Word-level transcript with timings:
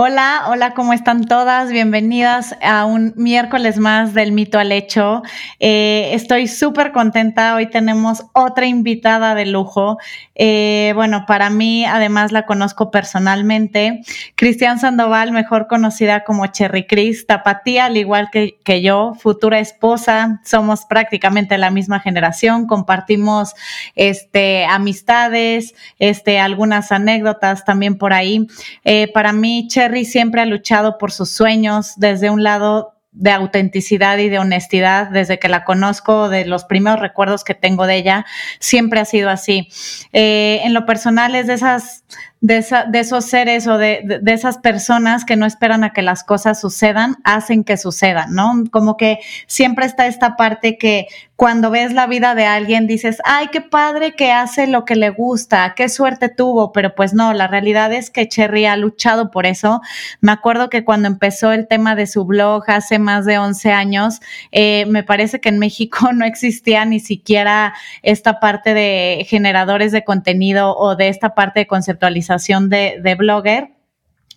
Hola, 0.00 0.44
hola, 0.46 0.74
¿cómo 0.74 0.92
están 0.92 1.24
todas? 1.24 1.72
Bienvenidas 1.72 2.56
a 2.62 2.84
un 2.84 3.14
miércoles 3.16 3.78
más 3.78 4.14
del 4.14 4.30
mito 4.30 4.60
al 4.60 4.70
hecho. 4.70 5.22
Eh, 5.58 6.10
estoy 6.12 6.46
súper 6.46 6.92
contenta. 6.92 7.56
Hoy 7.56 7.66
tenemos 7.68 8.22
otra 8.32 8.66
invitada 8.66 9.34
de 9.34 9.44
lujo. 9.46 9.98
Eh, 10.36 10.92
bueno, 10.94 11.24
para 11.26 11.50
mí, 11.50 11.84
además, 11.84 12.30
la 12.30 12.46
conozco 12.46 12.92
personalmente. 12.92 14.02
Cristian 14.36 14.78
Sandoval, 14.78 15.32
mejor 15.32 15.66
conocida 15.66 16.22
como 16.22 16.46
Cherry 16.46 16.86
Cris, 16.86 17.26
tapatía, 17.26 17.86
al 17.86 17.96
igual 17.96 18.28
que, 18.30 18.56
que 18.62 18.80
yo, 18.82 19.14
futura 19.18 19.58
esposa. 19.58 20.40
Somos 20.44 20.84
prácticamente 20.84 21.58
la 21.58 21.72
misma 21.72 21.98
generación. 21.98 22.68
Compartimos 22.68 23.54
este, 23.96 24.64
amistades, 24.64 25.74
este, 25.98 26.38
algunas 26.38 26.92
anécdotas 26.92 27.64
también 27.64 27.98
por 27.98 28.12
ahí. 28.12 28.46
Eh, 28.84 29.10
para 29.12 29.32
mí, 29.32 29.66
Cherry 29.66 29.87
siempre 30.04 30.40
ha 30.40 30.46
luchado 30.46 30.98
por 30.98 31.12
sus 31.12 31.30
sueños 31.30 31.94
desde 31.96 32.30
un 32.30 32.42
lado 32.42 32.94
de 33.12 33.32
autenticidad 33.32 34.18
y 34.18 34.28
de 34.28 34.38
honestidad 34.38 35.08
desde 35.10 35.38
que 35.38 35.48
la 35.48 35.64
conozco, 35.64 36.28
de 36.28 36.44
los 36.44 36.64
primeros 36.64 37.00
recuerdos 37.00 37.42
que 37.42 37.54
tengo 37.54 37.86
de 37.86 37.96
ella, 37.96 38.26
siempre 38.60 39.00
ha 39.00 39.04
sido 39.04 39.28
así. 39.28 39.68
Eh, 40.12 40.60
en 40.62 40.72
lo 40.72 40.86
personal 40.86 41.34
es 41.34 41.46
de 41.46 41.54
esas 41.54 42.04
de, 42.40 42.64
esos 42.94 43.24
seres 43.24 43.66
o 43.66 43.78
de, 43.78 44.20
esas 44.26 44.58
personas 44.58 45.24
que 45.24 45.36
no 45.36 45.44
esperan 45.44 45.82
a 45.82 45.92
que 45.92 46.02
las 46.02 46.22
cosas 46.22 46.60
sucedan, 46.60 47.16
hacen 47.24 47.64
que 47.64 47.76
sucedan, 47.76 48.34
¿no? 48.34 48.64
Como 48.70 48.96
que 48.96 49.18
siempre 49.46 49.86
está 49.86 50.06
esta 50.06 50.36
parte 50.36 50.78
que 50.78 51.08
cuando 51.34 51.70
ves 51.70 51.92
la 51.92 52.06
vida 52.06 52.34
de 52.34 52.46
alguien 52.46 52.86
dices, 52.86 53.18
ay, 53.24 53.48
qué 53.52 53.60
padre 53.60 54.14
que 54.14 54.32
hace 54.32 54.66
lo 54.66 54.84
que 54.84 54.96
le 54.96 55.10
gusta, 55.10 55.74
qué 55.76 55.88
suerte 55.88 56.28
tuvo, 56.28 56.72
pero 56.72 56.94
pues 56.96 57.14
no, 57.14 57.32
la 57.32 57.46
realidad 57.46 57.92
es 57.92 58.10
que 58.10 58.28
Cherry 58.28 58.66
ha 58.66 58.76
luchado 58.76 59.30
por 59.30 59.46
eso. 59.46 59.80
Me 60.20 60.32
acuerdo 60.32 60.68
que 60.68 60.84
cuando 60.84 61.06
empezó 61.06 61.52
el 61.52 61.68
tema 61.68 61.94
de 61.94 62.08
su 62.08 62.24
blog 62.24 62.64
hace 62.68 62.98
más 62.98 63.24
de 63.24 63.38
11 63.38 63.72
años, 63.72 64.20
eh, 64.50 64.84
me 64.86 65.04
parece 65.04 65.40
que 65.40 65.48
en 65.48 65.58
México 65.58 66.12
no 66.12 66.24
existía 66.24 66.84
ni 66.84 66.98
siquiera 66.98 67.74
esta 68.02 68.40
parte 68.40 68.74
de 68.74 69.24
generadores 69.28 69.92
de 69.92 70.02
contenido 70.04 70.76
o 70.76 70.96
de 70.96 71.08
esta 71.08 71.36
parte 71.36 71.60
de 71.60 71.66
conceptualización 71.68 72.27
de, 72.68 73.00
de 73.02 73.14
blogger 73.14 73.78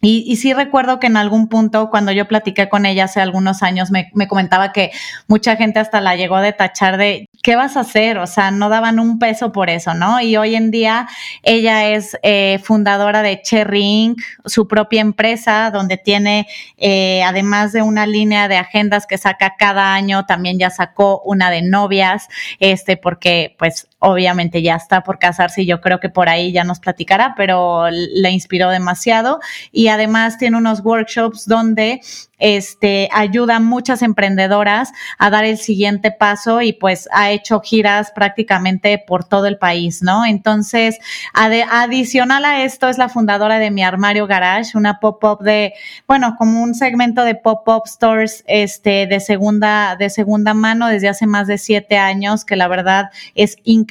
y, 0.03 0.35
sí 0.37 0.51
recuerdo 0.51 0.99
que 0.99 1.05
en 1.05 1.15
algún 1.15 1.47
punto, 1.47 1.91
cuando 1.91 2.11
yo 2.11 2.27
platiqué 2.27 2.67
con 2.69 2.87
ella 2.87 3.03
hace 3.03 3.21
algunos 3.21 3.61
años, 3.61 3.91
me, 3.91 4.09
comentaba 4.27 4.71
que 4.71 4.91
mucha 5.27 5.55
gente 5.55 5.79
hasta 5.79 6.01
la 6.01 6.15
llegó 6.15 6.37
a 6.37 6.51
tachar 6.53 6.97
de, 6.97 7.27
¿qué 7.43 7.55
vas 7.55 7.77
a 7.77 7.81
hacer? 7.81 8.17
O 8.17 8.25
sea, 8.25 8.49
no 8.49 8.69
daban 8.69 8.99
un 8.99 9.19
peso 9.19 9.51
por 9.51 9.69
eso, 9.69 9.93
¿no? 9.93 10.19
Y 10.19 10.37
hoy 10.37 10.55
en 10.55 10.71
día 10.71 11.07
ella 11.43 11.87
es 11.89 12.17
eh, 12.23 12.59
fundadora 12.63 13.21
de 13.21 13.43
Cherry 13.43 13.83
Inc., 13.83 14.21
su 14.45 14.67
propia 14.67 15.01
empresa, 15.01 15.69
donde 15.69 15.97
tiene, 15.97 16.47
eh, 16.77 17.21
además 17.23 17.71
de 17.71 17.83
una 17.83 18.07
línea 18.07 18.47
de 18.47 18.57
agendas 18.57 19.05
que 19.05 19.19
saca 19.19 19.53
cada 19.55 19.93
año, 19.93 20.25
también 20.25 20.57
ya 20.57 20.71
sacó 20.71 21.21
una 21.23 21.51
de 21.51 21.61
novias, 21.61 22.27
este, 22.59 22.97
porque 22.97 23.55
pues 23.59 23.87
obviamente 24.01 24.63
ya 24.63 24.75
está 24.75 25.03
por 25.03 25.19
casarse 25.19 25.61
y 25.61 25.67
yo 25.67 25.79
creo 25.79 25.99
que 25.99 26.09
por 26.09 26.27
ahí 26.27 26.51
ya 26.51 26.63
nos 26.63 26.79
platicará, 26.79 27.35
pero 27.37 27.89
le 27.91 28.31
inspiró 28.31 28.71
demasiado. 28.71 29.39
Y 29.71 29.89
además 29.89 30.39
tiene 30.39 30.57
unos 30.57 30.83
workshops 30.83 31.47
donde 31.47 32.01
este, 32.39 33.07
ayuda 33.13 33.57
a 33.57 33.59
muchas 33.59 34.01
emprendedoras 34.01 34.91
a 35.19 35.29
dar 35.29 35.45
el 35.45 35.59
siguiente 35.59 36.11
paso 36.11 36.61
y 36.63 36.73
pues 36.73 37.07
ha 37.13 37.29
hecho 37.29 37.61
giras 37.61 38.11
prácticamente 38.15 38.97
por 38.97 39.23
todo 39.23 39.45
el 39.45 39.59
país, 39.59 40.01
¿no? 40.01 40.25
Entonces, 40.25 40.97
adicional 41.33 42.43
a 42.45 42.63
esto 42.63 42.89
es 42.89 42.97
la 42.97 43.07
fundadora 43.07 43.59
de 43.59 43.69
Mi 43.69 43.83
Armario 43.83 44.25
Garage, 44.25 44.75
una 44.75 44.99
pop-up 44.99 45.43
de, 45.43 45.75
bueno, 46.07 46.35
como 46.39 46.63
un 46.63 46.73
segmento 46.73 47.23
de 47.23 47.35
pop-up 47.35 47.83
stores 47.85 48.43
este, 48.47 49.05
de, 49.05 49.19
segunda, 49.19 49.95
de 49.95 50.09
segunda 50.09 50.55
mano 50.55 50.87
desde 50.87 51.09
hace 51.09 51.27
más 51.27 51.45
de 51.45 51.59
siete 51.59 51.97
años, 51.97 52.45
que 52.45 52.55
la 52.55 52.67
verdad 52.67 53.11
es 53.35 53.57
increíble 53.63 53.90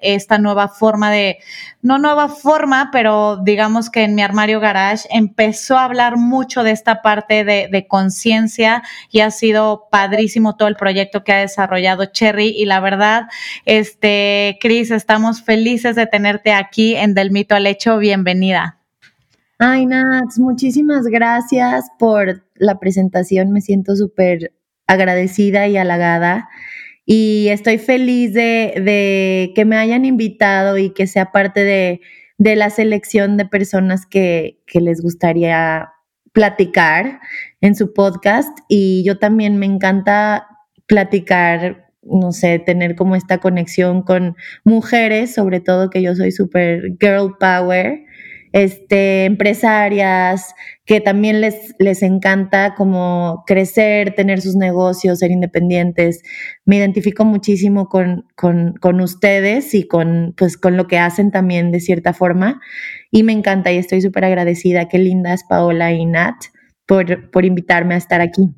esta 0.00 0.38
nueva 0.38 0.68
forma 0.68 1.10
de, 1.10 1.38
no 1.82 1.98
nueva 1.98 2.28
forma, 2.28 2.90
pero 2.92 3.38
digamos 3.42 3.90
que 3.90 4.04
en 4.04 4.14
Mi 4.14 4.22
Armario 4.22 4.60
Garage 4.60 5.08
empezó 5.10 5.76
a 5.76 5.84
hablar 5.84 6.16
mucho 6.16 6.62
de 6.62 6.70
esta 6.70 7.02
parte 7.02 7.44
de 7.44 7.56
de, 7.70 7.86
conciencia 7.86 8.82
y 9.10 9.20
ha 9.20 9.30
sido 9.30 9.88
padrísimo 9.90 10.56
todo 10.56 10.68
el 10.68 10.76
proyecto 10.76 11.24
que 11.24 11.32
ha 11.32 11.40
desarrollado 11.40 12.06
Cherry 12.06 12.48
y 12.48 12.66
la 12.66 12.80
verdad, 12.80 13.24
este, 13.64 14.58
Cris, 14.60 14.90
estamos 14.90 15.42
felices 15.42 15.96
de 15.96 16.06
tenerte 16.06 16.52
aquí 16.52 16.94
en 16.94 17.14
Del 17.14 17.30
Mito 17.30 17.54
al 17.54 17.66
Hecho. 17.66 17.98
Bienvenida. 17.98 18.78
Ay, 19.58 19.86
Nats, 19.86 20.38
muchísimas 20.38 21.06
gracias 21.06 21.86
por 21.98 22.44
la 22.56 22.78
presentación. 22.78 23.52
Me 23.52 23.62
siento 23.62 23.96
súper 23.96 24.52
agradecida 24.86 25.66
y 25.66 25.76
halagada. 25.76 26.48
Y 27.06 27.48
estoy 27.48 27.78
feliz 27.78 28.34
de, 28.34 29.52
que 29.54 29.64
me 29.64 29.76
hayan 29.76 30.04
invitado 30.04 30.76
y 30.76 30.90
que 30.90 31.06
sea 31.06 31.30
parte 31.30 31.64
de, 31.64 32.00
la 32.38 32.68
selección 32.68 33.36
de 33.36 33.46
personas 33.46 34.04
que, 34.06 34.60
que 34.66 34.80
les 34.80 35.00
gustaría 35.00 35.92
platicar 36.32 37.20
en 37.60 37.76
su 37.76 37.94
podcast. 37.94 38.58
Y 38.68 39.04
yo 39.04 39.18
también 39.18 39.56
me 39.56 39.66
encanta 39.66 40.48
platicar, 40.86 41.92
no 42.02 42.32
sé, 42.32 42.58
tener 42.58 42.96
como 42.96 43.14
esta 43.14 43.38
conexión 43.38 44.02
con 44.02 44.36
mujeres, 44.64 45.32
sobre 45.32 45.60
todo 45.60 45.90
que 45.90 46.02
yo 46.02 46.14
soy 46.16 46.32
súper 46.32 46.96
girl 47.00 47.36
power, 47.38 48.05
este, 48.56 49.26
empresarias, 49.26 50.54
que 50.86 51.02
también 51.02 51.42
les, 51.42 51.74
les 51.78 52.02
encanta 52.02 52.74
como 52.74 53.44
crecer, 53.46 54.14
tener 54.14 54.40
sus 54.40 54.56
negocios, 54.56 55.18
ser 55.18 55.30
independientes. 55.30 56.22
Me 56.64 56.78
identifico 56.78 57.26
muchísimo 57.26 57.90
con, 57.90 58.24
con, 58.34 58.72
con 58.80 59.02
ustedes 59.02 59.74
y 59.74 59.86
con, 59.86 60.32
pues, 60.38 60.56
con 60.56 60.78
lo 60.78 60.86
que 60.86 60.98
hacen 60.98 61.30
también 61.30 61.70
de 61.70 61.80
cierta 61.80 62.14
forma 62.14 62.62
y 63.10 63.24
me 63.24 63.32
encanta 63.32 63.72
y 63.72 63.76
estoy 63.76 64.00
súper 64.00 64.24
agradecida. 64.24 64.88
Qué 64.88 64.98
lindas 64.98 65.44
Paola 65.46 65.92
y 65.92 66.06
Nat 66.06 66.36
por, 66.86 67.30
por 67.30 67.44
invitarme 67.44 67.92
a 67.92 67.98
estar 67.98 68.22
aquí. 68.22 68.54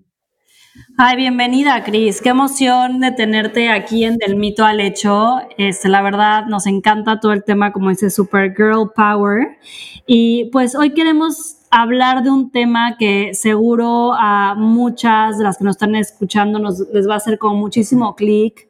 Ay, 0.96 1.16
bienvenida, 1.16 1.82
Cris. 1.84 2.20
Qué 2.20 2.28
emoción 2.30 3.00
de 3.00 3.12
tenerte 3.12 3.70
aquí 3.70 4.04
en 4.04 4.16
Del 4.16 4.36
Mito 4.36 4.64
al 4.64 4.80
Hecho. 4.80 5.36
Este, 5.56 5.88
la 5.88 6.02
verdad, 6.02 6.46
nos 6.46 6.66
encanta 6.66 7.20
todo 7.20 7.32
el 7.32 7.44
tema, 7.44 7.72
como 7.72 7.90
dice, 7.90 8.10
Super 8.10 8.54
Girl 8.56 8.90
Power. 8.94 9.58
Y 10.06 10.50
pues 10.50 10.74
hoy 10.74 10.94
queremos 10.94 11.56
hablar 11.70 12.22
de 12.22 12.30
un 12.30 12.50
tema 12.50 12.96
que 12.98 13.34
seguro 13.34 14.12
a 14.14 14.54
muchas 14.56 15.38
de 15.38 15.44
las 15.44 15.58
que 15.58 15.64
nos 15.64 15.76
están 15.76 15.94
escuchando 15.94 16.58
nos, 16.58 16.80
les 16.92 17.08
va 17.08 17.14
a 17.14 17.18
hacer 17.18 17.38
como 17.38 17.56
muchísimo 17.56 18.14
clic. 18.14 18.68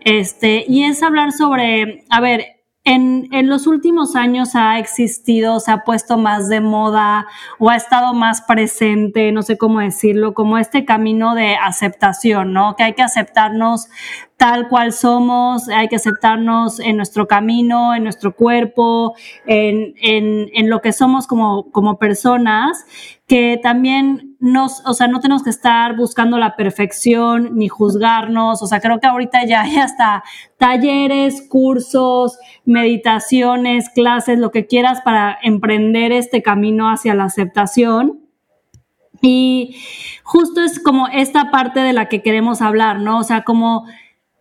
Este, 0.00 0.64
y 0.68 0.84
es 0.84 1.02
hablar 1.02 1.32
sobre, 1.32 2.04
a 2.10 2.20
ver, 2.20 2.55
en, 2.86 3.28
en, 3.32 3.48
los 3.48 3.66
últimos 3.66 4.14
años 4.14 4.54
ha 4.54 4.78
existido, 4.78 5.58
se 5.58 5.72
ha 5.72 5.82
puesto 5.82 6.18
más 6.18 6.48
de 6.48 6.60
moda 6.60 7.26
o 7.58 7.68
ha 7.68 7.74
estado 7.74 8.14
más 8.14 8.42
presente, 8.42 9.32
no 9.32 9.42
sé 9.42 9.58
cómo 9.58 9.80
decirlo, 9.80 10.34
como 10.34 10.56
este 10.56 10.84
camino 10.84 11.34
de 11.34 11.56
aceptación, 11.56 12.52
¿no? 12.52 12.76
Que 12.76 12.84
hay 12.84 12.92
que 12.94 13.02
aceptarnos 13.02 13.88
tal 14.36 14.68
cual 14.68 14.92
somos, 14.92 15.68
hay 15.68 15.88
que 15.88 15.96
aceptarnos 15.96 16.78
en 16.78 16.96
nuestro 16.96 17.26
camino, 17.26 17.92
en 17.92 18.04
nuestro 18.04 18.36
cuerpo, 18.36 19.16
en, 19.46 19.94
en, 20.00 20.48
en 20.54 20.70
lo 20.70 20.80
que 20.80 20.92
somos 20.92 21.26
como, 21.26 21.72
como 21.72 21.98
personas, 21.98 22.86
que 23.26 23.58
también 23.60 24.25
nos, 24.38 24.82
o 24.86 24.92
sea, 24.94 25.08
no 25.08 25.20
tenemos 25.20 25.42
que 25.42 25.50
estar 25.50 25.96
buscando 25.96 26.38
la 26.38 26.56
perfección 26.56 27.56
ni 27.56 27.68
juzgarnos, 27.68 28.62
o 28.62 28.66
sea, 28.66 28.80
creo 28.80 29.00
que 29.00 29.06
ahorita 29.06 29.44
ya 29.44 29.62
hay 29.62 29.76
hasta 29.76 30.22
talleres, 30.58 31.42
cursos, 31.48 32.38
meditaciones, 32.64 33.88
clases, 33.90 34.38
lo 34.38 34.50
que 34.50 34.66
quieras 34.66 35.00
para 35.02 35.38
emprender 35.42 36.12
este 36.12 36.42
camino 36.42 36.90
hacia 36.90 37.14
la 37.14 37.24
aceptación. 37.24 38.20
Y 39.22 39.76
justo 40.22 40.60
es 40.62 40.78
como 40.78 41.08
esta 41.08 41.50
parte 41.50 41.80
de 41.80 41.92
la 41.92 42.08
que 42.08 42.22
queremos 42.22 42.60
hablar, 42.60 43.00
¿no? 43.00 43.18
O 43.18 43.24
sea, 43.24 43.42
como 43.42 43.86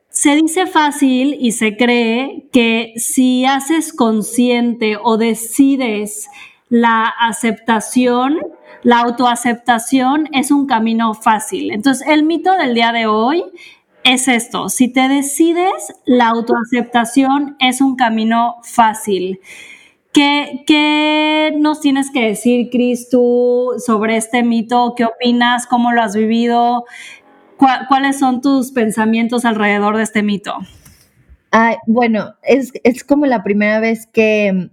se 0.10 0.36
dice 0.36 0.66
fácil 0.66 1.38
y 1.40 1.52
se 1.52 1.76
cree 1.76 2.48
que 2.52 2.94
si 2.96 3.46
haces 3.46 3.94
consciente 3.94 4.98
o 5.02 5.18
decides 5.18 6.30
la 6.70 7.06
aceptación, 7.06 8.40
la 8.84 9.00
autoaceptación 9.00 10.30
es 10.32 10.52
un 10.52 10.68
camino 10.68 11.14
fácil. 11.14 11.72
Entonces, 11.72 12.08
el 12.08 12.24
mito 12.24 12.54
del 12.58 12.74
día 12.74 12.92
de 12.92 13.08
hoy 13.08 13.44
es 14.04 14.28
esto, 14.28 14.70
si 14.70 14.88
te 14.88 15.08
decides, 15.08 15.96
la 16.06 16.28
autoaceptación 16.28 17.56
es 17.60 17.82
un 17.82 17.96
camino 17.96 18.58
fácil. 18.64 19.40
¿Qué, 20.14 20.64
¿Qué, 20.68 21.54
nos 21.58 21.82
tienes 21.82 22.12
que 22.12 22.28
decir, 22.28 22.70
Cris, 22.70 23.10
tú 23.10 23.74
sobre 23.84 24.16
este 24.16 24.44
mito? 24.44 24.94
¿Qué 24.96 25.06
opinas? 25.06 25.66
¿Cómo 25.66 25.92
lo 25.92 26.04
has 26.04 26.16
vivido? 26.16 26.86
¿Cuáles 27.58 28.20
son 28.20 28.42
tus 28.42 28.72
pensamientos 28.72 29.44
alrededor 29.44 29.98
de 29.98 30.04
este 30.04 30.24
mito? 30.24 30.54
bueno, 31.88 32.34
es, 32.44 32.74
es 32.84 33.06
como 33.06 33.26
la 33.26 33.42
primera 33.42 33.80
vez 33.80 34.08
que 34.08 34.70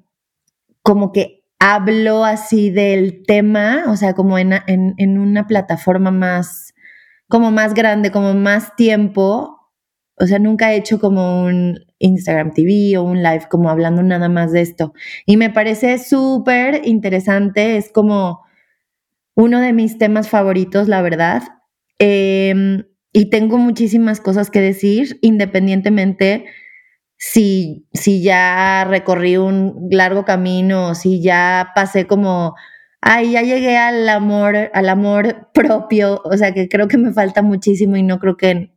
como 0.82 1.12
que 1.12 1.41
hablo 1.64 2.24
así 2.24 2.70
del 2.70 3.22
tema, 3.24 3.84
o 3.86 3.94
sea, 3.94 4.14
como 4.14 4.36
en, 4.36 4.52
en, 4.66 5.18
una 5.18 5.46
plataforma 5.46 6.10
más 6.10 6.74
como 7.28 7.52
más 7.52 7.72
grande, 7.72 8.10
como 8.10 8.34
más 8.34 8.74
tiempo. 8.74 9.70
O 10.16 10.26
sea, 10.26 10.40
nunca 10.40 10.72
he 10.72 10.76
hecho 10.76 10.98
como 10.98 11.44
un 11.44 11.78
Instagram 12.00 12.52
TV 12.52 12.98
o 12.98 13.04
un 13.04 13.22
live 13.22 13.46
como 13.48 13.70
hablando 13.70 14.02
nada 14.02 14.28
más 14.28 14.50
de 14.50 14.60
esto. 14.60 14.92
Y 15.24 15.36
me 15.36 15.50
parece 15.50 15.98
súper 15.98 16.80
interesante, 16.84 17.76
es 17.76 17.92
como 17.92 18.40
uno 19.36 19.60
de 19.60 19.72
mis 19.72 19.98
temas 19.98 20.28
favoritos, 20.28 20.88
la 20.88 21.00
verdad. 21.00 21.44
Em, 22.00 22.86
y 23.12 23.30
tengo 23.30 23.56
muchísimas 23.56 24.20
cosas 24.20 24.50
que 24.50 24.60
decir, 24.60 25.20
independientemente 25.22 26.44
si, 27.24 27.86
si 27.92 28.20
ya 28.20 28.84
recorrí 28.84 29.36
un 29.36 29.86
largo 29.92 30.24
camino, 30.24 30.96
si 30.96 31.22
ya 31.22 31.70
pasé 31.72 32.08
como 32.08 32.56
ay, 33.00 33.30
ya 33.30 33.42
llegué 33.42 33.78
al 33.78 34.08
amor, 34.08 34.56
al 34.74 34.88
amor 34.88 35.48
propio, 35.54 36.20
o 36.24 36.36
sea 36.36 36.52
que 36.52 36.68
creo 36.68 36.88
que 36.88 36.98
me 36.98 37.12
falta 37.12 37.40
muchísimo 37.40 37.96
y 37.96 38.02
no 38.02 38.18
creo 38.18 38.36
que 38.36 38.72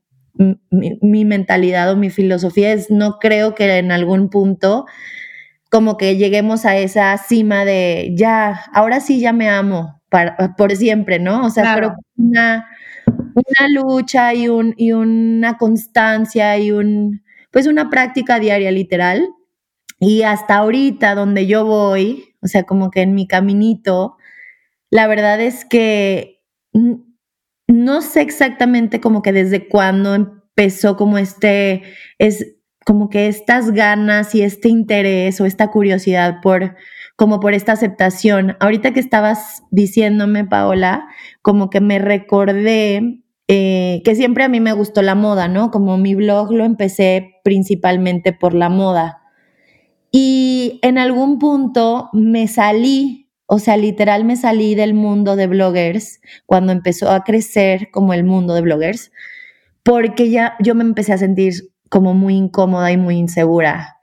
mi, 0.69 1.25
mentalidad 1.25 1.92
o 1.92 1.95
mi 1.95 2.12
filosofía 2.12 2.71
es, 2.71 2.92
no 2.92 3.18
creo 3.18 3.56
que 3.56 3.80
en 3.80 3.92
algún 3.92 4.30
punto 4.30 4.86
como 5.71 5.97
que 5.97 6.15
lleguemos 6.15 6.65
a 6.65 6.77
esa 6.77 7.18
cima 7.18 7.65
de 7.65 8.13
ya, 8.15 8.65
ahora 8.74 9.00
sí 9.00 9.19
ya 9.19 9.33
me 9.33 9.50
amo 9.50 10.01
para, 10.09 10.56
por 10.56 10.75
siempre, 10.75 11.18
¿no? 11.18 11.47
O 11.47 11.50
sea, 11.50 11.74
pero 11.74 11.95
una, 12.15 12.68
una 13.07 13.68
lucha 13.74 14.36
y, 14.36 14.50
un, 14.50 14.75
y 14.77 14.92
una 14.92 15.57
constancia 15.57 16.59
y 16.59 16.71
un, 16.71 17.24
pues 17.56 17.68
una 17.68 17.90
práctica 17.90 18.38
diaria 18.38 18.69
literal. 18.69 19.30
Y 20.02 20.24
hasta 20.24 20.57
ahorita 20.57 21.16
donde 21.16 21.48
yo 21.48 21.63
voy, 21.63 22.36
o 22.42 22.48
sea, 22.48 22.63
como 22.63 22.92
que 22.92 23.02
en 23.02 23.16
mi 23.16 23.28
caminito, 23.28 24.18
la 24.90 25.07
verdad 25.07 25.40
es 25.40 25.63
que 25.63 26.44
no 27.66 28.02
sé 28.02 28.19
exactamente 28.19 29.00
como 29.00 29.22
que 29.22 29.31
desde 29.31 29.69
cuándo 29.69 30.16
empezó 30.16 30.98
como 30.98 31.18
este, 31.18 31.84
es 32.19 32.57
como 32.86 33.10
que 33.10 33.30
estas 33.30 33.72
ganas 33.72 34.36
y 34.36 34.42
este 34.42 34.68
interés 34.68 35.40
o 35.40 35.46
esta 35.46 35.72
curiosidad 35.72 36.42
por, 36.42 36.75
como 37.16 37.40
por 37.40 37.54
esta 37.54 37.72
aceptación. 37.72 38.57
Ahorita 38.60 38.92
que 38.92 39.00
estabas 39.00 39.63
diciéndome, 39.72 40.44
Paola, 40.44 41.07
como 41.42 41.69
que 41.69 41.80
me 41.80 42.00
recordé 42.00 43.24
eh, 43.47 44.01
que 44.03 44.15
siempre 44.15 44.44
a 44.44 44.50
mí 44.50 44.59
me 44.59 44.74
gustó 44.74 45.01
la 45.01 45.15
moda, 45.15 45.47
¿no? 45.47 45.69
Como 45.71 45.97
mi 45.97 46.15
blog 46.15 46.51
lo 46.51 46.63
empecé 46.63 47.36
principalmente 47.44 48.33
por 48.33 48.53
la 48.53 48.69
moda. 48.69 49.21
Y 50.12 50.80
en 50.81 50.97
algún 50.97 51.39
punto 51.39 52.09
me 52.13 52.47
salí, 52.47 53.30
o 53.47 53.59
sea, 53.59 53.77
literal 53.77 54.24
me 54.25 54.38
salí 54.38 54.74
del 54.74 54.94
mundo 54.94 55.36
de 55.36 55.47
bloggers 55.47 56.21
cuando 56.45 56.71
empezó 56.71 57.12
a 57.12 57.24
crecer 57.24 57.89
como 57.92 58.13
el 58.13 58.24
mundo 58.24 58.53
de 58.53 58.62
bloggers, 58.62 59.12
porque 59.83 60.30
ya 60.30 60.56
yo 60.59 60.74
me 60.74 60.83
empecé 60.83 61.13
a 61.13 61.18
sentir 61.18 61.53
como 61.89 62.13
muy 62.13 62.36
incómoda 62.36 62.92
y 62.92 62.97
muy 62.97 63.18
insegura. 63.18 63.97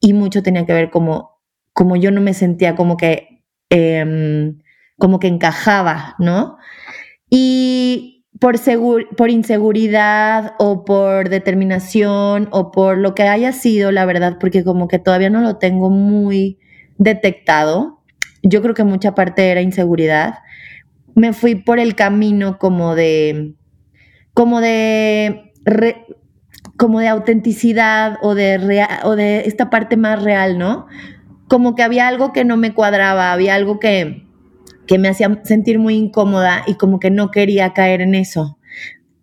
Y 0.00 0.12
mucho 0.12 0.42
tenía 0.42 0.66
que 0.66 0.72
ver 0.74 0.90
como, 0.90 1.40
como 1.72 1.96
yo 1.96 2.10
no 2.10 2.20
me 2.20 2.34
sentía 2.34 2.76
como 2.76 2.96
que, 2.96 3.42
em, 3.70 4.58
como 4.98 5.18
que 5.18 5.28
encajaba, 5.28 6.14
¿no? 6.18 6.58
Y 7.30 8.13
por, 8.40 8.56
por 9.16 9.30
inseguridad 9.30 10.54
o 10.58 10.84
por 10.84 11.28
determinación 11.28 12.48
o 12.50 12.72
por 12.72 12.98
lo 12.98 13.14
que 13.14 13.24
haya 13.24 13.52
sido, 13.52 13.92
la 13.92 14.04
verdad, 14.04 14.38
porque 14.40 14.64
como 14.64 14.88
que 14.88 14.98
todavía 14.98 15.30
no 15.30 15.40
lo 15.40 15.56
tengo 15.56 15.90
muy 15.90 16.58
detectado. 16.98 18.00
Yo 18.42 18.62
creo 18.62 18.74
que 18.74 18.84
mucha 18.84 19.14
parte 19.14 19.50
era 19.50 19.62
inseguridad. 19.62 20.40
Me 21.14 21.32
fui 21.32 21.54
por 21.54 21.78
el 21.78 21.94
camino 21.94 22.58
como 22.58 22.94
de, 22.94 23.54
como 24.34 24.60
de, 24.60 25.52
como 26.76 27.00
de 27.00 27.08
autenticidad 27.08 28.18
o 28.20 28.34
de, 28.34 28.86
o 29.04 29.16
de 29.16 29.40
esta 29.46 29.70
parte 29.70 29.96
más 29.96 30.22
real, 30.22 30.58
¿no? 30.58 30.86
Como 31.46 31.74
que 31.74 31.82
había 31.82 32.08
algo 32.08 32.32
que 32.32 32.44
no 32.44 32.56
me 32.56 32.74
cuadraba, 32.74 33.32
había 33.32 33.54
algo 33.54 33.78
que, 33.78 34.26
que 34.86 34.98
me 34.98 35.08
hacía 35.08 35.40
sentir 35.44 35.78
muy 35.78 35.94
incómoda 35.94 36.64
y 36.66 36.74
como 36.76 37.00
que 37.00 37.10
no 37.10 37.30
quería 37.30 37.72
caer 37.72 38.00
en 38.00 38.14
eso. 38.14 38.58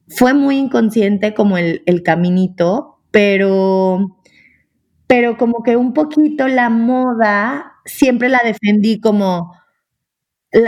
Fue 0.08 0.34
muy 0.34 0.58
inconsciente 0.58 1.34
como 1.34 1.58
el, 1.58 2.04
caminito, 2.04 3.00
pero, 3.12 4.18
pero 5.08 5.38
como 5.38 5.64
que 5.64 5.78
un 5.78 5.94
poquito 5.94 6.48
la 6.48 6.70
moda 6.70 7.74
siempre 7.86 8.30
la 8.30 8.42
defendí 8.44 9.00
como 9.00 9.54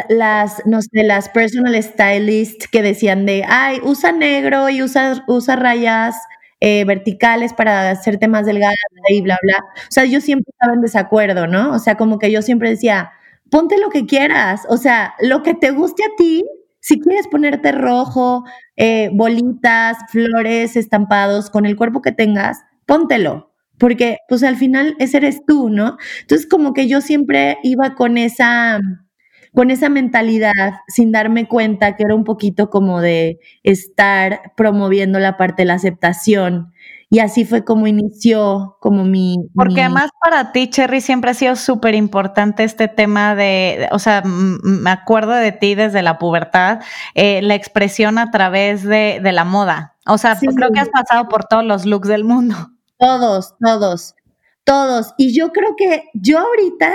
las, 0.10 0.66
no 0.66 0.82
sé, 0.82 1.04
las 1.04 1.30
personal 1.30 1.82
stylists 1.82 2.68
que 2.70 2.82
decían 2.82 3.26
de, 3.26 3.44
ay, 3.46 3.80
usa 3.84 4.12
negro 4.14 4.70
y 4.70 4.82
usa, 4.82 5.24
usa 5.28 5.58
rayas 5.58 6.16
eh, 6.62 6.86
verticales 6.86 7.52
para 7.54 7.90
hacerte 7.90 8.30
más 8.30 8.46
delgada 8.46 8.74
y 9.10 9.22
bla, 9.22 9.38
bla. 9.42 9.58
O 9.58 9.92
sea, 9.92 10.06
yo 10.06 10.22
siempre 10.22 10.50
estaba 10.52 10.74
en 10.74 10.82
desacuerdo, 10.82 11.48
¿no? 11.48 11.74
O 11.74 11.80
sea, 11.80 11.96
como 11.98 12.20
que 12.20 12.32
yo 12.32 12.42
siempre 12.42 12.70
decía, 12.70 13.12
ponte 13.54 13.78
lo 13.78 13.92
que 13.92 14.08
quieras, 14.08 14.66
o 14.68 14.78
sea, 14.78 15.14
lo 15.22 15.44
que 15.44 15.54
te 15.54 15.70
guste 15.70 16.04
a 16.04 16.16
ti, 16.18 16.44
si 16.80 17.00
quieres 17.00 17.28
ponerte 17.28 17.72
rojo, 17.72 18.44
eh, 18.78 19.12
bolitas, 19.14 19.96
flores, 20.10 20.76
estampados, 20.76 21.52
con 21.52 21.68
el 21.68 21.76
cuerpo 21.76 22.02
que 22.02 22.12
tengas, 22.12 22.64
póntelo, 22.88 23.54
porque 23.78 24.18
pues 24.28 24.42
al 24.42 24.56
final 24.56 24.96
ese 24.98 25.18
eres 25.18 25.46
tú, 25.46 25.70
¿no? 25.70 25.98
Entonces 26.22 26.48
como 26.50 26.74
que 26.74 26.88
yo 26.88 27.00
siempre 27.00 27.60
iba 27.62 27.94
con 27.94 28.18
esa, 28.18 28.80
con 29.54 29.70
esa 29.70 29.88
mentalidad 29.88 30.74
sin 30.88 31.12
darme 31.12 31.48
cuenta 31.48 31.96
que 31.96 32.06
era 32.06 32.16
un 32.16 32.24
poquito 32.24 32.72
como 32.72 33.02
de 33.02 33.40
estar 33.62 34.52
promoviendo 34.58 35.20
la 35.20 35.38
parte 35.38 35.62
de 35.62 35.68
la 35.68 35.76
aceptación 35.76 36.73
y 37.14 37.20
así 37.20 37.46
fue 37.46 37.64
como 37.64 37.86
inició 37.86 38.76
como 38.80 39.04
mi... 39.04 39.38
Porque 39.54 39.82
además 39.82 40.10
para 40.20 40.52
ti, 40.52 40.68
Cherry, 40.68 41.00
siempre 41.00 41.30
ha 41.30 41.36
sido 41.36 41.56
súper 41.56 41.94
importante 41.94 42.64
este 42.64 42.88
tema 42.88 43.36
de, 43.36 43.88
o 43.92 44.00
sea, 44.00 44.24
me 44.26 44.90
acuerdo 44.90 45.34
de 45.34 45.52
ti 45.52 45.76
desde 45.76 46.02
la 46.02 46.18
pubertad, 46.18 46.80
eh, 47.14 47.44
la 47.44 47.54
expresión 47.54 48.18
a 48.18 48.32
través 48.32 48.82
de, 48.82 49.22
la 49.22 49.44
moda. 49.44 49.96
O 50.08 50.18
sea, 50.18 50.36
creo 50.40 50.72
que 50.72 50.80
has 50.80 50.90
pasado 50.90 51.30
por 51.30 51.46
todos 51.46 51.64
los 51.64 51.86
looks 51.86 52.08
del 52.08 52.24
mundo. 52.24 52.56
Todos, 52.98 53.54
todos, 53.64 54.16
todos. 54.64 55.14
Y 55.16 55.38
yo 55.38 55.52
creo 55.52 55.76
que 55.78 56.06
yo 56.16 56.40
ahorita 56.40 56.92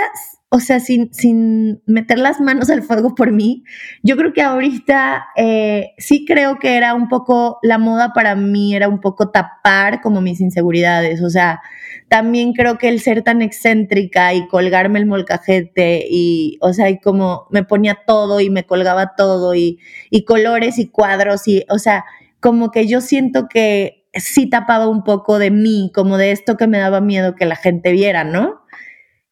o 0.51 0.59
sea, 0.59 0.79
sin, 0.79 1.13
sin 1.13 1.81
meter 1.85 2.17
las 2.17 2.41
manos 2.41 2.71
al 2.71 2.81
fuego 2.81 3.13
por 3.13 3.31
mí, 3.31 3.63
yo 4.01 4.17
creo 4.17 4.33
que 4.33 4.41
ahorita 4.41 5.27
eh, 5.35 5.91
sí 5.99 6.25
creo 6.25 6.57
que 6.57 6.75
era 6.75 6.95
un 6.95 7.07
poco, 7.07 7.59
la 7.61 7.77
moda 7.77 8.13
para 8.13 8.35
mí 8.35 8.75
era 8.75 8.87
un 8.87 8.99
poco 8.99 9.29
tapar 9.29 10.01
como 10.01 10.21
mis 10.21 10.41
inseguridades, 10.41 11.21
o 11.21 11.29
sea, 11.29 11.61
también 12.07 12.53
creo 12.53 12.79
que 12.79 12.89
el 12.89 12.99
ser 12.99 13.21
tan 13.21 13.43
excéntrica 13.43 14.33
y 14.33 14.47
colgarme 14.47 14.97
el 14.97 15.05
molcajete 15.05 16.07
y, 16.09 16.57
o 16.61 16.73
sea, 16.73 16.89
y 16.89 16.99
como 16.99 17.45
me 17.51 17.63
ponía 17.63 17.99
todo 18.07 18.39
y 18.39 18.49
me 18.49 18.65
colgaba 18.65 19.13
todo 19.15 19.53
y, 19.53 19.79
y 20.09 20.25
colores 20.25 20.79
y 20.79 20.87
cuadros 20.87 21.47
y, 21.47 21.63
o 21.69 21.77
sea, 21.77 22.05
como 22.39 22.71
que 22.71 22.87
yo 22.87 23.01
siento 23.01 23.47
que 23.47 24.07
sí 24.13 24.49
tapaba 24.49 24.87
un 24.87 25.03
poco 25.03 25.37
de 25.37 25.51
mí, 25.51 25.91
como 25.93 26.17
de 26.17 26.31
esto 26.31 26.57
que 26.57 26.65
me 26.65 26.79
daba 26.79 27.01
miedo 27.01 27.35
que 27.35 27.45
la 27.45 27.55
gente 27.55 27.91
viera, 27.91 28.23
¿no? 28.23 28.58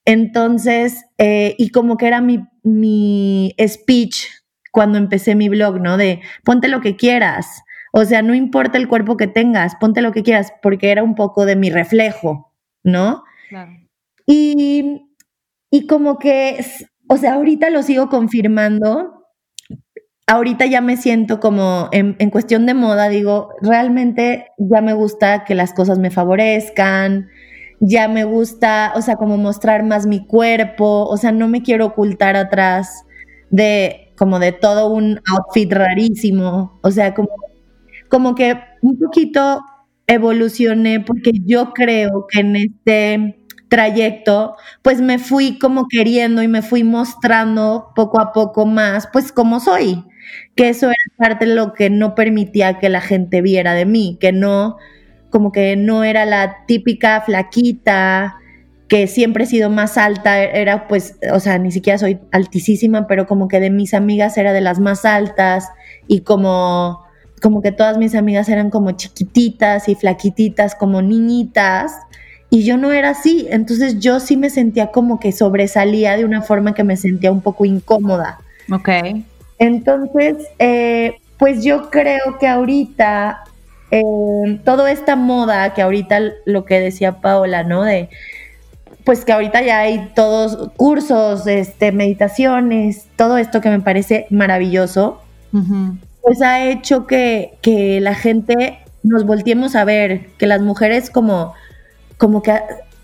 Entonces, 0.08 1.04
eh, 1.18 1.54
y 1.58 1.70
como 1.72 1.98
que 1.98 2.08
era 2.08 2.22
mi, 2.22 2.40
mi 2.64 3.54
speech 3.60 4.24
cuando 4.72 4.98
empecé 4.98 5.36
mi 5.36 5.50
blog, 5.50 5.82
¿no? 5.82 5.98
De 5.98 6.22
ponte 6.46 6.70
lo 6.70 6.80
que 6.80 6.96
quieras. 6.96 7.62
O 7.92 8.06
sea, 8.06 8.22
no 8.22 8.34
importa 8.34 8.78
el 8.78 8.88
cuerpo 8.88 9.18
que 9.18 9.28
tengas, 9.28 9.76
ponte 9.76 10.02
lo 10.02 10.14
que 10.14 10.24
quieras, 10.24 10.54
porque 10.62 10.92
era 10.92 11.04
un 11.04 11.14
poco 11.14 11.46
de 11.46 11.58
mi 11.58 11.70
reflejo, 11.70 12.54
¿no? 12.84 13.26
Claro. 13.50 13.74
Y, 14.26 15.10
y 15.70 15.88
como 15.88 16.20
que, 16.20 16.66
o 17.10 17.18
sea, 17.18 17.34
ahorita 17.34 17.70
lo 17.70 17.84
sigo 17.84 18.08
confirmando. 18.08 19.26
ahorita 20.26 20.68
ya 20.68 20.80
me 20.80 20.96
siento 20.96 21.42
como 21.42 21.90
en, 21.92 22.16
en, 22.20 22.30
cuestión 22.30 22.66
de 22.66 22.74
moda, 22.74 23.10
digo, 23.10 23.50
realmente 23.62 24.52
ya 24.58 24.80
me 24.80 24.94
gusta 24.94 25.44
que 25.44 25.54
las 25.54 25.74
cosas 25.74 26.00
me 26.00 26.12
favorezcan, 26.12 27.28
ya 27.80 28.08
me 28.08 28.24
gusta, 28.24 28.94
o 28.96 29.02
sea, 29.02 29.18
como 29.18 29.38
mostrar 29.38 29.84
más 29.84 30.06
mi 30.08 30.26
cuerpo, 30.26 31.06
o 31.08 31.18
sea, 31.18 31.32
no 31.32 31.48
me 31.48 31.62
quiero 31.64 31.88
ocultar 31.88 32.36
atrás 32.36 33.04
de 33.50 34.14
como 34.18 34.40
de 34.40 34.52
todo 34.52 34.88
un 34.90 35.22
outfit 35.32 35.72
rarísimo, 35.72 36.80
o 36.82 36.92
sea, 36.92 37.14
como, 37.14 37.30
como 38.10 38.36
que 38.36 38.60
un 38.82 38.98
poquito 38.98 39.62
evolucioné 40.08 41.02
porque 41.02 41.32
yo 41.46 41.74
creo 41.74 42.26
que 42.30 42.40
en 42.40 42.56
este 42.56 43.40
trayecto, 43.70 44.56
pues 44.82 45.02
me 45.02 45.20
fui 45.20 45.60
como 45.60 45.88
queriendo 45.88 46.42
y 46.42 46.48
me 46.48 46.62
fui 46.62 46.84
mostrando 46.84 47.92
poco 47.96 48.22
a 48.22 48.32
poco 48.32 48.66
más, 48.66 49.08
pues 49.12 49.32
como 49.32 49.60
soy, 49.60 50.04
que 50.56 50.70
eso 50.70 50.88
era 50.88 50.96
parte 51.18 51.46
de 51.46 51.56
lo 51.56 51.74
que 51.74 51.90
no 51.90 52.16
permitía 52.16 52.80
que 52.80 52.90
la 52.90 53.02
gente 53.02 53.42
viera 53.42 53.74
de 53.74 53.86
mí, 53.86 54.18
que 54.20 54.32
no, 54.32 54.78
como 55.30 55.52
que 55.52 55.76
no 55.76 56.04
era 56.04 56.26
la 56.26 56.66
típica 56.66 57.22
flaquita, 57.22 58.36
que 58.88 59.08
siempre 59.08 59.44
he 59.44 59.48
sido 59.48 59.70
más 59.70 59.98
alta, 59.98 60.42
era 60.42 60.88
pues, 60.88 61.18
o 61.34 61.40
sea, 61.40 61.58
ni 61.58 61.72
siquiera 61.72 61.98
soy 61.98 62.20
altísima, 62.32 63.08
pero 63.08 63.28
como 63.28 63.48
que 63.48 63.60
de 63.60 63.70
mis 63.70 63.94
amigas 63.94 64.38
era 64.38 64.54
de 64.54 64.62
las 64.62 64.80
más 64.80 65.06
altas 65.06 65.68
y 66.08 66.22
como 66.22 67.06
como 67.42 67.62
que 67.62 67.72
todas 67.72 68.00
mis 68.00 68.16
amigas 68.16 68.50
eran 68.50 68.72
como 68.72 68.92
chiquititas 68.94 69.88
y 69.90 69.96
flaquititas, 69.96 70.74
como 70.74 71.02
niñitas, 71.04 71.92
y 72.50 72.64
yo 72.64 72.78
no 72.78 72.92
era 72.92 73.10
así, 73.10 73.48
entonces 73.52 74.00
yo 74.00 74.20
sí 74.20 74.38
me 74.38 74.50
sentía 74.50 74.88
como 74.88 75.20
que 75.20 75.32
sobresalía 75.32 76.16
de 76.16 76.26
una 76.26 76.42
forma 76.42 76.74
que 76.74 76.84
me 76.84 76.96
sentía 76.96 77.32
un 77.32 77.42
poco 77.42 77.66
incómoda. 77.66 78.40
Ok. 78.72 78.90
Entonces, 79.60 80.38
eh, 80.60 81.16
pues 81.38 81.64
yo 81.64 81.90
creo 81.90 82.38
que 82.40 82.48
ahorita, 82.48 83.44
eh, 83.92 84.60
toda 84.64 84.92
esta 84.92 85.16
moda, 85.16 85.74
que 85.74 85.82
ahorita 85.82 86.20
lo 86.46 86.66
que 86.66 86.80
decía 86.80 87.22
Paola, 87.22 87.64
¿no? 87.64 87.84
De, 87.84 88.10
pues 89.04 89.24
que 89.24 89.32
ahorita 89.32 89.62
ya 89.62 89.80
hay 89.80 90.12
todos 90.16 90.72
cursos, 90.76 91.48
este, 91.48 91.92
meditaciones, 91.92 93.06
todo 93.16 93.38
esto 93.38 93.62
que 93.62 93.70
me 93.70 93.80
parece 93.80 94.28
maravilloso, 94.30 95.22
pues 96.22 96.42
ha 96.42 96.66
hecho 96.66 97.08
que, 97.08 97.58
que 97.62 98.00
la 98.02 98.14
gente 98.14 98.80
nos 99.02 99.26
volteemos 99.26 99.76
a 99.76 99.86
ver, 99.86 100.28
que 100.38 100.46
las 100.46 100.62
mujeres 100.62 101.10
como 101.10 101.54
como 102.18 102.42
que 102.42 102.54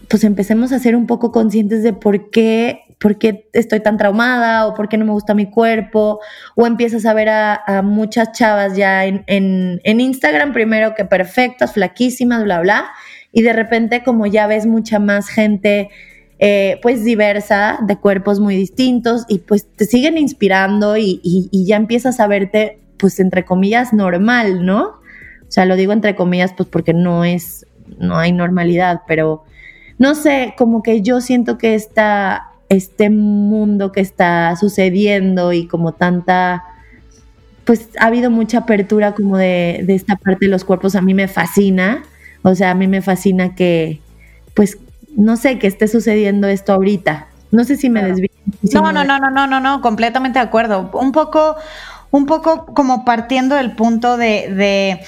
pues 0.09 0.23
empecemos 0.23 0.71
a 0.71 0.79
ser 0.79 0.95
un 0.95 1.07
poco 1.07 1.31
conscientes 1.31 1.83
de 1.83 1.93
por 1.93 2.29
qué, 2.29 2.82
por 3.03 3.17
qué 3.17 3.49
estoy 3.51 3.81
tan 3.81 3.97
traumada 3.97 4.65
o 4.65 4.73
por 4.73 4.87
qué 4.87 4.97
no 4.97 5.03
me 5.03 5.11
gusta 5.11 5.33
mi 5.33 5.51
cuerpo, 5.51 6.21
o 6.55 6.65
empiezas 6.65 7.05
a 7.05 7.13
ver 7.13 7.27
a, 7.27 7.81
muchas 7.83 8.31
chavas 8.31 8.77
ya 8.77 9.03
en, 9.05 9.25
en, 9.27 9.99
Instagram 9.99 10.53
primero 10.53 10.95
que 10.95 11.03
perfectas, 11.03 11.73
flaquísimas, 11.73 12.45
bla, 12.45 12.61
bla, 12.61 12.91
y 13.33 13.41
de 13.41 13.51
repente 13.51 14.03
como 14.03 14.25
ya 14.25 14.47
ves 14.47 14.65
mucha 14.65 14.99
más 14.99 15.27
gente 15.27 15.89
eh, 16.39 16.79
pues 16.81 17.03
diversa, 17.03 17.79
de 17.85 17.97
cuerpos 17.97 18.39
muy 18.39 18.55
distintos, 18.55 19.25
y 19.27 19.39
pues 19.39 19.67
te 19.67 19.83
siguen 19.83 20.17
inspirando 20.17 20.95
y, 20.95 21.19
y 21.21 21.65
ya 21.65 21.75
empiezas 21.75 22.21
a 22.21 22.27
verte 22.27 22.79
pues 22.95 23.19
entre 23.19 23.43
comillas 23.43 23.91
normal, 23.91 24.65
¿no? 24.65 24.83
O 24.85 25.51
sea, 25.51 25.65
lo 25.65 25.75
digo 25.75 25.91
entre 25.91 26.15
comillas 26.15 26.53
pues 26.55 26.69
porque 26.69 26.93
no 26.93 27.25
es 27.25 27.65
no 27.99 28.17
hay 28.17 28.31
normalidad, 28.31 29.01
pero 29.07 29.43
no 29.97 30.15
sé, 30.15 30.53
como 30.57 30.81
que 30.81 31.01
yo 31.01 31.19
siento 31.19 31.57
que 31.57 31.75
esta, 31.75 32.52
este 32.75 33.09
mundo 33.09 33.91
que 33.91 34.01
está 34.01 34.55
sucediendo 34.55 35.53
y 35.53 35.67
como 35.67 35.93
tanta, 35.93 36.63
pues 37.65 37.89
ha 37.99 38.07
habido 38.07 38.31
mucha 38.31 38.59
apertura 38.59 39.13
como 39.13 39.37
de, 39.37 39.85
esta 39.87 40.15
parte 40.15 40.45
de 40.45 40.51
los 40.51 40.65
cuerpos, 40.65 40.95
a 40.95 41.01
mí 41.01 41.13
me 41.13 41.27
fascina, 41.27 42.03
o 42.41 42.55
sea, 42.55 42.71
a 42.71 42.75
mí 42.75 42.87
me 42.87 43.01
fascina 43.01 43.55
que, 43.55 44.01
pues, 44.53 44.77
no 45.15 45.37
sé, 45.37 45.59
que 45.59 45.67
esté 45.67 45.87
sucediendo 45.87 46.47
esto 46.47 46.73
ahorita. 46.73 47.27
No 47.51 47.63
sé 47.63 47.77
si 47.77 47.89
me 47.89 48.03
desvío. 48.03 48.31
No, 48.73 48.91
no, 48.91 49.03
no, 49.03 49.19
no, 49.19 49.29
no, 49.29 49.45
no, 49.45 49.59
no, 49.59 49.81
completamente 49.81 50.39
de 50.39 50.45
acuerdo. 50.45 50.89
Un 50.93 51.11
poco, 51.11 51.55
un 52.09 52.25
poco 52.25 52.65
como 52.65 53.05
partiendo 53.05 53.55
del 53.55 53.75
punto 53.75 54.17
de, 54.17 54.51
de 54.53 54.99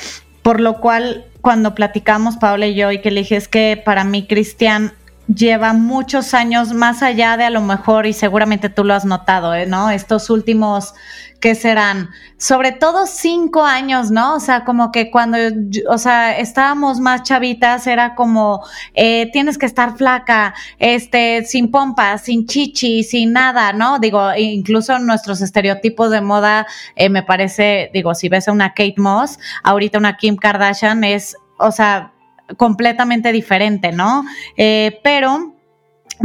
por 0.44 0.60
lo 0.60 0.80
cual 0.80 1.26
cuando 1.42 1.74
platicamos, 1.74 2.38
Paola 2.38 2.68
y 2.68 2.76
yo, 2.76 2.92
y 2.92 3.02
que 3.02 3.12
le 3.12 3.22
dije, 3.22 3.36
es 3.36 3.48
que 3.48 3.82
para 3.84 4.04
mí 4.04 4.28
Cristian 4.28 4.94
lleva 5.28 5.74
muchos 5.74 6.34
años 6.34 6.74
más 6.74 7.02
allá 7.02 7.38
de 7.38 7.46
a 7.46 7.50
lo 7.50 7.62
mejor, 7.62 8.06
y 8.06 8.14
seguramente 8.14 8.70
tú 8.70 8.84
lo 8.84 8.94
has 8.94 9.06
notado, 9.06 9.54
¿eh? 9.54 9.66
¿no? 9.66 9.90
Estos 9.90 10.30
últimos 10.30 10.94
que 11.40 11.54
serán 11.54 12.10
sobre 12.38 12.72
todo 12.72 13.06
cinco 13.06 13.64
años, 13.64 14.10
¿no? 14.10 14.36
O 14.36 14.40
sea, 14.40 14.64
como 14.66 14.92
que 14.92 15.12
cuando, 15.12 15.38
o 15.90 15.98
sea, 15.98 16.38
estábamos 16.38 17.00
más 17.00 17.24
chavitas, 17.24 17.86
era 17.88 18.16
como, 18.16 18.66
eh, 18.94 19.30
tienes 19.32 19.58
que 19.58 19.66
estar 19.66 19.96
flaca, 19.96 20.54
este, 20.80 21.44
sin 21.46 21.70
pompas, 21.70 22.24
sin 22.24 22.48
chichi, 22.48 23.04
sin 23.04 23.34
nada, 23.34 23.74
¿no? 23.74 24.00
Digo, 24.00 24.34
incluso 24.36 24.98
nuestros 25.00 25.42
estereotipos 25.42 26.10
de 26.12 26.22
moda, 26.22 26.66
eh, 26.96 27.10
me 27.10 27.24
parece, 27.24 27.92
digo, 27.94 28.16
si 28.16 28.28
ves 28.28 28.48
a 28.48 28.52
una 28.52 28.70
Kate 28.70 28.96
Moss, 28.98 29.38
ahorita 29.64 29.98
una 29.98 30.18
Kim 30.18 30.38
Kardashian 30.38 31.04
es, 31.04 31.36
o 31.58 31.72
sea, 31.72 32.15
completamente 32.58 33.32
diferente, 33.32 33.92
¿no? 33.92 34.24
Eh, 34.58 35.00
pero, 35.04 35.56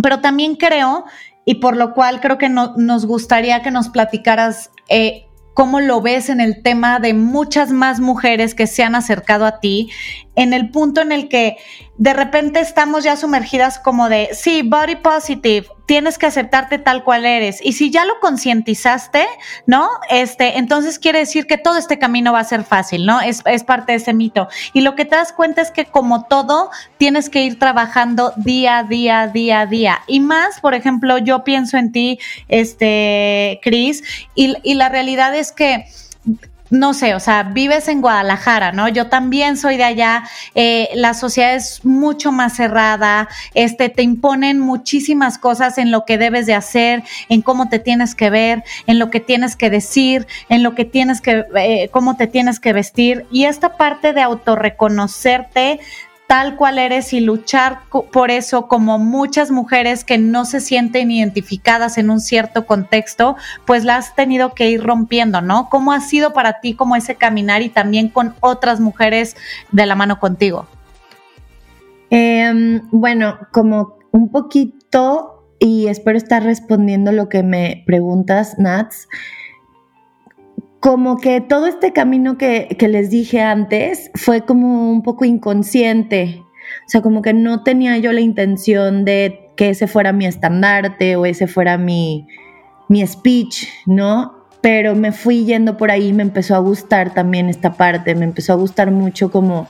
pero 0.03 0.21
también 0.21 0.57
creo 0.57 1.05
y 1.45 1.57
por 1.57 1.77
lo 1.77 1.95
cual 1.95 2.21
creo 2.21 2.39
que 2.39 2.49
no, 2.49 2.75
nos 2.77 3.07
gustaría 3.07 3.63
que 3.63 3.71
nos 3.71 3.89
platicaras 3.89 4.71
eh, 4.89 5.27
cómo 5.55 5.81
lo 5.81 6.01
ves 6.01 6.29
en 6.29 6.41
el 6.41 6.63
tema 6.63 7.01
de 7.01 7.15
muchas 7.15 7.71
más 7.71 8.01
mujeres 8.01 8.55
que 8.55 8.67
se 8.67 8.83
han 8.83 8.95
acercado 8.95 9.45
a 9.47 9.61
ti, 9.61 9.91
en 10.41 10.55
el 10.55 10.71
punto 10.71 11.03
en 11.03 11.13
el 11.13 11.29
que 11.29 11.59
de 11.99 12.15
repente 12.15 12.61
estamos 12.61 13.05
ya 13.05 13.15
sumergidas 13.15 13.79
como 13.79 14.09
de, 14.09 14.31
sí, 14.33 14.63
body 14.63 14.97
positive, 14.97 15.67
tienes 15.85 16.17
que 16.17 16.25
aceptarte 16.25 16.79
tal 16.79 17.05
cual 17.05 17.27
eres. 17.27 17.61
Y 17.63 17.75
si 17.75 17.91
ya 17.91 18.07
lo 18.07 18.19
concientizaste, 18.21 19.27
¿no? 19.67 19.87
Este, 20.09 20.57
entonces 20.57 20.99
quiere 20.99 21.19
decir 21.19 21.47
que 21.47 21.59
todo 21.59 21.77
este 21.77 21.99
camino 21.99 22.33
va 22.33 22.41
a 22.41 22.45
ser 22.45 22.65
fácil, 22.65 23.05
¿no? 23.05 23.21
Es, 23.21 23.43
parte 23.65 23.93
de 23.93 23.99
ese 23.99 24.15
mito. 24.15 24.49
Y 24.73 24.81
lo 24.81 24.95
que 24.95 25.05
te 25.05 25.15
das 25.15 25.35
cuenta 25.35 25.61
es 25.61 25.71
que 25.71 25.85
como 25.85 26.25
todo, 26.25 26.71
tienes 26.97 27.29
que 27.29 27.43
ir 27.43 27.59
trabajando 27.59 28.33
día 28.37 28.79
a 28.79 28.85
día, 28.85 29.27
día 29.27 29.61
a 29.61 29.67
día. 29.67 30.01
Y 30.07 30.21
más, 30.21 30.59
por 30.61 30.73
ejemplo, 30.73 31.19
yo 31.19 31.45
pienso 31.45 31.77
en 31.77 31.93
ti, 31.93 32.19
este, 32.49 33.61
Cris, 33.63 34.03
y 34.35 34.73
la 34.73 34.89
realidad 34.89 35.37
es 35.37 35.53
que 35.53 35.85
no 36.71 36.95
sé, 36.95 37.15
o 37.15 37.21
sea, 37.21 37.43
vives 37.43 37.89
en 37.89 38.01
Guadalajara, 38.01 38.73
¿no? 38.73 38.89
Yo 38.89 39.09
también 39.09 39.57
soy 39.57 39.77
de 39.77 39.85
allá, 39.85 40.25
eh, 40.55 40.89
la 40.95 41.15
sociedad 41.15 41.55
es 41.55 41.85
mucho 41.85 42.33
más 42.33 42.57
cerrada, 42.57 43.29
este, 43.55 43.89
te 43.89 44.03
imponen 44.03 44.61
muchísimas 44.61 45.37
cosas 45.39 45.79
en 45.79 45.91
lo 45.91 46.05
que 46.05 46.17
debes 46.17 46.47
de 46.47 46.55
hacer, 46.55 47.03
en 47.29 47.43
cómo 47.43 47.69
te 47.69 47.81
tienes 47.81 48.15
que 48.15 48.31
ver, 48.31 48.63
en 48.87 48.99
lo 48.99 49.11
que 49.11 49.21
tienes 49.21 49.57
que 49.57 49.69
decir, 49.69 50.27
en 50.49 50.63
lo 50.63 50.75
que 50.75 50.85
tienes 50.85 51.21
que, 51.21 51.45
eh, 51.57 51.89
cómo 51.91 52.17
te 52.17 52.29
tienes 52.29 52.61
que 52.61 52.73
vestir. 52.73 53.27
Y 53.33 53.45
esta 53.45 53.77
parte 53.77 54.13
de 54.13 54.23
autorreconocerte, 54.23 55.81
tal 56.31 56.55
cual 56.55 56.79
eres 56.79 57.13
y 57.13 57.19
luchar 57.19 57.81
por 57.91 58.31
eso 58.31 58.69
como 58.69 59.01
muchas 59.01 59.51
mujeres 59.51 60.05
que 60.05 60.17
no 60.17 60.45
se 60.45 60.61
sienten 60.61 61.11
identificadas 61.11 61.99
en 61.99 62.09
un 62.09 62.21
cierto 62.21 62.67
contexto, 62.67 63.35
pues 63.67 63.85
la 63.85 63.97
has 63.97 64.15
tenido 64.15 64.55
que 64.55 64.71
ir 64.71 64.81
rompiendo, 64.81 65.41
¿no? 65.41 65.69
¿Cómo 65.69 65.91
ha 65.91 65.99
sido 65.99 66.33
para 66.33 66.61
ti 66.61 66.75
como 66.75 66.95
ese 66.95 67.17
caminar 67.17 67.63
y 67.63 67.69
también 67.69 68.09
con 68.09 68.37
otras 68.39 68.79
mujeres 68.79 69.35
de 69.73 69.87
la 69.87 69.97
mano 69.97 70.21
contigo? 70.21 70.69
Em, 72.11 72.81
bueno, 72.93 73.41
como 73.51 73.99
un 74.13 74.31
poquito, 74.31 75.49
y 75.59 75.89
espero 75.89 76.17
estar 76.17 76.45
respondiendo 76.45 77.11
lo 77.11 77.29
que 77.29 77.43
me 77.43 77.83
preguntas, 77.87 78.57
Nats 78.57 79.09
como 80.81 81.19
que 81.19 81.43
todo 81.43 81.67
este 81.67 81.93
camino 81.93 82.39
que, 82.39 82.75
les 82.81 83.11
dije 83.11 83.43
antes 83.43 84.11
fue 84.15 84.41
como 84.41 84.91
un 84.91 85.03
poco 85.03 85.27
inconsciente. 85.27 86.43
O 86.87 86.89
sea, 86.89 87.03
como 87.03 87.21
que 87.21 87.35
no 87.35 87.63
tenía 87.63 87.99
yo 87.99 88.13
la 88.13 88.23
intención 88.23 89.05
de 89.05 89.51
que 89.57 89.71
ese 89.71 89.87
fuera 89.87 90.13
mi 90.13 90.25
estandarte 90.25 91.17
o 91.17 91.27
ese 91.27 91.47
fuera 91.47 91.77
mi, 91.77 92.27
mi 92.89 93.07
speech, 93.07 93.69
¿no? 93.85 94.35
Pero 94.63 94.95
me 94.95 95.13
fui 95.13 95.45
yendo 95.45 95.77
por 95.77 95.91
ahí, 95.91 96.15
me 96.15 96.23
empezó 96.23 96.55
a 96.55 96.59
gustar 96.59 97.13
también 97.13 97.51
esta 97.51 97.75
parte, 97.75 98.15
me 98.15 98.25
empezó 98.25 98.55
a 98.55 98.57
gustar 98.57 98.91
mucho 98.91 99.31
como, 99.31 99.69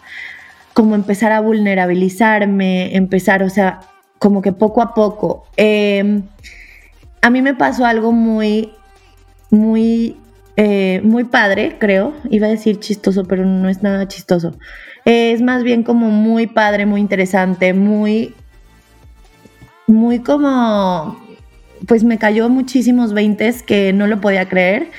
como 0.75 0.95
empezar 0.95 1.33
a 1.33 1.41
vulnerabilizarme, 1.41 2.95
empezar, 2.97 3.43
o 3.43 3.51
sea, 3.51 3.81
como 4.19 4.43
que 4.43 4.53
poco 4.53 4.81
a 4.83 4.95
poco. 4.95 5.47
Em, 5.57 6.23
a 7.21 7.31
mí 7.31 7.43
me 7.43 7.55
pasó 7.55 7.85
algo 7.85 8.13
muy, 8.13 8.73
muy 9.51 10.20
eh, 10.63 11.01
muy 11.03 11.25
padre, 11.25 11.77
creo. 11.79 12.13
Iba 12.29 12.47
a 12.47 12.51
decir 12.51 12.81
chistoso, 12.81 13.25
pero 13.25 13.47
no 13.47 13.71
es 13.71 13.83
nada 13.83 14.07
chistoso. 14.09 14.59
es 15.07 15.41
más 15.41 15.63
bien 15.63 15.83
como 15.83 16.11
muy 16.11 16.47
padre, 16.47 16.85
muy 16.85 17.01
interesante, 17.01 17.73
muy, 17.73 18.35
muy 19.87 20.19
como, 20.19 21.19
pues 21.89 22.05
me 22.05 22.19
cayó 22.19 22.51
muchísimos 22.51 23.15
veintes 23.15 23.63
que 23.63 23.95
no 23.95 24.07
lo 24.07 24.21
podía 24.21 24.51
creer. 24.51 24.91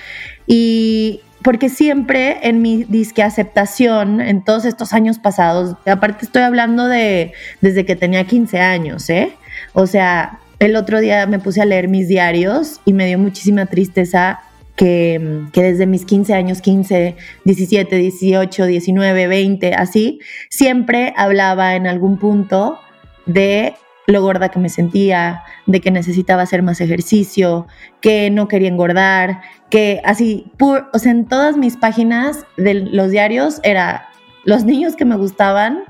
Y 0.48 1.22
porque 1.44 1.70
siempre 1.70 2.40
en 2.42 2.64
mi 2.64 2.84
disque 2.86 3.22
aceptación, 3.22 4.20
en 4.20 4.44
todos 4.44 4.66
estos 4.66 4.94
años 4.94 5.20
pasados, 5.20 5.76
aparte 5.86 6.26
estoy 6.26 6.42
hablando 6.42 6.88
de 6.88 7.34
desde 7.62 7.86
que 7.86 7.96
tenía 7.96 8.24
15 8.24 8.60
años, 8.60 9.08
¿eh? 9.12 9.34
O 9.74 9.86
sea, 9.86 10.40
el 10.58 10.76
otro 10.76 11.00
día 11.02 11.28
me 11.28 11.38
puse 11.38 11.62
a 11.62 11.66
leer 11.66 11.88
mis 11.88 12.08
diarios 12.08 12.82
y 12.84 12.94
me 12.94 13.06
dio 13.06 13.20
muchísima 13.20 13.68
tristeza 13.68 14.42
que, 14.76 15.46
que, 15.54 15.64
desde 15.64 15.86
mis 15.86 16.06
15 16.06 16.34
años, 16.34 16.62
15, 16.62 17.16
17, 17.46 17.96
18, 17.96 18.66
19, 18.66 19.28
20, 19.28 19.74
así, 19.74 20.20
siempre 20.50 21.14
hablaba 21.16 21.76
en 21.76 21.88
algún 21.88 22.18
punto 22.18 22.80
de 23.26 23.76
lo 24.08 24.22
gorda 24.22 24.50
que 24.50 24.60
me 24.60 24.70
sentía, 24.70 25.44
de 25.66 25.80
que 25.80 25.92
necesitaba 25.92 26.42
hacer 26.42 26.64
más 26.64 26.82
ejercicio, 26.82 27.68
que 28.02 28.30
no 28.30 28.48
quería 28.48 28.68
engordar, 28.68 29.42
que 29.70 30.02
así, 30.04 30.52
o 30.60 31.00
sea, 31.00 31.12
en 31.12 31.26
todas 31.26 31.58
mis 31.58 31.78
páginas 31.78 32.46
de 32.58 32.74
los 32.74 33.12
diarios 33.12 33.60
era 33.64 34.10
los 34.44 34.66
niños 34.66 34.96
que 34.96 35.06
me 35.06 35.16
gustaban, 35.16 35.84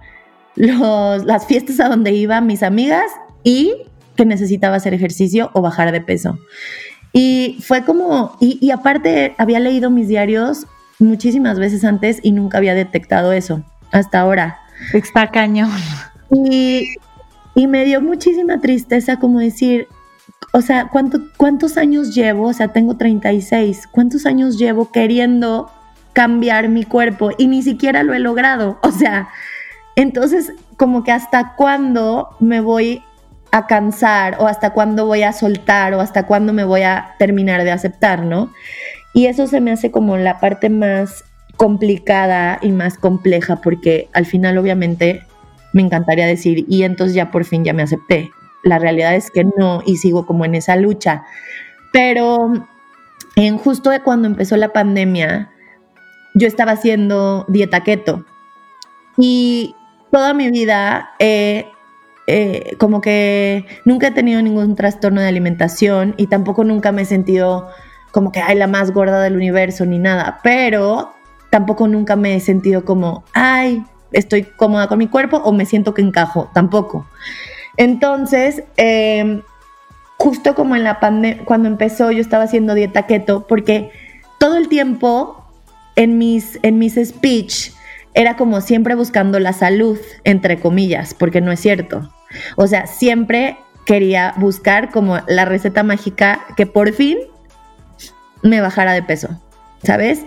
los, 0.56 1.26
las 1.26 1.46
fiestas 1.46 1.80
a 1.80 1.88
donde 1.88 2.12
iba, 2.12 2.42
mis 2.42 2.64
amigas 2.64 3.10
y 3.44 3.74
que 4.16 4.26
necesitaba 4.26 4.76
hacer 4.76 4.94
ejercicio 4.94 5.50
o 5.54 5.62
bajar 5.62 5.92
de 5.92 6.02
peso. 6.02 6.38
Y 7.14 7.58
fue 7.62 7.84
como, 7.84 8.38
y, 8.40 8.58
y 8.62 8.72
aparte 8.72 9.36
había 9.38 9.60
leído 9.60 9.90
mis 9.90 10.08
diarios 10.08 10.68
muchísimas 11.00 11.60
veces 11.60 11.84
antes 11.84 12.20
y 12.22 12.32
nunca 12.32 12.58
había 12.58 12.74
detectado 12.74 13.34
eso, 13.34 13.64
hasta 13.92 14.20
ahora. 14.20 14.60
Está 14.94 15.28
cañón. 15.30 15.72
Y 16.32 16.96
y 17.54 17.68
me 17.68 17.86
dio 17.86 18.02
muchísima 18.02 18.60
tristeza 18.60 19.18
como 19.18 19.40
decir, 19.40 19.88
o 20.54 20.62
sea, 20.62 20.90
¿cuántos 21.38 21.78
años 21.78 22.16
llevo? 22.16 22.48
O 22.48 22.54
sea, 22.54 22.70
tengo 22.70 22.98
36. 22.98 23.88
¿Cuántos 23.92 24.26
años 24.26 24.58
llevo 24.58 24.92
queriendo 24.92 25.70
cambiar 26.14 26.70
mi 26.70 26.84
cuerpo 26.84 27.32
y 27.38 27.48
ni 27.48 27.62
siquiera 27.62 28.04
lo 28.04 28.14
he 28.14 28.20
logrado? 28.20 28.80
O 28.84 28.92
sea, 28.92 29.30
entonces 29.96 30.54
como 30.78 31.04
que 31.04 31.12
hasta 31.12 31.56
cuándo 31.56 32.30
me 32.40 32.62
voy 32.62 33.04
a 33.52 33.68
cansar 33.68 34.38
o 34.40 34.48
hasta 34.48 34.72
cuándo 34.72 35.06
voy 35.06 35.24
a 35.24 35.34
soltar 35.34 35.94
o 35.94 36.00
hasta 36.00 36.26
cuándo 36.26 36.54
me 36.54 36.64
voy 36.64 36.82
a 36.82 37.16
terminar 37.20 37.64
de 37.64 37.72
aceptar, 37.72 38.24
¿no? 38.24 38.52
Y 39.14 39.26
eso 39.26 39.48
se 39.48 39.60
me 39.60 39.72
hace 39.72 39.92
como 39.92 40.18
la 40.18 40.40
parte 40.40 40.70
más 40.70 41.26
complicada 41.58 42.60
y 42.62 42.72
más 42.72 42.98
compleja 42.98 43.58
porque 43.58 44.10
al 44.14 44.26
final 44.26 44.58
obviamente 44.58 45.26
me 45.74 45.82
encantaría 45.82 46.26
decir, 46.26 46.66
y 46.68 46.84
entonces 46.84 47.16
ya 47.16 47.32
por 47.32 47.46
fin 47.46 47.64
ya 47.64 47.74
me 47.74 47.84
acepté. 47.84 48.32
La 48.64 48.80
realidad 48.80 49.16
es 49.16 49.32
que 49.32 49.44
no 49.44 49.82
y 49.86 49.98
sigo 49.98 50.26
como 50.26 50.46
en 50.46 50.56
esa 50.56 50.76
lucha. 50.76 51.24
Pero 51.94 52.52
en 53.36 53.58
justo 53.58 53.90
de 53.90 54.02
cuando 54.02 54.28
empezó 54.28 54.58
la 54.58 54.74
pandemia, 54.74 55.52
yo 56.34 56.48
estaba 56.48 56.72
haciendo 56.72 57.46
dieta 57.48 57.84
keto 57.84 58.26
y 59.18 59.76
toda 60.12 60.34
mi 60.34 60.50
vida 60.50 61.12
como 62.78 63.02
que 63.02 63.66
nunca 63.86 64.08
he 64.08 64.12
tenido 64.12 64.42
ningún 64.42 64.76
trastorno 64.76 65.22
de 65.22 65.28
alimentación 65.28 66.14
y 66.18 66.28
tampoco 66.28 66.64
nunca 66.64 66.92
me 66.92 67.04
he 67.04 67.06
sentido 67.06 67.70
como 68.12 68.32
que 68.32 68.42
hay 68.42 68.58
la 68.58 68.68
más 68.68 68.92
gorda 68.92 69.22
del 69.22 69.36
universo 69.36 69.86
ni 69.86 69.98
nada, 69.98 70.40
pero 70.44 71.14
tampoco 71.50 71.88
nunca 71.88 72.16
me 72.16 72.36
he 72.36 72.40
sentido 72.40 72.86
como, 72.86 73.24
ay, 73.34 73.84
estoy 74.12 74.44
cómoda 74.44 74.88
con 74.88 74.98
mi 74.98 75.08
cuerpo 75.08 75.38
o 75.38 75.52
me 75.52 75.66
siento 75.66 75.94
que 75.94 76.02
encajo, 76.02 76.50
tampoco. 76.54 77.08
Entonces, 77.78 78.64
em, 78.78 79.42
justo 80.18 80.56
como 80.56 80.76
en 80.76 80.84
la 80.84 81.00
pandemia, 81.00 81.44
cuando 81.46 81.68
empezó, 81.68 82.12
yo 82.12 82.22
estaba 82.22 82.44
haciendo 82.44 82.74
dieta 82.74 83.08
keto 83.08 83.48
porque 83.48 83.92
todo 84.40 84.58
el 84.58 84.68
tiempo 84.68 85.46
en 85.96 86.18
mis, 86.18 86.60
en 86.64 86.80
mis 86.80 86.96
speech 86.96 87.72
era 88.14 88.36
como 88.36 88.62
siempre 88.62 88.96
buscando 88.96 89.40
la 89.40 89.54
salud, 89.54 89.98
entre 90.24 90.60
comillas, 90.60 91.14
porque 91.14 91.42
no 91.42 91.52
es 91.52 91.60
cierto. 91.60 92.12
O 92.56 92.68
sea, 92.68 92.88
siempre 92.88 93.58
quería 93.86 94.34
buscar 94.38 94.92
como 94.92 95.20
la 95.28 95.46
receta 95.46 95.84
mágica 95.84 96.42
que 96.56 96.66
por 96.66 96.94
fin 96.94 97.18
me 98.44 98.62
bajara 98.62 98.94
de 98.94 99.04
peso, 99.04 99.30
¿sabes? 99.84 100.26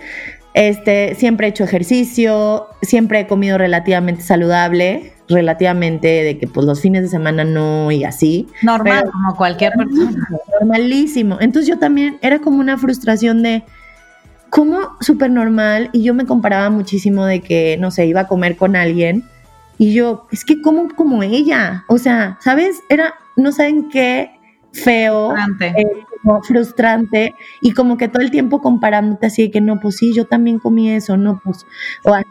Este, 0.55 1.17
siempre 1.17 1.49
he 1.49 1.51
hecho 1.51 1.65
ejercicio, 1.65 2.69
siempre 2.83 3.21
he 3.21 3.27
comido 3.27 3.59
relativamente 3.59 4.23
saludable, 4.23 5.13
relativamente 5.29 6.07
de 6.23 6.39
que 6.39 6.47
pues 6.47 6.65
los 6.65 6.81
fines 6.81 7.03
de 7.03 7.09
semana 7.09 7.45
no 7.45 7.91
y 7.91 8.05
así. 8.05 8.47
Normal, 8.63 9.11
como 9.11 9.37
cualquier 9.37 9.73
persona. 9.73 10.29
Normalísimo. 10.61 11.39
Entonces 11.41 11.69
yo 11.69 11.79
también 11.79 12.19
era 12.23 12.39
como 12.39 12.61
una 12.61 12.79
frustración 12.79 13.43
de 13.43 13.65
como 14.49 14.79
súper 15.01 15.33
normal 15.33 15.91
y 15.93 16.05
yo 16.05 16.15
me 16.15 16.27
comparaba 16.27 16.71
muchísimo 16.71 17.25
de 17.25 17.41
que, 17.41 17.77
no 17.81 17.91
sé, 17.91 18.07
iba 18.07 18.21
a 18.21 18.29
comer 18.29 18.57
con 18.57 18.77
alguien 18.77 19.25
y 19.79 19.95
yo, 19.95 20.27
es 20.31 20.45
que 20.45 20.61
como 20.63 20.89
como 20.95 21.23
ella, 21.23 21.85
o 21.89 21.99
sea, 21.99 22.39
¿sabes? 22.41 22.83
Era, 22.89 23.15
no 23.37 23.53
saben 23.53 23.89
qué 23.89 24.31
feo, 24.73 25.35
eh, 25.61 25.85
frustrante 26.43 27.35
y 27.61 27.73
como 27.73 27.97
que 27.97 28.09
todo 28.09 28.23
el 28.23 28.31
tiempo 28.31 28.61
comparándote 28.61 29.27
así 29.27 29.43
de 29.43 29.51
que 29.51 29.61
no, 29.61 29.81
pues 29.81 29.97
sí, 29.97 30.13
yo 30.13 30.27
también 30.27 30.59
comí 30.59 30.91
eso, 30.91 31.17
no, 31.17 31.41
pues, 31.45 31.67
o 32.05 32.15
así, 32.15 32.27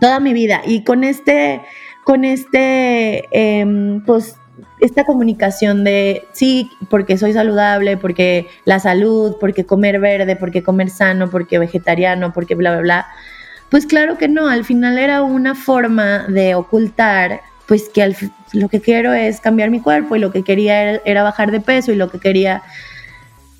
toda 0.00 0.20
mi 0.20 0.32
vida. 0.32 0.62
Y 0.66 0.84
con 0.84 1.04
este, 1.04 1.62
con 2.04 2.24
este, 2.24 3.24
em, 3.30 4.02
pues, 4.04 4.36
esta 4.80 5.04
comunicación 5.04 5.84
de 5.84 6.26
sí, 6.32 6.70
porque 6.90 7.16
soy 7.18 7.32
saludable, 7.32 7.96
porque 7.96 8.46
la 8.64 8.78
salud, 8.78 9.36
porque 9.40 9.64
comer 9.64 10.00
verde, 10.00 10.36
porque 10.36 10.62
comer 10.62 10.90
sano, 10.90 11.30
porque 11.30 11.58
vegetariano, 11.58 12.32
porque 12.32 12.54
bla, 12.54 12.72
bla, 12.72 12.80
bla. 12.80 13.06
Pues 13.70 13.86
claro 13.86 14.16
que 14.18 14.28
no, 14.28 14.48
al 14.48 14.64
final 14.64 14.98
era 14.98 15.22
una 15.22 15.54
forma 15.54 16.24
de 16.28 16.54
ocultar 16.54 17.40
pues 17.66 17.88
que 17.88 18.14
lo 18.52 18.68
que 18.68 18.80
quiero 18.80 19.12
es 19.12 19.40
cambiar 19.40 19.70
mi 19.70 19.80
cuerpo 19.80 20.16
y 20.16 20.20
lo 20.20 20.30
que 20.30 20.42
quería 20.42 20.94
era, 21.04 21.22
bajar 21.22 21.50
de 21.50 21.60
peso 21.60 21.92
y 21.92 21.96
lo 21.96 22.10
que 22.10 22.20
quería 22.20 22.62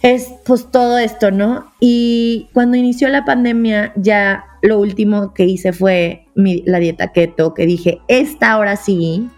es 0.03 0.33
pues 0.45 0.71
todo 0.71 0.99
esto, 0.99 1.31
¿no? 1.33 1.73
Y 1.81 2.49
cuando 2.53 2.77
inició 2.77 3.09
la 3.09 3.25
pandemia 3.25 3.93
ya 3.97 4.45
lo 4.63 4.79
último 4.79 5.35
que 5.35 5.45
hice 5.45 5.73
fue 5.73 6.27
la 6.35 6.79
dieta 6.79 7.13
keto, 7.13 7.55
que 7.55 7.67
dije, 7.67 8.01
esta 8.07 8.53
ahora 8.53 8.77
sí, 8.77 9.29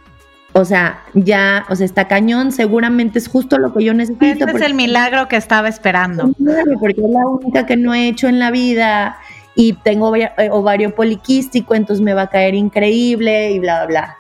o 0.52 0.64
sea, 0.64 1.00
ya, 1.14 1.64
o 1.70 1.76
sea, 1.76 1.86
está 1.86 2.08
cañón, 2.08 2.52
seguramente 2.52 3.18
es 3.18 3.28
justo 3.28 3.58
lo 3.58 3.72
que 3.72 3.84
yo 3.84 3.94
necesito. 3.94 4.24
Este 4.26 4.56
es 4.56 4.62
el 4.62 4.74
milagro 4.74 5.28
que 5.28 5.36
estaba 5.36 5.68
esperando. 5.68 6.32
Porque 6.80 7.00
es 7.00 7.10
la 7.10 7.26
única 7.26 7.64
que 7.64 7.76
no 7.76 7.94
he 7.94 8.08
hecho 8.08 8.28
en 8.28 8.38
la 8.38 8.50
vida 8.50 9.16
y 9.60 9.72
tengo 9.72 10.14
eh, 10.14 10.30
ovario 10.52 10.94
poliquístico, 10.94 11.74
entonces 11.74 12.00
me 12.00 12.14
va 12.14 12.22
a 12.22 12.26
caer 12.28 12.54
increíble 12.54 13.50
y 13.50 13.58
bla, 13.58 13.86
bla, 13.86 13.86
bla. 13.86 14.16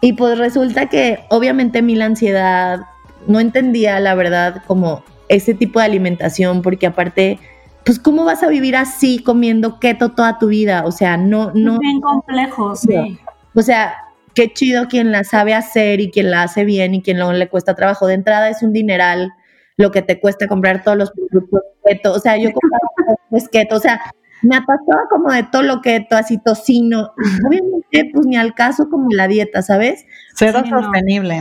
Y 0.00 0.12
pues 0.12 0.38
resulta 0.38 0.88
que 0.88 1.24
obviamente 1.28 1.82
mi 1.82 1.96
la 1.96 2.04
ansiedad 2.04 2.82
no 3.26 3.40
entendía 3.40 3.98
la 3.98 4.14
verdad 4.14 4.62
como 4.68 5.02
ese 5.28 5.54
tipo 5.54 5.80
de 5.80 5.86
alimentación, 5.86 6.62
porque 6.62 6.86
aparte, 6.86 7.40
pues 7.84 7.98
cómo 7.98 8.24
vas 8.24 8.44
a 8.44 8.48
vivir 8.48 8.76
así 8.76 9.18
comiendo 9.18 9.80
keto 9.80 10.12
toda 10.12 10.38
tu 10.38 10.46
vida, 10.46 10.84
o 10.86 10.92
sea, 10.92 11.16
no, 11.16 11.50
no. 11.52 11.80
Bien 11.80 12.00
complejo, 12.00 12.76
sí. 12.76 13.18
O 13.56 13.62
sea, 13.62 13.96
qué 14.34 14.52
chido 14.52 14.86
quien 14.86 15.10
la 15.10 15.24
sabe 15.24 15.52
hacer 15.52 16.00
y 16.00 16.12
quien 16.12 16.30
la 16.30 16.44
hace 16.44 16.64
bien 16.64 16.94
y 16.94 17.02
quien 17.02 17.18
no 17.18 17.32
le 17.32 17.48
cuesta 17.48 17.74
trabajo. 17.74 18.06
De 18.06 18.14
entrada 18.14 18.50
es 18.50 18.62
un 18.62 18.72
dineral 18.72 19.32
lo 19.76 19.90
que 19.90 20.02
te 20.02 20.20
cuesta 20.20 20.46
comprar 20.46 20.84
todos 20.84 20.96
los 20.96 21.10
productos 21.10 21.60
keto. 21.84 22.12
O 22.12 22.20
sea, 22.20 22.36
yo 22.36 22.52
compraba 22.52 23.48
keto, 23.50 23.74
o 23.74 23.80
sea, 23.80 24.00
me 24.42 24.56
atascaba 24.56 25.02
como 25.10 25.32
de 25.32 25.42
todo 25.44 25.62
lo 25.62 25.80
que 25.80 26.06
así 26.10 26.38
tocino. 26.38 27.12
Obviamente, 27.46 28.10
pues 28.12 28.26
ni 28.26 28.36
al 28.36 28.54
caso 28.54 28.88
como 28.90 29.08
la 29.10 29.28
dieta, 29.28 29.62
¿sabes? 29.62 30.06
Cero 30.34 30.62
sostenible. 30.68 31.40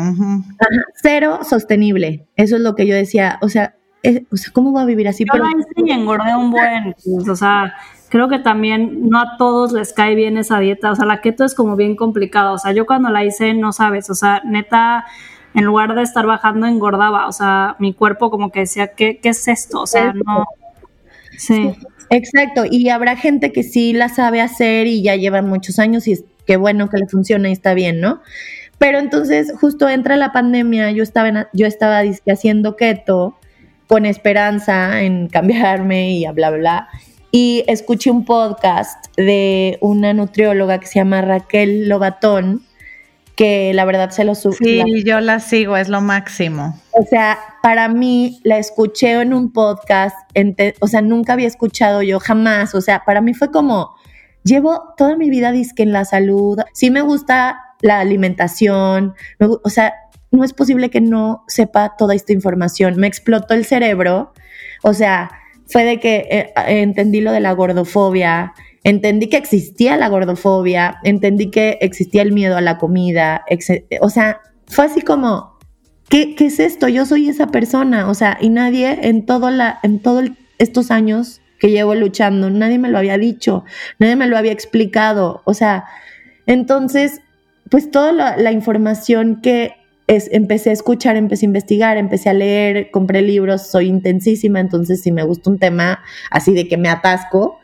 cero 0.95 1.39
sostenible. 1.43 2.27
Eso 2.35 2.55
es 2.55 2.61
lo 2.61 2.75
que 2.75 2.87
yo 2.87 2.95
decía. 2.95 3.39
O 3.41 3.49
sea, 3.49 3.75
o 4.31 4.37
sea 4.37 4.53
¿cómo 4.53 4.73
va 4.73 4.81
a 4.81 4.85
vivir 4.85 5.07
así? 5.07 5.25
Yo 5.25 5.31
Pero 5.33 5.45
sí 5.75 5.91
engordé 5.91 6.35
un 6.35 6.51
buen. 6.51 6.95
Pues, 7.03 7.27
o 7.27 7.35
sea, 7.35 7.73
creo 8.09 8.29
que 8.29 8.39
también 8.39 9.09
no 9.09 9.19
a 9.19 9.37
todos 9.37 9.73
les 9.73 9.93
cae 9.93 10.15
bien 10.15 10.37
esa 10.37 10.59
dieta. 10.59 10.91
O 10.91 10.95
sea, 10.95 11.05
la 11.05 11.21
keto 11.21 11.43
es 11.43 11.55
como 11.55 11.75
bien 11.75 11.95
complicada. 11.95 12.51
O 12.51 12.57
sea, 12.57 12.71
yo 12.71 12.85
cuando 12.85 13.09
la 13.09 13.25
hice, 13.25 13.53
no 13.53 13.73
sabes, 13.73 14.09
o 14.09 14.15
sea, 14.15 14.41
neta 14.45 15.05
en 15.53 15.65
lugar 15.65 15.93
de 15.93 16.01
estar 16.01 16.25
bajando, 16.25 16.67
engordaba. 16.67 17.27
O 17.27 17.31
sea, 17.31 17.75
mi 17.79 17.93
cuerpo 17.93 18.29
como 18.29 18.51
que 18.51 18.61
decía, 18.61 18.93
¿qué, 18.93 19.19
qué 19.19 19.29
es 19.29 19.47
esto? 19.47 19.81
O 19.81 19.87
sea, 19.87 20.13
no. 20.13 20.45
Sí. 21.37 21.75
Exacto, 22.13 22.63
y 22.69 22.89
habrá 22.89 23.15
gente 23.15 23.51
que 23.51 23.63
sí 23.63 23.91
la 23.91 24.07
sabe 24.07 24.39
hacer 24.39 24.85
y 24.85 25.01
ya 25.01 25.15
lleva 25.15 25.41
muchos 25.41 25.79
años 25.79 26.07
y 26.07 26.11
es 26.11 26.23
que 26.45 26.57
bueno 26.57 26.87
que 26.87 26.97
le 26.97 27.07
funciona 27.07 27.49
y 27.49 27.53
está 27.53 27.73
bien, 27.73 27.99
¿no? 27.99 28.21
Pero 28.77 28.99
entonces 28.99 29.51
justo 29.59 29.89
entra 29.89 30.15
la 30.15 30.31
pandemia, 30.31 30.91
yo 30.91 31.01
estaba, 31.01 31.49
yo 31.53 31.65
estaba 31.65 32.01
haciendo 32.31 32.75
keto 32.75 33.35
con 33.87 34.05
esperanza 34.05 35.01
en 35.01 35.27
cambiarme 35.27 36.11
y 36.11 36.25
bla, 36.25 36.51
bla, 36.51 36.57
bla. 36.57 36.89
Y 37.31 37.63
escuché 37.67 38.11
un 38.11 38.25
podcast 38.25 39.07
de 39.17 39.79
una 39.81 40.13
nutrióloga 40.13 40.79
que 40.79 40.85
se 40.85 40.99
llama 40.99 41.21
Raquel 41.21 41.89
Lobatón, 41.89 42.61
que 43.35 43.73
la 43.73 43.85
verdad 43.85 44.11
se 44.11 44.23
lo 44.23 44.35
sufre. 44.35 44.83
Sí, 44.83 45.03
yo 45.03 45.19
la 45.19 45.39
sigo, 45.39 45.77
es 45.77 45.89
lo 45.89 45.99
máximo. 45.99 46.79
O 46.91 47.03
sea, 47.03 47.39
para 47.63 47.87
mí 47.87 48.41
la 48.43 48.57
escuché 48.57 49.13
en 49.21 49.33
un 49.33 49.53
podcast, 49.53 50.17
o 50.81 50.87
sea, 50.87 51.01
nunca 51.01 51.31
había 51.31 51.47
escuchado 51.47 52.01
yo 52.01 52.19
jamás, 52.19 52.75
o 52.75 52.81
sea, 52.81 53.03
para 53.05 53.21
mí 53.21 53.33
fue 53.33 53.51
como, 53.51 53.95
llevo 54.43 54.93
toda 54.97 55.15
mi 55.15 55.29
vida 55.29 55.53
disque 55.53 55.81
en 55.81 55.93
la 55.93 56.03
salud, 56.03 56.59
sí 56.73 56.91
me 56.91 56.99
gusta 56.99 57.61
la 57.79 58.01
alimentación, 58.01 59.13
o 59.39 59.69
sea, 59.69 59.93
no 60.29 60.43
es 60.43 60.51
posible 60.51 60.89
que 60.89 60.99
no 60.99 61.45
sepa 61.47 61.95
toda 61.97 62.15
esta 62.15 62.33
información, 62.33 62.97
me 62.97 63.07
explotó 63.07 63.53
el 63.53 63.63
cerebro, 63.63 64.33
o 64.83 64.93
sea, 64.93 65.31
fue 65.65 65.85
de 65.85 66.01
que 66.01 66.27
eh, 66.29 66.53
entendí 66.67 67.21
lo 67.21 67.31
de 67.31 67.39
la 67.39 67.53
gordofobia, 67.53 68.53
entendí 68.83 69.29
que 69.29 69.37
existía 69.37 69.95
la 69.95 70.09
gordofobia, 70.09 70.97
entendí 71.05 71.49
que 71.49 71.77
existía 71.79 72.23
el 72.23 72.33
miedo 72.33 72.57
a 72.57 72.61
la 72.61 72.77
comida, 72.77 73.45
o 74.01 74.09
sea, 74.09 74.41
fue 74.67 74.85
así 74.85 75.01
como, 75.01 75.52
¿qué, 76.13 76.35
¿qué, 76.35 76.45
es 76.45 76.59
esto? 76.59 76.87
Yo 76.87 77.07
soy 77.07 77.27
esa 77.27 77.47
persona, 77.47 78.07
o 78.07 78.13
sea, 78.13 78.37
y 78.39 78.49
nadie 78.49 78.99
en, 79.09 79.25
todo 79.25 79.49
la, 79.49 79.79
en 79.81 79.97
todos 79.97 80.25
estos 80.59 80.91
años 80.91 81.41
que 81.57 81.71
llevo 81.71 81.95
luchando, 81.95 82.51
nadie 82.51 82.77
me 82.77 82.89
lo 82.89 82.99
había 82.99 83.17
dicho, 83.17 83.65
nadie 83.97 84.15
me 84.15 84.27
lo 84.27 84.37
había 84.37 84.51
explicado, 84.51 85.41
o 85.45 85.55
sea, 85.55 85.85
entonces, 86.45 87.21
pues 87.71 87.89
toda 87.89 88.11
la, 88.11 88.37
la 88.37 88.51
información 88.51 89.41
que 89.41 89.73
es, 90.05 90.29
empecé 90.31 90.69
a 90.69 90.73
escuchar, 90.73 91.15
empecé 91.15 91.47
a 91.47 91.47
investigar, 91.47 91.97
empecé 91.97 92.29
a 92.29 92.33
leer, 92.33 92.91
compré 92.91 93.23
libros, 93.23 93.65
soy 93.65 93.87
intensísima, 93.87 94.59
entonces 94.59 95.01
si 95.01 95.11
me 95.11 95.23
gusta 95.23 95.49
un 95.49 95.57
tema 95.57 96.03
así 96.29 96.53
de 96.53 96.67
que 96.67 96.77
me 96.77 96.89
atasco 96.89 97.59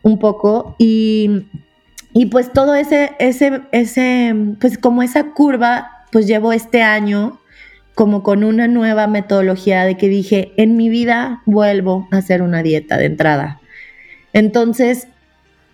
un 0.00 0.18
poco 0.18 0.74
y, 0.78 1.48
y 2.14 2.26
pues 2.26 2.50
todo 2.50 2.74
ese, 2.76 3.10
ese, 3.18 3.60
ese, 3.72 4.34
pues 4.58 4.78
como 4.78 5.02
esa 5.02 5.32
curva, 5.32 6.06
pues 6.10 6.26
llevo 6.26 6.54
este 6.54 6.82
año 6.82 7.40
como 8.00 8.22
con 8.22 8.44
una 8.44 8.66
nueva 8.66 9.08
metodología 9.08 9.84
de 9.84 9.98
que 9.98 10.08
dije, 10.08 10.54
en 10.56 10.74
mi 10.74 10.88
vida 10.88 11.42
vuelvo 11.44 12.08
a 12.10 12.16
hacer 12.16 12.40
una 12.40 12.62
dieta 12.62 12.96
de 12.96 13.04
entrada. 13.04 13.60
Entonces, 14.32 15.06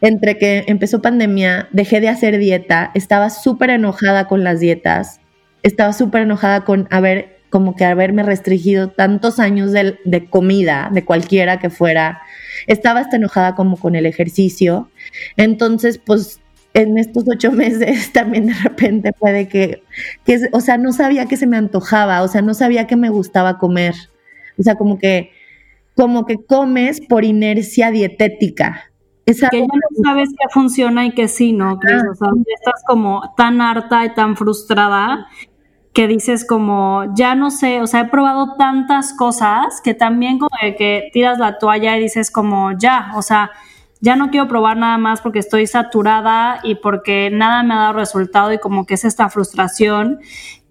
entre 0.00 0.36
que 0.36 0.64
empezó 0.66 1.00
pandemia, 1.00 1.68
dejé 1.70 2.00
de 2.00 2.08
hacer 2.08 2.36
dieta, 2.38 2.90
estaba 2.94 3.30
súper 3.30 3.70
enojada 3.70 4.26
con 4.26 4.42
las 4.42 4.58
dietas, 4.58 5.20
estaba 5.62 5.92
súper 5.92 6.22
enojada 6.22 6.64
con 6.64 6.88
haber, 6.90 7.38
como 7.48 7.76
que 7.76 7.84
haberme 7.84 8.24
restringido 8.24 8.88
tantos 8.88 9.38
años 9.38 9.70
de, 9.70 9.96
de, 10.04 10.28
comida, 10.28 10.90
de 10.92 11.04
cualquiera 11.04 11.60
que 11.60 11.70
fuera. 11.70 12.22
Estaba 12.66 12.98
hasta 12.98 13.14
enojada 13.14 13.54
como 13.54 13.76
con 13.76 13.94
el 13.94 14.04
ejercicio. 14.04 14.90
Entonces, 15.36 15.98
pues 16.04 16.40
en 16.76 16.98
estos 16.98 17.24
ocho 17.26 17.52
meses 17.52 18.12
también 18.12 18.46
de 18.46 18.54
repente 18.54 19.12
puede 19.12 19.48
que, 19.48 19.82
que, 20.24 20.48
o 20.52 20.60
sea, 20.60 20.76
no 20.76 20.92
sabía 20.92 21.26
que 21.26 21.38
se 21.38 21.46
me 21.46 21.56
antojaba, 21.56 22.22
o 22.22 22.28
sea, 22.28 22.42
no 22.42 22.52
sabía 22.52 22.86
que 22.86 22.96
me 22.96 23.08
gustaba 23.08 23.58
comer. 23.58 23.94
O 24.58 24.62
sea, 24.62 24.76
como 24.76 24.98
que, 24.98 25.32
como 25.94 26.26
que 26.26 26.36
comes 26.44 27.00
por 27.00 27.24
inercia 27.24 27.90
dietética. 27.90 28.90
que 29.24 29.34
ya 29.34 29.58
no 29.64 30.04
sabes 30.04 30.28
qué 30.30 30.48
funciona 30.52 31.06
y 31.06 31.12
qué 31.12 31.28
sí, 31.28 31.54
¿no? 31.54 31.72
o 31.74 32.14
sea, 32.14 32.28
estás 32.58 32.82
como 32.86 33.22
tan 33.38 33.62
harta 33.62 34.04
y 34.04 34.14
tan 34.14 34.36
frustrada 34.36 35.26
que 35.94 36.08
dices 36.08 36.46
como, 36.46 37.04
ya 37.14 37.34
no 37.34 37.50
sé, 37.50 37.80
o 37.80 37.86
sea, 37.86 38.02
he 38.02 38.08
probado 38.08 38.54
tantas 38.58 39.14
cosas 39.14 39.80
que 39.82 39.94
también 39.94 40.38
como 40.38 40.54
que 40.76 41.08
tiras 41.14 41.38
la 41.38 41.56
toalla 41.56 41.96
y 41.96 42.02
dices 42.02 42.30
como, 42.30 42.72
ya, 42.78 43.12
o 43.16 43.22
sea, 43.22 43.50
ya 44.00 44.16
no 44.16 44.30
quiero 44.30 44.48
probar 44.48 44.76
nada 44.76 44.98
más 44.98 45.20
porque 45.20 45.38
estoy 45.38 45.66
saturada 45.66 46.60
y 46.62 46.76
porque 46.76 47.30
nada 47.30 47.62
me 47.62 47.74
ha 47.74 47.78
dado 47.78 47.92
resultado 47.94 48.52
y 48.52 48.58
como 48.58 48.86
que 48.86 48.94
es 48.94 49.04
esta 49.04 49.28
frustración 49.28 50.20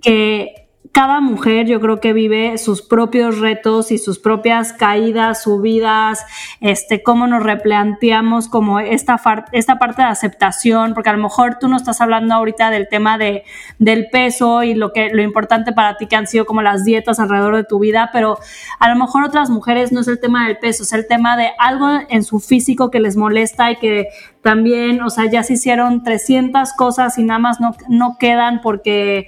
que 0.02 0.64
cada 0.95 1.19
mujer 1.19 1.67
yo 1.67 1.81
creo 1.81 1.99
que 1.99 2.13
vive 2.13 2.58
sus 2.58 2.81
propios 2.81 3.39
retos 3.39 3.91
y 3.91 3.97
sus 3.97 4.17
propias 4.17 4.71
caídas, 4.71 5.43
subidas, 5.43 6.25
este, 6.62 7.03
cómo 7.03 7.27
nos 7.27 7.43
replanteamos 7.43 8.47
como 8.47 8.79
esta, 8.79 9.21
esta 9.51 9.77
parte 9.77 10.03
de 10.03 10.08
aceptación, 10.08 10.93
porque 10.93 11.10
a 11.10 11.13
lo 11.17 11.21
mejor 11.21 11.58
tú 11.60 11.67
no 11.67 11.75
estás 11.75 11.99
hablando 11.99 12.34
ahorita 12.34 12.71
del 12.71 12.88
tema 12.88 13.17
de, 13.17 13.43
del 13.77 14.08
peso 14.10 14.63
y 14.63 14.73
lo, 14.73 14.93
que, 14.93 15.10
lo 15.10 15.21
importante 15.21 15.73
para 15.73 15.97
ti 15.97 16.08
que 16.08 16.15
han 16.15 16.27
sido 16.27 16.45
como 16.45 16.62
las 16.62 16.86
dietas 16.86 17.19
alrededor 17.19 17.58
de 17.58 17.65
tu 17.65 17.77
vida, 17.77 18.10
pero 18.13 18.39
a 18.79 18.88
lo 18.88 18.95
mejor 18.95 19.25
otras 19.25 19.49
mujeres 19.49 19.91
no 19.91 19.99
es 19.99 20.08
el 20.08 20.21
tema 20.21 20.47
del 20.47 20.60
peso, 20.60 20.84
es 20.84 20.93
el 20.93 21.08
tema 21.08 21.36
de 21.36 21.49
algo 21.60 21.89
en 22.08 22.23
su 22.23 22.39
físico 22.39 22.89
que 22.89 23.01
les 23.01 23.17
molesta 23.17 23.69
y 23.69 23.75
que 23.75 24.08
también, 24.41 25.01
o 25.01 25.10
sea, 25.10 25.29
ya 25.29 25.43
se 25.43 25.55
hicieron 25.55 26.03
300 26.03 26.71
cosas 26.71 27.17
y 27.17 27.25
nada 27.25 27.39
más 27.39 27.60
no, 27.60 27.75
no 27.89 28.15
quedan 28.17 28.62
porque 28.62 29.27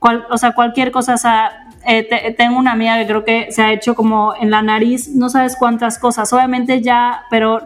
o 0.00 0.38
sea, 0.38 0.52
cualquier 0.52 0.90
cosa, 0.90 1.14
o 1.14 1.18
sea, 1.18 1.68
eh, 1.86 2.34
tengo 2.36 2.58
una 2.58 2.72
amiga 2.72 2.98
que 2.98 3.06
creo 3.06 3.24
que 3.24 3.52
se 3.52 3.62
ha 3.62 3.72
hecho 3.72 3.94
como 3.94 4.34
en 4.40 4.50
la 4.50 4.62
nariz, 4.62 5.08
no 5.08 5.28
sabes 5.28 5.56
cuántas 5.56 5.98
cosas, 5.98 6.32
obviamente 6.32 6.82
ya, 6.82 7.22
pero 7.30 7.60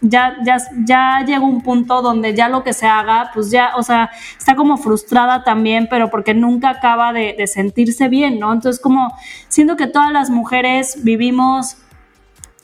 ya, 0.00 0.36
ya, 0.44 0.58
ya 0.84 1.24
llegó 1.26 1.46
un 1.46 1.62
punto 1.62 2.02
donde 2.02 2.34
ya 2.34 2.48
lo 2.48 2.62
que 2.62 2.72
se 2.72 2.86
haga, 2.86 3.30
pues 3.34 3.50
ya, 3.50 3.72
o 3.76 3.82
sea, 3.82 4.10
está 4.36 4.54
como 4.54 4.76
frustrada 4.76 5.44
también, 5.44 5.88
pero 5.90 6.10
porque 6.10 6.34
nunca 6.34 6.70
acaba 6.70 7.12
de, 7.12 7.34
de 7.36 7.46
sentirse 7.46 8.08
bien, 8.08 8.38
¿no? 8.38 8.52
Entonces, 8.52 8.80
como 8.80 9.14
siento 9.48 9.76
que 9.76 9.86
todas 9.86 10.12
las 10.12 10.30
mujeres 10.30 11.02
vivimos 11.04 11.78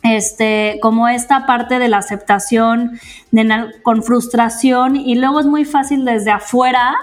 este, 0.05 0.79
como 0.83 1.09
esta 1.09 1.47
parte 1.47 1.79
de 1.79 1.89
la 1.89 1.97
aceptación 1.97 3.01
con 3.83 4.03
frustración 4.03 4.97
y 4.97 5.15
luego 5.15 5.41
es 5.41 5.47
muy 5.47 5.65
fácil 5.65 6.05
desde 6.05 6.31
afuera 6.31 6.95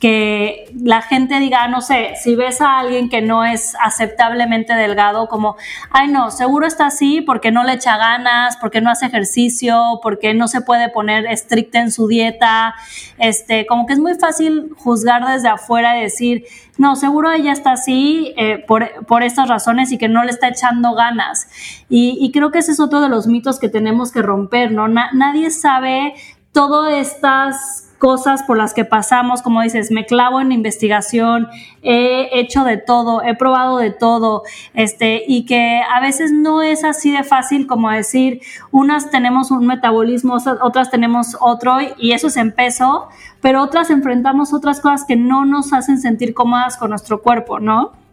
que 0.00 0.70
la 0.82 1.02
gente 1.02 1.38
diga, 1.38 1.66
no 1.68 1.80
sé, 1.80 2.14
si 2.22 2.34
ves 2.34 2.60
a 2.60 2.78
alguien 2.78 3.08
que 3.08 3.22
no 3.22 3.44
es 3.44 3.74
aceptablemente 3.82 4.74
delgado, 4.74 5.28
como, 5.28 5.56
ay 5.90 6.08
no, 6.08 6.30
seguro 6.30 6.66
está 6.66 6.86
así 6.86 7.20
porque 7.20 7.52
no 7.52 7.64
le 7.64 7.74
echa 7.74 7.96
ganas, 7.96 8.58
porque 8.60 8.80
no 8.80 8.90
hace 8.90 9.06
ejercicio, 9.06 10.00
porque 10.02 10.34
no 10.34 10.48
se 10.48 10.60
puede 10.60 10.90
poner 10.90 11.26
estricta 11.26 11.80
en 11.80 11.90
su 11.90 12.08
dieta, 12.08 12.74
este, 13.18 13.66
como 13.66 13.86
que 13.86 13.94
es 13.94 13.98
muy 13.98 14.14
fácil 14.14 14.70
juzgar 14.76 15.24
desde 15.26 15.48
afuera 15.48 15.96
y 15.98 16.02
decir, 16.02 16.44
no, 16.76 16.96
seguro 16.96 17.30
ella 17.30 17.52
está 17.52 17.72
así 17.72 18.34
eh, 18.36 18.64
por, 18.66 19.22
estas 19.22 19.48
razones 19.48 19.92
y 19.92 19.96
que 19.96 20.08
no 20.08 20.24
le 20.24 20.32
está 20.32 20.48
echando 20.48 20.94
ganas. 20.94 21.46
Y, 21.88 22.30
creo 22.32 22.50
que 22.50 22.58
ese 22.58 22.72
es 22.72 22.80
otro 22.80 23.00
de 23.00 23.08
los 23.08 23.26
mitos 23.28 23.60
que 23.60 23.68
tenemos 23.68 24.10
que 24.10 24.22
romper, 24.22 24.72
¿no? 24.72 24.88
nadie 24.88 25.50
sabe 25.50 26.14
todas 26.52 26.94
estas 26.94 27.83
cosas 27.98 28.42
por 28.42 28.56
las 28.56 28.74
que 28.74 28.84
pasamos, 28.84 29.42
como 29.42 29.62
dices, 29.62 29.90
me 29.90 30.06
clavo 30.06 30.40
en 30.40 30.52
investigación, 30.52 31.48
he 31.82 32.38
hecho 32.38 32.64
de 32.64 32.76
todo, 32.76 33.22
he 33.22 33.34
probado 33.34 33.78
de 33.78 33.90
todo, 33.90 34.42
este, 34.74 35.22
y 35.26 35.46
que 35.46 35.80
a 35.94 36.00
veces 36.00 36.32
no 36.32 36.62
es 36.62 36.84
así 36.84 37.10
de 37.10 37.24
fácil 37.24 37.66
como 37.66 37.90
decir, 37.90 38.40
unas 38.70 39.10
tenemos 39.10 39.50
un 39.50 39.66
metabolismo, 39.66 40.36
otras 40.62 40.90
tenemos 40.90 41.36
otro, 41.40 41.78
y 41.98 42.12
eso 42.12 42.28
es 42.28 42.36
en 42.36 42.52
peso, 42.52 43.08
pero 43.40 43.62
otras 43.62 43.90
enfrentamos 43.90 44.52
otras 44.52 44.80
cosas 44.80 45.04
que 45.04 45.16
no 45.16 45.44
nos 45.44 45.72
hacen 45.72 46.00
sentir 46.00 46.34
cómodas 46.34 46.76
con 46.76 46.90
nuestro 46.90 47.22
cuerpo, 47.22 47.60
¿no? 47.60 48.03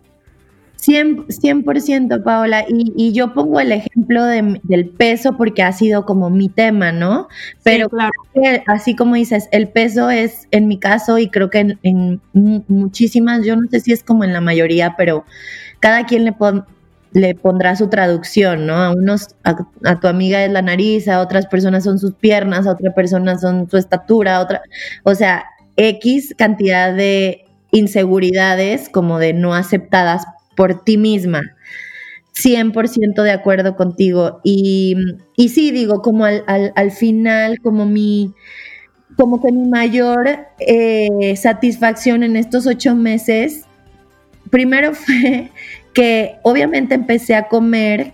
100%, 0.82 2.24
Paola, 2.24 2.66
y, 2.68 3.12
yo 3.14 3.34
pongo 3.34 3.60
el 3.60 3.72
ejemplo 3.72 4.26
del 4.26 4.90
peso 4.98 5.38
porque 5.38 5.62
ha 5.62 5.72
sido 5.72 6.06
como 6.06 6.30
mi 6.30 6.50
tema, 6.50 6.92
¿no? 6.92 7.28
Pero 7.64 7.88
claro. 7.90 8.12
así 8.66 8.96
como 8.96 9.16
dices, 9.16 9.48
el 9.52 9.70
peso 9.70 10.10
es 10.10 10.48
en 10.50 10.68
mi 10.68 10.80
caso 10.80 11.20
y 11.20 11.30
creo 11.30 11.52
que 11.52 11.78
en, 11.84 12.22
muchísimas, 12.34 13.46
yo 13.46 13.56
no 13.56 13.68
sé 13.70 13.80
si 13.82 13.92
es 13.92 14.04
como 14.04 14.24
en 14.24 14.34
la 14.34 14.42
mayoría, 14.42 14.96
pero 14.98 15.24
cada 15.80 16.06
quien 16.08 16.26
le, 16.26 16.36
le 17.14 17.36
pondrá 17.36 17.76
su 17.76 17.88
traducción, 17.88 18.66
¿no? 18.66 18.74
A 18.74 18.92
unos, 18.92 19.36
a, 19.44 20.00
tu 20.00 20.08
amiga 20.08 20.44
es 20.44 20.52
la 20.52 20.64
nariz, 20.64 21.08
a 21.08 21.22
otras 21.22 21.46
personas 21.46 21.84
son 21.84 22.00
sus 22.00 22.14
piernas, 22.16 22.66
a 22.66 22.72
otras 22.72 22.96
personas 22.96 23.42
son 23.42 23.70
su 23.70 23.78
estatura, 23.78 24.40
otra, 24.40 24.64
o 25.04 25.14
sea, 25.14 25.46
X 25.76 26.34
cantidad 26.38 26.94
de 26.94 27.46
inseguridades 27.72 28.90
como 28.90 29.20
de 29.20 29.34
no 29.34 29.54
aceptadas 29.54 30.26
por 30.56 30.84
ti 30.84 30.98
misma. 30.98 31.42
100% 32.36 33.24
de 33.24 33.32
acuerdo 33.32 33.76
contigo. 33.76 34.40
Y, 34.44 34.96
y 35.36 35.50
sí, 35.50 35.72
digo, 35.72 36.02
como 36.02 36.26
al, 36.26 36.44
al, 36.48 36.92
final, 36.92 37.60
como 37.62 37.86
mi, 37.86 38.34
como 39.18 39.42
que 39.42 39.52
mi 39.52 39.68
mayor 39.68 40.28
eh, 40.60 41.36
satisfacción 41.36 42.24
en 42.24 42.36
estos 42.36 42.68
ocho 42.68 42.96
meses, 42.96 43.66
primero 44.50 44.94
fue 44.96 45.52
que 45.94 46.36
obviamente 46.44 46.96
empecé 46.96 47.36
a 47.36 47.48
comer, 47.48 48.14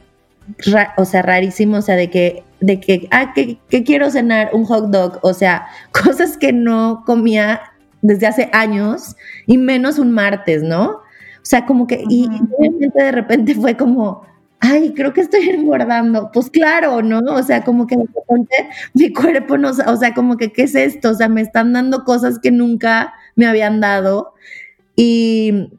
o 0.97 1.06
sea, 1.06 1.21
rarísimo, 1.21 1.78
o 1.78 1.82
sea, 1.82 1.95
de 1.95 2.10
que, 2.10 2.43
de 2.60 2.80
que, 2.80 3.08
ah, 3.12 3.34
que, 3.36 3.60
que 3.69 3.84
quiero 3.84 4.10
cenar 4.10 4.50
un 4.54 4.65
hot 4.65 4.89
dog, 4.89 5.19
o 5.21 5.34
sea, 5.34 5.67
cosas 5.91 6.38
que 6.38 6.54
no 6.54 7.04
comía 7.06 7.62
desde 8.02 8.28
hace 8.28 8.50
años 8.54 9.15
y 9.45 9.58
menos 9.58 10.00
un 10.00 10.12
martes, 10.12 10.63
¿no? 10.63 11.02
O 11.48 11.50
sea, 11.50 11.66
como 11.66 11.88
que, 11.88 12.04
y 12.10 12.28
obviamente 12.58 13.02
de 13.02 13.12
repente 13.14 13.56
fue 13.56 13.78
como, 13.78 14.22
ay, 14.60 14.94
creo 14.94 15.14
que 15.14 15.22
estoy 15.22 15.48
engordando. 15.50 16.30
Pues 16.34 16.50
claro, 16.50 17.02
¿no? 17.02 17.20
O 17.20 17.42
sea, 17.42 17.64
como 17.64 17.88
que 17.88 17.96
de 17.96 18.04
repente 18.04 18.56
mi 18.94 19.14
cuerpo 19.14 19.58
no, 19.58 19.70
o 19.70 19.96
sea, 19.96 20.14
como 20.14 20.36
que, 20.36 20.52
¿qué 20.52 20.64
es 20.64 20.76
esto? 20.76 21.12
O 21.12 21.14
sea, 21.14 21.30
me 21.30 21.40
están 21.40 21.72
dando 21.72 22.04
cosas 22.04 22.40
que 22.40 22.52
nunca 22.52 23.14
me 23.38 23.48
habían 23.48 23.80
dado. 23.80 24.34
Y, 24.98 25.70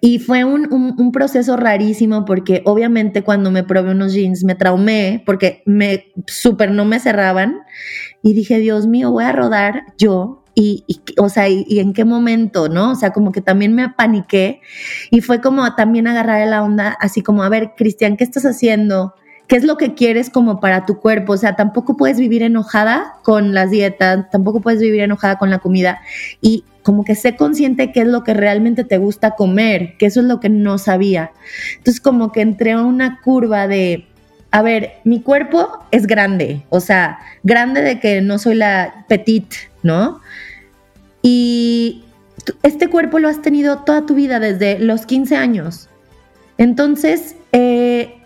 y 0.00 0.18
fue 0.18 0.44
un, 0.44 0.72
un, 0.72 1.12
proceso 1.12 1.58
rarísimo 1.58 2.24
porque 2.24 2.62
obviamente 2.64 3.20
cuando 3.22 3.50
me 3.50 3.64
probé 3.64 3.90
unos 3.90 4.14
jeans 4.14 4.44
me 4.44 4.54
traumé 4.54 5.22
porque 5.26 5.62
me 5.66 6.06
súper 6.26 6.70
no 6.70 6.86
me 6.86 7.00
cerraban 7.00 7.58
y 8.22 8.32
dije, 8.32 8.58
Dios 8.60 8.86
mío, 8.86 9.10
voy 9.10 9.24
a 9.24 9.32
rodar 9.32 9.84
yo 9.98 10.42
y, 10.58 10.84
o 11.18 11.28
sea, 11.28 11.50
y, 11.50 11.78
en 11.80 11.92
qué 11.92 12.06
momento, 12.06 12.70
¿no? 12.70 12.92
O 12.92 12.94
sea, 12.94 13.12
como 13.12 13.30
que 13.30 13.42
también 13.42 13.74
me 13.74 13.82
apaniqué 13.82 14.62
y 15.10 15.20
fue 15.20 15.42
como 15.42 15.74
también 15.74 16.06
agarrar 16.06 16.48
la 16.48 16.62
onda, 16.62 16.96
así 16.98 17.22
como, 17.22 17.42
a 17.42 17.50
ver, 17.50 17.72
Cristian, 17.76 18.16
¿qué 18.16 18.24
estás 18.24 18.46
haciendo? 18.46 19.14
¿Qué 19.48 19.56
es 19.56 19.64
lo 19.64 19.76
que 19.76 19.94
quieres 19.94 20.30
como 20.30 20.58
para 20.58 20.86
tu 20.86 20.98
cuerpo? 20.98 21.34
O 21.34 21.36
sea, 21.36 21.56
tampoco 21.56 21.98
puedes 21.98 22.18
vivir 22.18 22.42
enojada 22.42 23.16
con 23.22 23.52
las 23.52 23.70
dietas, 23.70 24.30
tampoco 24.30 24.62
puedes 24.62 24.80
vivir 24.80 25.02
enojada 25.02 25.36
con 25.36 25.50
la 25.50 25.58
comida 25.58 26.00
y 26.40 26.64
como 26.82 27.04
que 27.04 27.16
sé 27.16 27.36
consciente 27.36 27.92
qué 27.92 28.00
es 28.00 28.08
lo 28.08 28.24
que 28.24 28.32
realmente 28.32 28.82
te 28.82 28.96
gusta 28.96 29.32
comer, 29.32 29.98
que 29.98 30.06
eso 30.06 30.20
es 30.20 30.26
lo 30.26 30.40
que 30.40 30.48
no 30.48 30.78
sabía. 30.78 31.32
Entonces 31.76 32.00
como 32.00 32.32
que 32.32 32.40
entré 32.40 32.72
a 32.72 32.80
una 32.80 33.20
curva 33.20 33.68
de, 33.68 34.06
a 34.52 34.62
ver, 34.62 34.94
mi 35.04 35.20
cuerpo 35.20 35.84
es 35.90 36.06
grande, 36.06 36.64
o 36.70 36.80
sea, 36.80 37.18
grande 37.42 37.82
de 37.82 38.00
que 38.00 38.22
no 38.22 38.38
soy 38.38 38.54
la 38.54 39.04
petit, 39.06 39.52
¿no? 39.86 40.20
Y 41.22 42.04
este 42.62 42.88
cuerpo 42.88 43.18
lo 43.18 43.28
has 43.28 43.40
tenido 43.40 43.78
toda 43.78 44.04
tu 44.04 44.14
vida, 44.14 44.38
desde 44.38 44.78
los 44.78 45.06
15 45.06 45.36
años. 45.36 45.88
Entonces, 46.58 47.36
eh, 47.52 48.16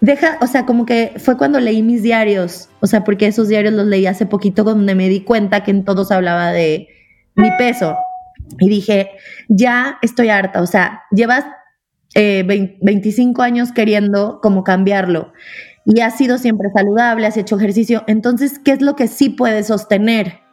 deja, 0.00 0.38
o 0.40 0.46
sea, 0.46 0.66
como 0.66 0.86
que 0.86 1.14
fue 1.18 1.36
cuando 1.36 1.60
leí 1.60 1.82
mis 1.82 2.02
diarios, 2.02 2.68
o 2.80 2.86
sea, 2.86 3.04
porque 3.04 3.26
esos 3.26 3.48
diarios 3.48 3.74
los 3.74 3.86
leí 3.86 4.06
hace 4.06 4.26
poquito, 4.26 4.64
donde 4.64 4.94
me 4.94 5.08
di 5.08 5.20
cuenta 5.20 5.62
que 5.62 5.70
en 5.70 5.84
todos 5.84 6.10
hablaba 6.10 6.50
de 6.50 6.88
mi 7.36 7.50
peso. 7.56 7.96
Y 8.58 8.68
dije, 8.68 9.10
ya 9.48 9.98
estoy 10.02 10.28
harta, 10.28 10.60
o 10.60 10.66
sea, 10.66 11.04
llevas 11.10 11.44
25 12.14 13.42
eh, 13.42 13.46
años 13.46 13.72
queriendo 13.72 14.38
como 14.40 14.62
cambiarlo 14.62 15.32
y 15.84 16.00
has 16.00 16.16
sido 16.16 16.38
siempre 16.38 16.70
saludable, 16.74 17.26
has 17.26 17.36
hecho 17.36 17.56
ejercicio, 17.56 18.04
entonces, 18.06 18.58
¿qué 18.58 18.72
es 18.72 18.80
lo 18.80 18.96
que 18.96 19.08
sí 19.08 19.30
puedes 19.30 19.66
sostener? 19.66 20.43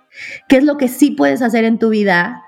¿Qué 0.47 0.57
es 0.57 0.63
lo 0.63 0.77
que 0.77 0.87
sí 0.87 1.11
puedes 1.11 1.41
hacer 1.41 1.63
en 1.63 1.79
tu 1.79 1.89
vida 1.89 2.43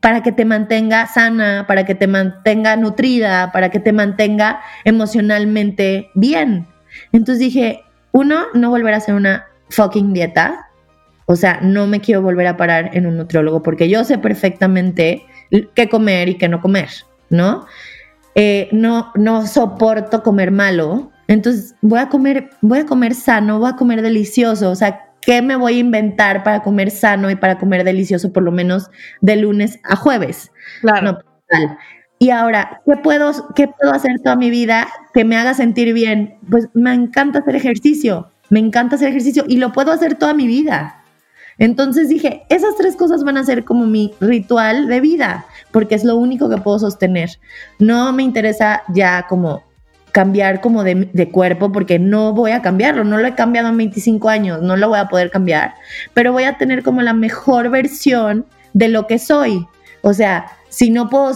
para 0.00 0.22
que 0.22 0.32
te 0.32 0.44
mantenga 0.44 1.06
sana, 1.06 1.66
para 1.68 1.84
que 1.84 1.94
te 1.94 2.06
mantenga 2.06 2.76
nutrida, 2.76 3.52
para 3.52 3.70
que 3.70 3.80
te 3.80 3.92
mantenga 3.92 4.60
emocionalmente 4.84 6.10
bien? 6.14 6.66
Entonces 7.12 7.38
dije, 7.38 7.84
uno, 8.12 8.44
no 8.54 8.70
volver 8.70 8.94
a 8.94 8.98
hacer 8.98 9.14
una 9.14 9.46
fucking 9.70 10.12
dieta, 10.12 10.68
o 11.26 11.36
sea, 11.36 11.60
no 11.62 11.86
me 11.86 12.00
quiero 12.00 12.22
volver 12.22 12.46
a 12.46 12.56
parar 12.56 12.90
en 12.94 13.06
un 13.06 13.16
nutriólogo 13.16 13.62
porque 13.62 13.88
yo 13.88 14.04
sé 14.04 14.18
perfectamente 14.18 15.22
qué 15.74 15.88
comer 15.88 16.28
y 16.28 16.34
qué 16.36 16.48
no 16.48 16.60
comer, 16.60 16.88
¿no? 17.30 17.66
Eh, 18.34 18.68
no, 18.72 19.12
no 19.14 19.46
soporto 19.46 20.22
comer 20.22 20.50
malo, 20.50 21.10
entonces 21.28 21.74
voy 21.80 22.00
a 22.00 22.08
comer, 22.08 22.50
voy 22.60 22.80
a 22.80 22.86
comer 22.86 23.14
sano, 23.14 23.58
voy 23.58 23.70
a 23.70 23.76
comer 23.76 24.02
delicioso, 24.02 24.70
o 24.70 24.74
sea, 24.74 25.11
¿qué 25.22 25.40
me 25.40 25.56
voy 25.56 25.76
a 25.76 25.80
inventar 25.80 26.42
para 26.42 26.62
comer 26.62 26.90
sano 26.90 27.30
y 27.30 27.36
para 27.36 27.58
comer 27.58 27.84
delicioso 27.84 28.32
por 28.32 28.42
lo 28.42 28.52
menos 28.52 28.90
de 29.20 29.36
lunes 29.36 29.80
a 29.84 29.96
jueves? 29.96 30.52
Claro. 30.80 31.18
y 32.18 32.30
ahora, 32.30 32.82
¿qué 32.86 32.96
puedo, 32.96 33.32
¿qué 33.54 33.68
puedo 33.68 33.92
hacer 33.92 34.20
toda 34.22 34.36
mi 34.36 34.50
vida 34.50 34.88
que 35.14 35.24
me 35.24 35.36
haga 35.36 35.54
sentir 35.54 35.92
bien? 35.94 36.38
Pues 36.50 36.68
me 36.74 36.92
encanta 36.92 37.40
hacer 37.40 37.56
ejercicio, 37.56 38.30
me 38.50 38.60
encanta 38.60 38.96
hacer 38.96 39.08
ejercicio 39.08 39.44
y 39.48 39.56
lo 39.56 39.72
puedo 39.72 39.92
hacer 39.92 40.16
toda 40.16 40.34
mi 40.34 40.46
vida. 40.46 40.98
Entonces 41.58 42.08
dije, 42.08 42.42
esas 42.48 42.76
tres 42.76 42.96
cosas 42.96 43.24
van 43.24 43.36
a 43.36 43.44
ser 43.44 43.64
como 43.64 43.86
mi 43.86 44.14
ritual 44.20 44.88
de 44.88 45.00
vida, 45.00 45.46
porque 45.70 45.94
es 45.94 46.04
lo 46.04 46.16
único 46.16 46.48
que 46.48 46.56
puedo 46.56 46.78
sostener. 46.78 47.30
No 47.78 48.12
me 48.12 48.22
interesa 48.22 48.82
ya 48.92 49.26
como 49.28 49.62
cambiar 50.12 50.60
como 50.60 50.84
de, 50.84 51.28
cuerpo, 51.32 51.72
porque 51.72 51.98
no 51.98 52.32
voy 52.34 52.52
a 52.52 52.62
cambiarlo, 52.62 53.02
no 53.02 53.18
lo 53.18 53.26
he 53.26 53.34
cambiado 53.34 53.68
en 53.68 53.78
25 53.78 54.28
años, 54.28 54.62
no 54.62 54.76
lo 54.76 54.88
voy 54.88 54.98
a 54.98 55.08
poder 55.08 55.30
cambiar, 55.30 55.74
pero 56.14 56.32
voy 56.32 56.44
a 56.44 56.58
tener 56.58 56.82
como 56.82 57.00
la 57.02 57.14
mejor 57.14 57.70
versión 57.70 58.44
de 58.74 58.88
lo 58.88 59.06
que 59.06 59.18
soy. 59.18 59.66
O 60.02 60.12
sea, 60.12 60.46
si 60.68 60.90
no 60.90 61.08
puedo, 61.08 61.32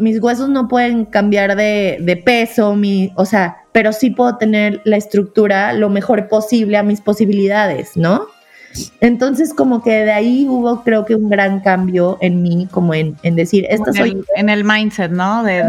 mis 0.00 0.20
huesos 0.20 0.48
no 0.48 0.68
pueden 0.68 1.04
cambiar 1.04 1.56
de, 1.56 1.98
de 2.00 2.16
peso, 2.16 2.74
mi, 2.74 3.12
o 3.14 3.24
sea, 3.24 3.58
pero 3.72 3.92
sí 3.92 4.10
puedo 4.10 4.36
tener 4.38 4.80
la 4.84 4.96
estructura 4.96 5.72
lo 5.72 5.88
mejor 5.88 6.28
posible 6.28 6.76
a 6.78 6.82
mis 6.82 7.00
posibilidades, 7.00 7.96
¿no? 7.96 8.26
Entonces, 9.00 9.54
como 9.54 9.82
que 9.82 9.90
de 9.90 10.12
ahí 10.12 10.46
hubo, 10.48 10.82
creo 10.82 11.04
que 11.04 11.14
un 11.14 11.28
gran 11.28 11.60
cambio 11.60 12.18
en 12.20 12.42
mí, 12.42 12.68
como 12.70 12.94
en, 12.94 13.16
decir, 13.22 13.66
esta 13.68 13.90
en 13.90 13.94
soy. 13.94 14.10
El, 14.10 14.24
en 14.36 14.48
el 14.48 14.64
mindset, 14.64 15.10
¿no? 15.10 15.42
De, 15.42 15.64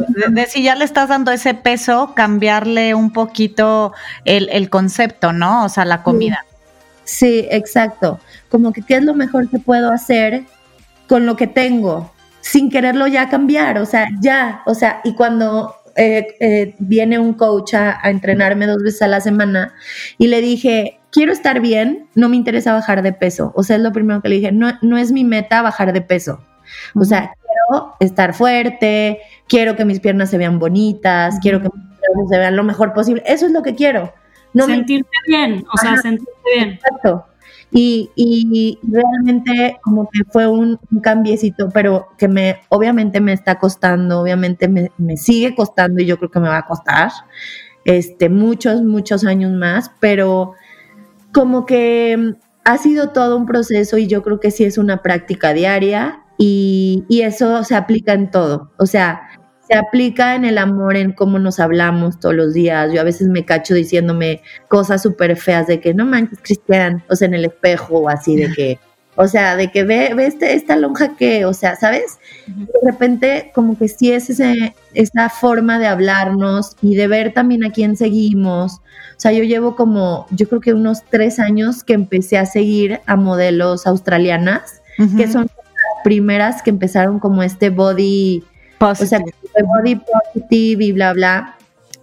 si 0.48 0.64
ya 0.64 0.76
le 0.76 0.86
estás 0.86 1.10
dando 1.10 1.32
ese 1.32 1.54
peso, 1.54 2.14
cambiarle 2.16 2.94
un 2.96 3.12
poquito 3.12 3.94
el, 4.26 4.70
concepto, 4.70 5.34
¿no? 5.34 5.66
O 5.66 5.70
sea, 5.70 5.86
la 5.86 6.04
comida. 6.04 6.46
Sí, 7.04 7.48
exacto. 7.52 8.20
Como 8.50 8.74
que 8.74 8.82
qué 8.82 8.96
es 8.98 9.04
lo 9.04 9.14
mejor 9.14 9.50
que 9.50 9.60
puedo 9.60 9.92
hacer 9.92 10.44
con 11.08 11.26
lo 11.26 11.36
que 11.38 11.48
tengo, 11.48 12.12
sin 12.42 12.70
quererlo 12.70 13.08
ya 13.08 13.30
cambiar, 13.30 13.80
o 13.80 13.86
sea, 13.86 14.08
ya, 14.20 14.62
o 14.66 14.74
sea, 14.74 15.02
y 15.04 15.14
cuando 15.16 15.74
eh, 15.96 16.36
eh, 16.40 16.76
viene 16.78 17.18
un 17.18 17.34
coach 17.34 17.74
a, 17.74 18.00
entrenarme 18.04 18.68
dos 18.68 18.84
veces 18.84 19.02
a 19.02 19.08
la 19.08 19.20
semana 19.20 19.74
y 20.20 20.28
le 20.28 20.42
dije, 20.42 20.97
quiero 21.12 21.32
estar 21.32 21.60
bien, 21.60 22.08
no 22.16 22.30
me 22.30 22.36
interesa 22.36 22.74
bajar 22.74 23.02
de 23.02 23.14
peso. 23.14 23.52
O 23.56 23.64
sea, 23.64 23.76
es 23.76 23.82
lo 23.82 23.92
primero 23.92 24.22
que 24.22 24.30
le 24.30 24.36
dije, 24.36 24.52
no, 24.52 24.72
no 24.82 24.98
es 24.98 25.12
mi 25.12 25.24
meta 25.24 25.62
bajar 25.62 25.94
de 25.94 26.02
peso. 26.02 26.42
O 26.96 27.06
sea, 27.06 27.34
quiero 27.42 27.96
estar 28.00 28.34
fuerte, 28.34 29.20
quiero 29.48 29.76
que 29.76 29.86
mis 29.86 30.00
piernas 30.00 30.30
se 30.30 30.38
vean 30.38 30.60
bonitas, 30.60 31.40
quiero 31.42 31.62
que 31.62 31.70
mis 31.74 31.86
piernas 31.98 32.30
se 32.30 32.38
vean 32.38 32.56
lo 32.56 32.64
mejor 32.64 32.94
posible. 32.94 33.24
Eso 33.26 33.46
es 33.46 33.52
lo 33.52 33.64
que 33.64 33.76
quiero. 33.76 34.14
No 34.54 34.66
sentirte 34.66 35.10
bien, 35.28 35.66
o 35.72 35.78
sea, 35.78 35.98
sentirte 35.98 36.32
bien. 36.56 36.70
Exacto. 36.74 37.26
Y, 37.70 38.10
y, 38.16 38.80
realmente 38.82 39.78
como 39.82 40.10
que 40.10 40.24
fue 40.32 40.48
un, 40.48 40.80
un, 40.90 41.00
cambiecito, 41.02 41.70
pero 41.70 42.08
que 42.18 42.30
me, 42.30 42.62
obviamente 42.70 43.20
me 43.20 43.34
está 43.34 43.60
costando, 43.60 44.22
obviamente 44.22 44.70
me, 44.70 44.92
me, 44.98 45.18
sigue 45.18 45.54
costando 45.54 46.02
y 46.02 46.06
yo 46.06 46.18
creo 46.18 46.32
que 46.32 46.40
me 46.40 46.48
va 46.48 46.60
a 46.60 46.66
costar 46.66 47.12
este, 47.84 48.30
muchos, 48.30 48.82
muchos 48.84 49.26
años 49.26 49.52
más, 49.52 49.92
pero 50.00 50.54
como 51.34 51.66
que 51.66 52.16
mm, 52.18 52.36
ha 52.66 52.78
sido 52.78 53.10
todo 53.10 53.38
un 53.38 53.46
proceso 53.46 53.98
y 53.98 54.08
yo 54.08 54.24
creo 54.24 54.40
que 54.40 54.52
sí 54.52 54.64
es 54.66 54.78
una 54.78 55.02
práctica 55.02 55.54
diaria 55.54 56.24
y, 56.38 57.06
y 57.08 57.22
eso 57.22 57.64
se 57.64 57.76
aplica 57.76 58.14
en 58.14 58.30
todo. 58.32 58.72
O 58.78 58.86
sea, 58.86 59.22
se 59.68 59.76
aplica 59.76 60.36
en 60.36 60.46
el 60.46 60.58
amor, 60.58 60.96
en 60.96 61.12
cómo 61.12 61.40
nos 61.40 61.60
hablamos 61.60 62.20
todos 62.20 62.36
los 62.36 62.54
días. 62.54 62.92
Yo 62.94 63.02
a 63.02 63.04
veces 63.04 63.28
me 63.28 63.44
cacho 63.44 63.74
diciéndome 63.74 64.42
cosas 64.70 65.02
súper 65.02 65.36
feas 65.36 65.68
de 65.68 65.82
que 65.82 65.94
no 65.94 66.06
manches, 66.06 66.40
Cristian, 66.42 67.04
o 67.10 67.16
sea, 67.16 67.28
en 67.28 67.34
el 67.34 67.46
espejo 67.46 68.00
o 68.00 68.10
así, 68.10 68.36
de 68.38 68.52
que, 68.54 68.80
o 69.18 69.28
sea, 69.28 69.56
de 69.56 69.72
que 69.72 69.84
ve, 69.84 70.14
ve 70.16 70.28
este, 70.28 70.54
esta 70.54 70.76
lonja 70.76 71.16
que, 71.16 71.46
o 71.46 71.54
sea, 71.54 71.76
¿sabes? 71.76 72.20
De 72.46 72.68
repente, 72.84 73.52
como 73.54 73.78
que 73.78 73.88
sí 73.88 74.12
es 74.12 74.30
ese, 74.30 74.76
esa 74.94 75.30
forma 75.30 75.80
de 75.80 75.88
hablarnos 75.88 76.76
y 76.82 76.96
de 76.96 77.08
ver 77.08 77.34
también 77.34 77.66
a 77.66 77.72
quién 77.72 77.98
seguimos. 77.98 78.76
O 78.76 79.20
sea, 79.20 79.32
yo 79.32 79.44
llevo 79.44 79.76
como, 79.76 80.28
yo 80.30 80.48
creo 80.48 80.62
que 80.62 80.74
unos 80.74 81.04
tres 81.10 81.40
años 81.40 81.84
que 81.84 81.94
empecé 81.94 82.38
a 82.38 82.46
seguir 82.46 83.02
a 83.08 83.16
modelos 83.16 83.88
australianas, 83.88 84.82
que 85.18 85.28
son 85.28 85.44
las 85.44 86.04
primeras 86.04 86.62
que 86.62 86.70
empezaron 86.70 87.20
como 87.20 87.44
este 87.44 87.70
body 87.70 88.44
o 88.80 88.96
sea, 88.96 89.20
body 89.20 89.96
positive 89.96 90.86
y 90.86 90.92
bla, 90.92 91.14
bla. 91.14 91.56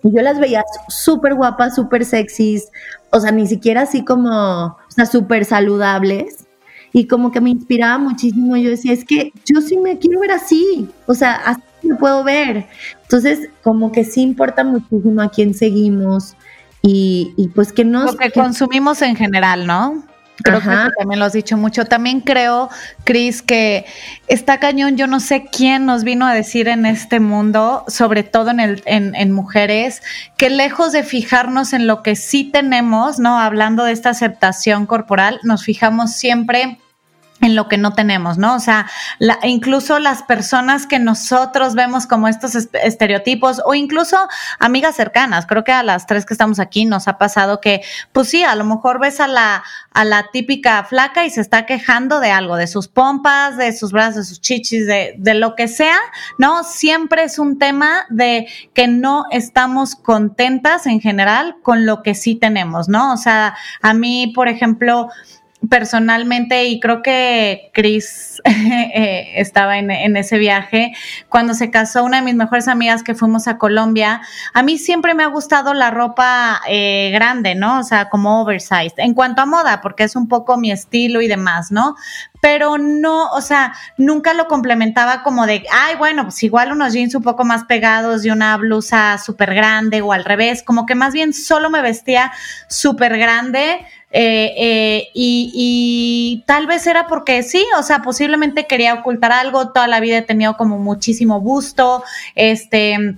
Y 0.02 0.14
yo 0.14 0.22
las 0.22 0.38
veía 0.38 0.64
súper 0.88 1.34
guapas, 1.34 1.74
súper 1.74 2.04
sexys, 2.04 2.68
o 3.10 3.20
sea, 3.20 3.30
ni 3.30 3.46
siquiera 3.46 3.82
así 3.82 4.04
como, 4.04 4.64
o 4.66 4.90
sea, 4.90 5.06
súper 5.06 5.44
saludables. 5.44 6.43
Y 6.94 7.06
como 7.06 7.30
que 7.30 7.40
me 7.40 7.50
inspiraba 7.50 7.98
muchísimo. 7.98 8.56
Yo 8.56 8.70
decía, 8.70 8.92
es 8.92 9.04
que 9.04 9.32
yo 9.44 9.60
sí 9.60 9.76
me 9.76 9.98
quiero 9.98 10.20
ver 10.20 10.30
así, 10.30 10.88
o 11.06 11.14
sea, 11.14 11.34
así 11.34 11.60
me 11.82 11.96
puedo 11.96 12.24
ver. 12.24 12.68
Entonces, 13.02 13.50
como 13.62 13.92
que 13.92 14.04
sí 14.04 14.22
importa 14.22 14.64
muchísimo 14.64 15.20
a 15.20 15.28
quién 15.28 15.54
seguimos 15.54 16.34
y, 16.80 17.34
y 17.36 17.48
pues 17.48 17.72
que 17.72 17.84
no... 17.84 18.04
Lo 18.04 18.16
que 18.16 18.30
consumimos 18.30 19.02
en 19.02 19.16
general, 19.16 19.66
¿no? 19.66 20.04
Creo 20.42 20.60
que 20.60 20.90
también 20.98 21.20
lo 21.20 21.26
has 21.26 21.32
dicho 21.32 21.56
mucho. 21.56 21.84
También 21.84 22.20
creo, 22.20 22.68
Cris, 23.04 23.40
que 23.40 23.86
está 24.26 24.58
cañón. 24.58 24.96
Yo 24.96 25.06
no 25.06 25.20
sé 25.20 25.46
quién 25.50 25.86
nos 25.86 26.02
vino 26.02 26.26
a 26.26 26.34
decir 26.34 26.68
en 26.68 26.86
este 26.86 27.20
mundo, 27.20 27.84
sobre 27.86 28.24
todo 28.24 28.50
en, 28.50 28.60
el, 28.60 28.82
en, 28.84 29.14
en, 29.14 29.32
mujeres, 29.32 30.02
que 30.36 30.50
lejos 30.50 30.92
de 30.92 31.04
fijarnos 31.04 31.72
en 31.72 31.86
lo 31.86 32.02
que 32.02 32.16
sí 32.16 32.44
tenemos, 32.44 33.20
¿no? 33.20 33.38
Hablando 33.38 33.84
de 33.84 33.92
esta 33.92 34.10
aceptación 34.10 34.86
corporal, 34.86 35.38
nos 35.44 35.62
fijamos 35.62 36.12
siempre 36.12 36.78
en 37.44 37.54
lo 37.54 37.68
que 37.68 37.76
no 37.76 37.92
tenemos, 37.92 38.38
¿no? 38.38 38.54
O 38.54 38.58
sea, 38.58 38.86
incluso 39.42 39.98
las 39.98 40.22
personas 40.22 40.86
que 40.86 40.98
nosotros 40.98 41.74
vemos 41.74 42.06
como 42.06 42.26
estos 42.26 42.54
estereotipos 42.54 43.60
o 43.66 43.74
incluso 43.74 44.16
amigas 44.58 44.96
cercanas, 44.96 45.44
creo 45.44 45.62
que 45.62 45.72
a 45.72 45.82
las 45.82 46.06
tres 46.06 46.24
que 46.24 46.32
estamos 46.32 46.58
aquí 46.58 46.86
nos 46.86 47.06
ha 47.06 47.18
pasado 47.18 47.60
que, 47.60 47.82
pues 48.12 48.28
sí, 48.28 48.42
a 48.42 48.54
lo 48.54 48.64
mejor 48.64 48.98
ves 48.98 49.20
a 49.20 49.26
la, 49.26 49.62
a 49.92 50.04
la 50.06 50.30
típica 50.32 50.84
flaca 50.84 51.26
y 51.26 51.30
se 51.30 51.42
está 51.42 51.66
quejando 51.66 52.18
de 52.20 52.30
algo, 52.30 52.56
de 52.56 52.66
sus 52.66 52.88
pompas, 52.88 53.58
de 53.58 53.76
sus 53.76 53.92
brazos, 53.92 54.16
de 54.16 54.24
sus 54.24 54.40
chichis, 54.40 54.86
de, 54.86 55.14
de 55.18 55.34
lo 55.34 55.54
que 55.54 55.68
sea, 55.68 55.98
¿no? 56.38 56.64
Siempre 56.64 57.24
es 57.24 57.38
un 57.38 57.58
tema 57.58 58.06
de 58.08 58.48
que 58.72 58.88
no 58.88 59.26
estamos 59.30 59.96
contentas 59.96 60.86
en 60.86 61.02
general 61.02 61.56
con 61.62 61.84
lo 61.84 62.02
que 62.02 62.14
sí 62.14 62.36
tenemos, 62.36 62.88
¿no? 62.88 63.12
O 63.12 63.18
sea, 63.18 63.54
a 63.82 63.92
mí, 63.92 64.32
por 64.34 64.48
ejemplo, 64.48 65.10
personalmente, 65.68 66.64
y 66.64 66.80
creo 66.80 67.02
que 67.02 67.70
Chris 67.72 68.40
eh, 68.44 69.32
estaba 69.36 69.78
en, 69.78 70.16
ese 70.16 70.38
viaje, 70.38 70.92
cuando 71.28 71.54
se 71.54 71.70
casó 71.70 72.04
una 72.04 72.18
de 72.18 72.22
mis 72.22 72.34
mejores 72.34 72.68
amigas 72.68 73.02
que 73.02 73.14
fuimos 73.14 73.48
a 73.48 73.58
Colombia, 73.58 74.20
a 74.52 74.62
mí 74.62 74.78
siempre 74.78 75.14
me 75.14 75.22
ha 75.22 75.28
gustado 75.28 75.74
la 75.74 75.90
ropa 75.90 76.60
eh, 76.68 77.10
grande, 77.12 77.54
¿no? 77.54 77.80
O 77.80 77.82
sea, 77.82 78.08
como 78.08 78.42
oversized, 78.42 78.98
en 78.98 79.14
cuanto 79.14 79.42
a 79.42 79.46
moda, 79.46 79.80
porque 79.80 80.04
es 80.04 80.16
un 80.16 80.28
poco 80.28 80.56
mi 80.56 80.70
estilo 80.70 81.20
y 81.20 81.28
demás, 81.28 81.70
¿no? 81.70 81.96
Pero 82.40 82.76
no, 82.76 83.28
o 83.28 83.40
sea, 83.40 83.72
nunca 83.96 84.34
lo 84.34 84.48
complementaba 84.48 85.22
como 85.22 85.46
de, 85.46 85.64
ay, 85.72 85.96
bueno, 85.96 86.24
pues 86.24 86.42
igual 86.42 86.72
unos 86.72 86.92
jeans 86.92 87.14
un 87.14 87.22
poco 87.22 87.44
más 87.44 87.64
pegados 87.64 88.24
y 88.24 88.30
una 88.30 88.56
blusa 88.58 89.16
súper 89.18 89.54
grande 89.54 90.02
o 90.02 90.12
al 90.12 90.24
revés, 90.24 90.62
como 90.62 90.84
que 90.84 90.94
más 90.94 91.14
bien 91.14 91.32
solo 91.32 91.70
me 91.70 91.80
vestía 91.80 92.32
súper 92.68 93.16
grande 93.16 93.86
eh, 94.16 94.54
eh, 94.56 95.08
y, 95.12 96.44
tal 96.46 96.68
vez 96.68 96.86
era 96.86 97.08
porque 97.08 97.42
sí, 97.42 97.66
o 97.76 97.82
sea, 97.82 98.00
posiblemente 98.02 98.68
quería 98.68 98.94
ocultar 98.94 99.32
algo, 99.32 99.72
toda 99.72 99.88
la 99.88 99.98
vida 99.98 100.18
he 100.18 100.22
tenido 100.22 100.56
como 100.56 100.78
muchísimo 100.78 101.40
gusto, 101.40 102.04
este, 102.36 103.16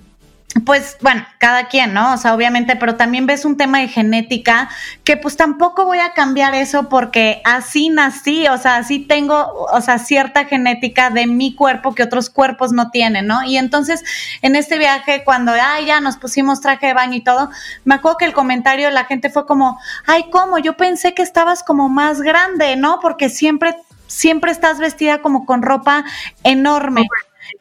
pues 0.65 0.97
bueno, 1.01 1.25
cada 1.37 1.67
quien, 1.67 1.93
¿no? 1.93 2.13
O 2.13 2.17
sea, 2.17 2.33
obviamente, 2.33 2.75
pero 2.75 2.95
también 2.95 3.25
ves 3.25 3.45
un 3.45 3.57
tema 3.57 3.79
de 3.79 3.87
genética 3.87 4.69
que 5.03 5.17
pues 5.17 5.35
tampoco 5.35 5.85
voy 5.85 5.99
a 5.99 6.13
cambiar 6.13 6.55
eso 6.55 6.89
porque 6.89 7.41
así 7.43 7.89
nací, 7.89 8.47
o 8.47 8.57
sea, 8.57 8.77
así 8.77 8.99
tengo, 8.99 9.67
o 9.71 9.81
sea, 9.81 9.99
cierta 9.99 10.45
genética 10.45 11.09
de 11.09 11.27
mi 11.27 11.53
cuerpo 11.55 11.93
que 11.93 12.03
otros 12.03 12.29
cuerpos 12.29 12.71
no 12.71 12.91
tienen, 12.91 13.27
¿no? 13.27 13.43
Y 13.43 13.57
entonces, 13.57 14.03
en 14.41 14.55
este 14.55 14.77
viaje, 14.77 15.23
cuando, 15.23 15.51
ay, 15.51 15.85
ya 15.85 15.99
nos 15.99 16.17
pusimos 16.17 16.61
traje 16.61 16.87
de 16.87 16.93
baño 16.93 17.15
y 17.15 17.23
todo, 17.23 17.49
me 17.83 17.95
acuerdo 17.95 18.17
que 18.17 18.25
el 18.25 18.33
comentario 18.33 18.87
de 18.87 18.93
la 18.93 19.05
gente 19.05 19.29
fue 19.29 19.45
como, 19.45 19.79
ay, 20.05 20.25
¿cómo? 20.31 20.57
Yo 20.59 20.77
pensé 20.77 21.13
que 21.13 21.21
estabas 21.21 21.63
como 21.63 21.89
más 21.89 22.21
grande, 22.21 22.75
¿no? 22.75 22.99
Porque 23.01 23.29
siempre 23.29 23.75
siempre 24.07 24.51
estás 24.51 24.79
vestida 24.79 25.21
como 25.21 25.45
con 25.45 25.61
ropa 25.61 26.05
enorme. 26.43 27.07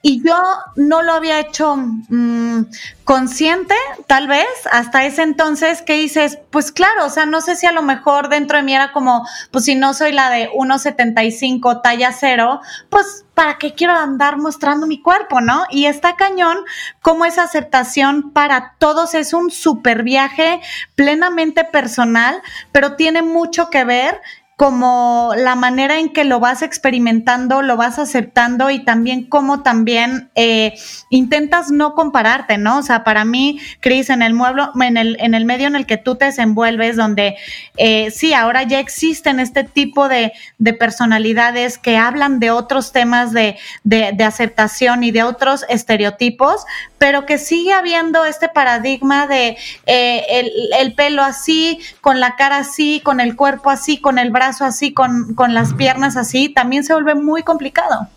Y 0.09 0.23
yo 0.23 0.41
no 0.77 1.03
lo 1.03 1.15
había 1.15 1.41
hecho 1.41 1.75
mm, 1.75 2.67
consciente, 3.03 3.75
tal 4.07 4.29
vez, 4.29 4.47
hasta 4.71 5.05
ese 5.05 5.23
entonces 5.23 5.83
que 5.83 5.95
dices, 5.95 6.39
pues 6.51 6.71
claro, 6.71 7.07
o 7.07 7.11
sea, 7.11 7.27
no 7.27 7.41
sé 7.41 7.57
si 7.57 7.67
a 7.67 7.73
lo 7.73 7.83
mejor 7.83 8.29
dentro 8.29 8.57
de 8.57 8.63
mí 8.63 8.73
era 8.73 8.93
como, 8.93 9.27
pues 9.51 9.65
si 9.65 9.75
no 9.75 9.95
soy 9.95 10.13
la 10.13 10.31
de 10.31 10.49
1,75 10.51 11.83
talla 11.83 12.13
cero, 12.13 12.61
pues 12.89 13.25
¿para 13.35 13.59
qué 13.59 13.75
quiero 13.75 13.95
andar 13.95 14.37
mostrando 14.37 14.87
mi 14.87 15.03
cuerpo, 15.03 15.41
no? 15.41 15.65
Y 15.71 15.87
está 15.87 16.15
cañón 16.15 16.59
como 17.03 17.25
esa 17.25 17.43
aceptación 17.43 18.31
para 18.31 18.77
todos 18.79 19.13
es 19.15 19.33
un 19.33 19.51
super 19.51 20.05
viaje 20.05 20.61
plenamente 20.95 21.65
personal, 21.65 22.41
pero 22.71 22.95
tiene 22.95 23.23
mucho 23.23 23.71
que 23.71 23.83
ver 23.83 24.21
como 24.57 25.35
la 25.37 25.55
manera 25.55 25.99
en 25.99 26.09
que 26.15 26.25
lo 26.25 26.41
vas 26.41 26.63
experimentando, 26.63 27.61
lo 27.61 27.77
vas 27.77 27.99
aceptando 27.99 28.71
y 28.71 28.83
también 28.83 29.25
cómo 29.25 29.63
también 29.63 30.31
eh, 30.35 30.75
intentas 31.11 31.71
no 31.71 31.93
compararte, 31.93 32.57
¿no? 32.57 32.79
O 32.79 32.83
sea, 32.83 33.05
para 33.05 33.27
mí, 33.27 33.61
Cris, 33.81 34.09
en 34.09 34.23
el 34.23 34.33
mueble, 34.33 34.63
en 34.81 34.97
el, 34.97 35.19
en 35.21 35.35
el 35.35 35.45
medio 35.45 35.67
en 35.67 35.77
el 35.77 35.85
que 35.85 35.99
tú 35.99 36.15
te 36.15 36.25
desenvuelves, 36.25 36.97
donde 36.97 37.37
eh, 37.77 38.11
sí, 38.11 38.33
ahora 38.33 38.63
ya 38.63 38.81
existen 38.81 39.41
este 39.41 39.63
tipo 39.63 40.09
de, 40.09 40.33
de, 40.57 40.73
personalidades 40.73 41.77
que 41.77 41.99
hablan 41.99 42.41
de 42.41 42.51
otros 42.51 42.93
temas 42.93 43.33
de, 43.33 43.59
de, 43.85 44.13
de 44.15 44.25
aceptación 44.25 45.05
y 45.05 45.11
de 45.11 45.23
otros 45.23 45.67
estereotipos, 45.69 46.65
pero 46.99 47.27
que 47.27 47.39
sigue 47.39 47.73
habiendo 47.73 48.25
este 48.25 48.49
paradigma 48.49 49.27
de 49.27 49.57
eh, 49.87 50.25
el, 50.31 50.51
el, 50.79 50.95
pelo 50.95 51.23
así, 51.23 51.81
con 52.01 52.21
la 52.21 52.37
cara 52.37 52.59
así, 52.59 53.01
con 53.05 53.21
el 53.21 53.37
cuerpo 53.37 53.71
así, 53.71 53.99
con 53.99 54.19
el 54.19 54.31
brazo 54.31 54.65
así, 54.65 54.93
con, 54.93 55.35
con 55.35 55.55
las 55.55 55.75
piernas 55.75 56.17
así, 56.17 56.49
también 56.49 56.85
se 56.85 56.93
vuelve 56.93 57.15
muy 57.15 57.43
complicado. 57.43 58.09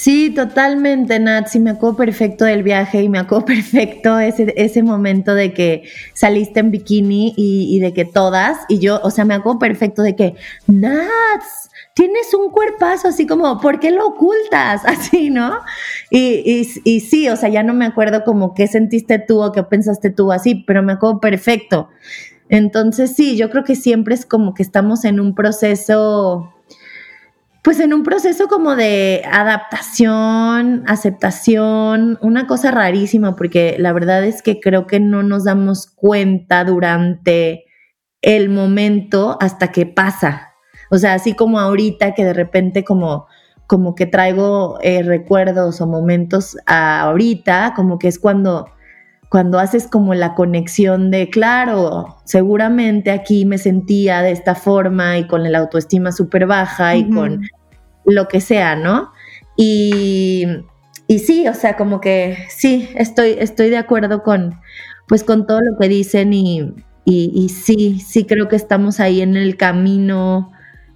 Sí, 0.00 0.30
totalmente, 0.30 1.20
Nat. 1.20 1.48
Sí, 1.48 1.60
me 1.60 1.68
acuerdo 1.68 1.98
perfecto 1.98 2.46
del 2.46 2.62
viaje 2.62 3.02
y 3.02 3.10
me 3.10 3.18
acuerdo 3.18 3.44
perfecto 3.56 4.18
ese, 4.18 4.54
ese 4.56 4.82
momento 4.82 5.34
de 5.34 5.52
que 5.52 5.82
saliste 6.14 6.60
en 6.60 6.70
bikini 6.70 7.34
y, 7.36 7.76
y, 7.76 7.80
de 7.80 7.92
que 7.92 8.06
todas, 8.06 8.56
y 8.70 8.78
yo, 8.78 8.98
o 9.02 9.10
sea, 9.10 9.26
me 9.26 9.34
acuerdo 9.34 9.58
perfecto 9.58 10.00
de 10.00 10.16
que, 10.16 10.36
Nat, 10.66 11.42
tienes 11.92 12.32
un 12.32 12.50
cuerpazo 12.50 13.08
así 13.08 13.26
como, 13.26 13.60
¿por 13.60 13.78
qué 13.78 13.90
lo 13.90 14.06
ocultas? 14.06 14.80
Así, 14.86 15.28
¿no? 15.28 15.58
Y, 16.08 16.66
y, 16.82 17.00
sí, 17.00 17.28
o 17.28 17.36
sea, 17.36 17.50
ya 17.50 17.62
no 17.62 17.74
me 17.74 17.84
acuerdo 17.84 18.24
como 18.24 18.54
qué 18.54 18.68
sentiste 18.68 19.18
tú 19.18 19.42
o 19.42 19.52
qué 19.52 19.64
pensaste 19.64 20.08
tú 20.08 20.32
así, 20.32 20.64
pero 20.66 20.82
me 20.82 20.94
acuerdo 20.94 21.20
perfecto. 21.20 21.90
Entonces, 22.48 23.14
sí, 23.14 23.36
yo 23.36 23.50
creo 23.50 23.64
que 23.64 23.76
siempre 23.76 24.14
es 24.14 24.24
como 24.24 24.54
que 24.54 24.62
estamos 24.62 25.04
en 25.04 25.20
un 25.20 25.34
proceso, 25.34 26.54
pues 27.62 27.78
en 27.80 27.92
un 27.92 28.02
proceso 28.02 28.48
como 28.48 28.74
de 28.74 29.22
adaptación, 29.30 30.84
aceptación, 30.86 32.18
una 32.22 32.46
cosa 32.46 32.70
rarísima, 32.70 33.36
porque 33.36 33.76
la 33.78 33.92
verdad 33.92 34.24
es 34.24 34.42
que 34.42 34.60
creo 34.60 34.86
que 34.86 35.00
no 35.00 35.22
nos 35.22 35.44
damos 35.44 35.86
cuenta 35.86 36.64
durante 36.64 37.64
el 38.22 38.48
momento 38.48 39.36
hasta 39.40 39.72
que 39.72 39.86
pasa, 39.86 40.50
o 40.90 40.98
sea, 40.98 41.14
así 41.14 41.34
como 41.34 41.60
ahorita 41.60 42.14
que 42.14 42.24
de 42.24 42.32
repente 42.32 42.84
como, 42.84 43.26
como 43.66 43.94
que 43.94 44.06
traigo 44.06 44.78
eh, 44.82 45.02
recuerdos 45.02 45.80
o 45.80 45.86
momentos 45.86 46.56
a 46.66 47.02
ahorita, 47.02 47.74
como 47.76 47.98
que 47.98 48.08
es 48.08 48.18
cuando, 48.18 48.66
cuando 49.30 49.58
haces 49.58 49.86
como 49.86 50.12
la 50.14 50.34
conexión 50.34 51.10
de, 51.10 51.30
claro, 51.30 52.18
seguramente 52.24 53.10
aquí 53.10 53.46
me 53.46 53.56
sentía 53.56 54.20
de 54.20 54.32
esta 54.32 54.54
forma 54.54 55.16
y 55.16 55.26
con 55.26 55.50
la 55.50 55.58
autoestima 55.58 56.12
súper 56.12 56.46
baja 56.46 56.96
y 56.96 57.08
con 57.08 57.48
lo 58.04 58.28
que 58.28 58.42
sea, 58.42 58.76
¿no? 58.76 59.12
Y, 59.56 60.46
y 61.06 61.20
sí, 61.20 61.48
o 61.48 61.54
sea, 61.54 61.76
como 61.76 62.00
que 62.00 62.44
sí, 62.50 62.90
estoy, 62.96 63.36
estoy 63.38 63.70
de 63.70 63.78
acuerdo 63.78 64.22
con, 64.22 64.60
pues 65.08 65.24
con 65.24 65.46
todo 65.46 65.60
lo 65.60 65.78
que 65.78 65.88
dicen 65.88 66.32
y, 66.32 66.60
y, 67.04 67.32
y 67.32 67.48
sí, 67.48 68.00
sí 68.00 68.24
creo 68.24 68.48
que 68.48 68.56
estamos 68.56 69.00
ahí 69.00 69.22
en 69.22 69.36
el 69.36 69.56
camino 69.56 70.52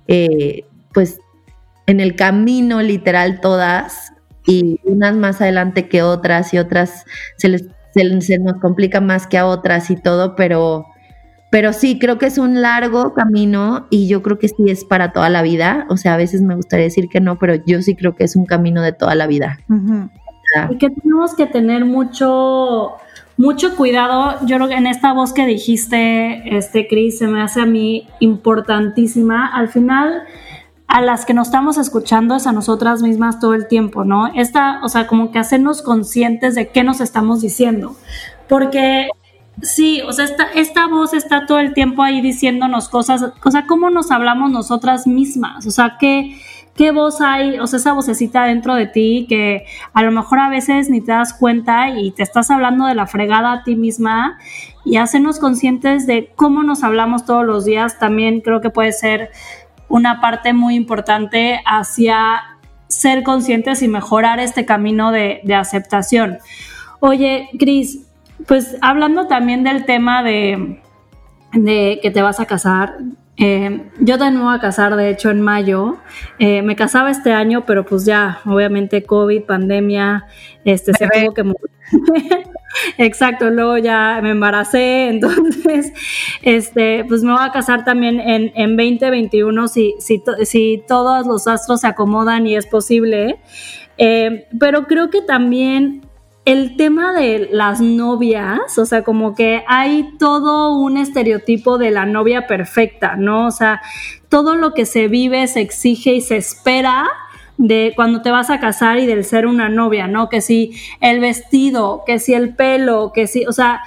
eh, 0.07 0.65
pues 0.93 1.19
en 1.87 2.01
el 2.01 2.17
camino 2.17 2.83
literal 2.83 3.41
todas 3.41 4.13
y 4.47 4.81
unas 4.85 5.17
más 5.17 5.41
adelante 5.41 5.89
que 5.89 6.03
otras 6.03 6.53
y 6.53 6.59
otras 6.59 7.05
se, 7.39 7.49
les, 7.49 7.65
se, 7.95 8.39
nos 8.39 8.61
complica 8.61 9.01
más 9.01 9.27
que 9.27 9.39
a 9.39 9.47
otras 9.47 9.91
y 9.91 9.97
todo, 9.97 10.35
pero, 10.35 10.87
pero 11.51 11.73
sí, 11.73 11.99
creo 11.99 12.19
que 12.19 12.27
es 12.27 12.39
un 12.39 12.61
largo 12.61 13.15
camino 13.15 13.87
y 13.91 14.09
yo 14.09 14.23
creo 14.23 14.39
que 14.39 14.49
sí 14.49 14.69
es 14.69 14.85
para 14.85 15.13
toda 15.13 15.29
la 15.29 15.43
vida. 15.43 15.87
O 15.89 15.97
sea, 15.97 16.15
a 16.15 16.17
veces 16.17 16.43
me 16.43 16.57
gustaría 16.57 16.85
decir 16.85 17.09
que 17.09 17.21
no, 17.21 17.39
pero 17.39 17.55
yo 17.67 17.81
sí 17.83 17.95
creo 17.95 18.17
que 18.17 18.25
es 18.25 18.37
un 18.37 18.47
camino 18.47 18.83
de 18.83 18.93
toda 18.93 19.15
la 19.15 19.27
vida. 19.27 19.59
Y 20.71 20.77
que 20.77 20.91
tenemos 20.91 21.35
que 21.35 21.47
tener 21.47 21.85
mucho, 21.85 22.95
mucho 23.37 23.77
cuidado. 23.77 24.39
Yo 24.47 24.57
creo 24.57 24.69
que 24.69 24.75
en 24.75 24.87
esta 24.87 25.13
voz 25.13 25.33
que 25.33 25.47
dijiste, 25.47 26.57
este, 26.57 26.87
Cris, 26.89 27.19
se 27.19 27.29
me 27.29 27.43
hace 27.43 27.61
a 27.61 27.67
mí 27.67 28.09
importantísima. 28.21 29.47
Al 29.47 29.69
final, 29.69 30.23
a 30.95 31.01
las 31.01 31.27
que 31.27 31.35
nos 31.35 31.49
estamos 31.49 31.77
escuchando 31.77 32.37
es 32.37 32.47
a 32.47 32.53
nosotras 32.53 33.03
mismas 33.03 33.41
todo 33.41 33.55
el 33.55 33.67
tiempo, 33.67 34.05
¿no? 34.05 34.29
Esta, 34.29 34.79
o 34.85 34.89
sea, 34.89 35.09
como 35.09 35.33
que 35.33 35.41
hacernos 35.41 35.83
conscientes 35.83 36.55
de 36.55 36.69
qué 36.69 36.85
nos 36.85 37.01
estamos 37.01 37.41
diciendo. 37.41 37.97
Porque 38.49 39.09
Sí, 39.63 40.03
o 40.03 40.13
sea, 40.13 40.25
esta, 40.25 40.45
esta 40.55 40.89
voz 40.89 41.15
está 41.15 41.47
todo 41.47 41.61
el 41.61 41.75
tiempo 41.75 42.03
ahí 42.03 42.21
diciéndonos 42.21 42.89
cosas, 42.89 43.25
o 43.45 43.51
sea, 43.53 43.67
cómo 43.67 43.89
nos 43.89 44.11
hablamos 44.11 44.51
nosotras 44.51 45.07
mismas, 45.07 45.65
o 45.65 45.71
sea, 45.71 45.97
qué, 46.01 46.37
qué 46.75 46.91
voz 46.91 47.21
hay, 47.21 47.61
o 47.61 47.67
sea, 47.69 47.79
esa 47.79 47.93
vocecita 47.93 48.47
dentro 48.47 48.75
de 48.75 48.89
ti 48.89 49.27
que 49.29 49.65
a 49.93 50.03
lo 50.03 50.11
mejor 50.11 50.41
a 50.41 50.49
veces 50.49 50.91
ni 50.91 51.01
te 51.01 51.13
das 51.13 51.35
cuenta 51.35 51.91
y 51.91 52.11
te 52.11 52.25
estás 52.25 52.51
hablando 52.51 52.87
de 52.87 52.97
la 52.97 53.07
fregada 53.07 53.53
a 53.53 53.63
ti 53.63 53.77
misma 53.77 54.39
y 54.85 54.97
hacernos 54.97 55.39
conscientes 55.39 56.09
de 56.09 56.33
cómo 56.35 56.65
nos 56.65 56.83
hablamos 56.83 57.25
todos 57.25 57.47
los 57.47 57.65
días 57.65 58.01
también 58.01 58.41
creo 58.41 58.61
que 58.61 58.71
puede 58.71 58.91
ser 58.91 59.31
una 59.89 60.21
parte 60.21 60.53
muy 60.53 60.75
importante 60.75 61.61
hacia 61.67 62.43
ser 62.89 63.23
conscientes 63.23 63.83
y 63.83 63.89
mejorar 63.89 64.41
este 64.41 64.65
camino 64.65 65.11
de, 65.13 65.43
aceptación. 65.55 66.39
Oye, 67.01 67.49
Cris, 67.59 68.07
pues 68.47 68.77
hablando 68.81 69.27
también 69.27 69.65
del 69.65 69.85
tema 69.85 70.23
de, 70.23 70.81
de 71.53 71.99
que 72.03 72.11
te 72.11 72.23
vas 72.23 72.41
a 72.41 72.47
casar, 72.47 72.97
Eh, 73.37 73.91
yo 73.99 74.19
también 74.19 74.39
me 74.39 74.45
voy 74.45 74.55
a 74.55 74.61
casar, 74.61 74.95
de 74.97 75.11
hecho, 75.11 75.31
en 75.31 75.41
mayo. 75.41 75.99
Eh, 76.39 76.63
me 76.63 76.77
casaba 76.77 77.11
este 77.11 77.33
año, 77.33 77.65
pero 77.67 77.85
pues 77.85 78.05
ya, 78.05 78.41
obviamente, 78.45 79.03
COVID, 79.03 79.43
pandemia, 79.43 80.27
este, 80.65 80.93
se 80.93 81.09
tuvo 81.09 81.35
que 81.35 81.45
Exacto, 82.99 83.51
luego 83.51 83.79
ya 83.79 84.21
me 84.23 84.31
embaracé, 84.31 85.09
entonces, 85.09 85.93
este, 86.43 87.05
pues 87.09 87.23
me 87.23 87.33
voy 87.33 87.43
a 87.43 87.53
casar 87.53 87.85
también 87.85 88.21
en, 88.21 88.53
en 88.55 88.77
2021 88.77 89.69
si, 89.69 89.95
si, 89.99 90.23
si 90.43 90.83
todos 90.87 91.27
los 91.27 91.47
astros 91.47 91.81
se 91.83 91.87
acomodan 91.87 92.47
y 92.47 92.57
es 92.57 92.67
posible. 92.67 93.39
Eh, 93.97 94.49
pero 94.59 94.87
creo 94.87 95.09
que 95.11 95.23
también 95.23 96.04
el 96.45 96.77
tema 96.77 97.13
de 97.13 97.49
las 97.53 97.81
novias, 97.81 98.79
o 98.79 98.85
sea, 98.85 99.03
como 99.03 99.35
que 99.35 99.65
hay 99.67 100.11
todo 100.19 100.77
un 100.77 100.99
estereotipo 100.99 101.79
de 101.79 101.91
la 101.91 102.05
novia 102.05 102.47
perfecta, 102.47 103.17
¿no? 103.17 103.47
O 103.47 103.51
sea, 103.51 103.81
todo 104.29 104.55
lo 104.55 104.75
que 104.75 104.85
se 104.85 105.09
vive, 105.09 105.47
se 105.47 105.63
exige 105.63 106.15
y 106.15 106.21
se 106.21 106.37
espera 106.37 107.09
de 107.57 107.93
cuando 107.97 108.21
te 108.21 108.31
vas 108.31 108.51
a 108.51 108.61
casar 108.61 108.99
y 108.99 109.07
del 109.07 109.25
ser 109.25 109.47
una 109.47 109.69
novia, 109.69 110.07
¿no? 110.07 110.29
Que 110.29 110.43
si 110.43 110.73
el 111.01 111.21
vestido, 111.21 112.03
que 112.07 112.19
si 112.19 112.35
el 112.35 112.55
pelo, 112.55 113.13
que 113.15 113.27
si, 113.27 113.47
o 113.47 113.53
sea, 113.53 113.81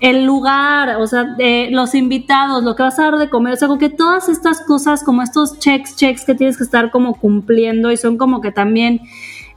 el 0.00 0.24
lugar, 0.24 0.96
o 0.96 1.06
sea, 1.06 1.36
los 1.70 1.94
invitados, 1.94 2.62
lo 2.62 2.76
que 2.76 2.84
vas 2.84 2.98
a 2.98 3.04
dar 3.04 3.18
de 3.18 3.28
comer, 3.28 3.54
o 3.54 3.56
sea, 3.56 3.68
como 3.68 3.80
que 3.80 3.90
todas 3.90 4.28
estas 4.28 4.60
cosas, 4.60 5.02
como 5.02 5.22
estos 5.22 5.58
checks, 5.58 5.96
checks 5.96 6.24
que 6.24 6.34
tienes 6.34 6.56
que 6.56 6.64
estar 6.64 6.90
como 6.90 7.14
cumpliendo 7.18 7.90
y 7.90 7.96
son 7.96 8.16
como 8.16 8.40
que 8.40 8.52
también 8.52 9.00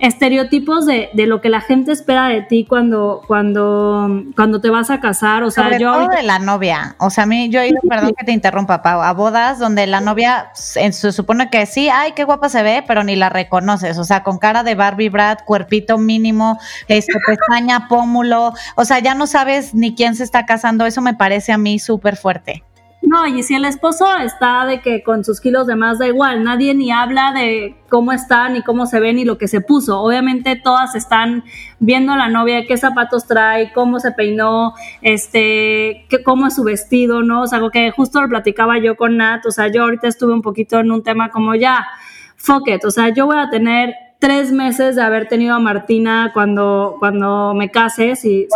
estereotipos 0.02 0.86
de, 0.86 1.10
de, 1.14 1.28
lo 1.28 1.42
que 1.42 1.50
la 1.50 1.62
gente 1.62 1.92
espera 1.92 2.28
de 2.28 2.42
ti 2.42 2.66
cuando, 2.68 3.22
cuando, 3.28 4.24
cuando 4.36 4.60
te 4.60 4.70
vas 4.70 4.90
a 4.90 5.00
casar. 5.00 5.44
O 5.44 5.52
sea, 5.52 5.78
yo. 5.78 5.94
Todo 5.94 6.08
de 6.08 6.24
la 6.24 6.40
novia. 6.40 6.96
O 6.98 7.10
sea, 7.10 7.24
a 7.24 7.28
mí, 7.28 7.50
yo 7.50 7.62
he 7.62 7.70
ido, 7.70 7.80
perdón 7.88 8.14
que 8.18 8.26
te 8.26 8.32
interrumpa, 8.32 8.82
Pau, 8.82 9.02
a 9.02 9.14
bodas 9.14 9.60
donde 9.60 9.86
la 9.86 10.02
novia 10.02 10.50
se 10.54 10.92
supone 11.12 11.50
que 11.50 11.66
sí, 11.68 11.90
ay, 11.90 12.14
qué 12.14 12.24
guapa 12.24 12.50
se 12.50 12.64
ve, 12.64 12.84
pero 12.86 13.04
ni 13.04 13.16
la 13.16 13.30
reconoces. 13.30 13.98
O 14.00 14.04
sea, 14.04 14.24
con 14.24 14.40
cara 14.40 14.64
de 14.64 14.74
Barbie 14.76 15.10
Brad, 15.10 15.40
cuerpito 15.46 16.00
mínimo, 16.00 16.60
este, 16.88 17.14
pestaña, 17.26 17.88
pómulo. 17.88 18.54
O 18.76 18.86
sea, 18.86 19.00
ya 19.00 19.14
no 19.14 19.28
sabes 19.28 19.76
ni 19.76 19.94
quién 19.94 20.16
se 20.16 20.24
está 20.24 20.46
casando. 20.46 20.86
Eso 20.88 21.02
me 21.02 21.14
parece 21.14 21.52
a 21.52 21.58
mí 21.60 21.78
súper 21.78 22.18
fuerte. 22.18 22.64
No, 23.02 23.26
y 23.26 23.42
si 23.42 23.56
el 23.56 23.66
esposo 23.66 24.06
está 24.18 24.66
de 24.66 24.80
que 24.80 25.02
con 25.02 25.24
sus 25.24 25.42
kilos 25.42 25.66
de 25.66 25.76
más 25.76 25.98
da 25.98 26.08
igual, 26.08 26.44
nadie 26.44 26.76
ni 26.76 26.92
habla 26.92 27.32
de 27.32 27.76
cómo 27.90 28.12
está, 28.12 28.48
ni 28.50 28.62
cómo 28.62 28.86
se 28.86 29.00
ve, 29.00 29.12
ni 29.12 29.26
lo 29.26 29.40
que 29.40 29.48
se 29.48 29.60
puso. 29.60 30.00
Obviamente 30.00 30.56
todas 30.56 30.94
están 30.94 31.44
viendo 31.80 32.14
a 32.14 32.18
la 32.18 32.30
novia 32.30 32.68
qué 32.68 32.78
zapatos 32.78 33.26
trae, 33.26 33.74
cómo 33.74 34.00
se 34.00 34.12
peinó, 34.12 34.76
este, 35.02 36.06
qué, 36.10 36.22
cómo 36.24 36.46
es 36.48 36.56
su 36.56 36.64
vestido, 36.64 37.24
¿no? 37.24 37.42
O 37.42 37.48
sea, 37.48 37.58
algo 37.58 37.72
que 37.72 37.90
justo 37.90 38.22
lo 38.22 38.30
platicaba 38.30 38.78
yo 38.78 38.96
con 38.96 39.18
Nat, 39.18 39.48
o 39.48 39.52
sea, 39.52 39.68
yo 39.68 39.84
ahorita 39.84 40.08
estuve 40.08 40.34
un 40.34 40.44
poquito 40.44 40.80
en 40.80 40.92
un 40.92 41.02
tema 41.02 41.30
como 41.30 41.56
ya, 41.56 41.88
fuck 42.36 42.68
it, 42.68 42.86
o 42.86 42.92
sea, 42.92 43.10
yo 43.10 43.26
voy 43.26 43.38
a 43.38 43.50
tener 43.50 43.96
tres 44.22 44.52
meses 44.52 44.96
de 44.96 45.02
haber 45.02 45.28
tenido 45.28 45.56
a 45.56 45.60
Martina 45.60 46.30
cuando, 46.32 46.98
cuando 47.00 47.56
me 47.56 47.72
case, 47.72 48.16
si, 48.16 48.48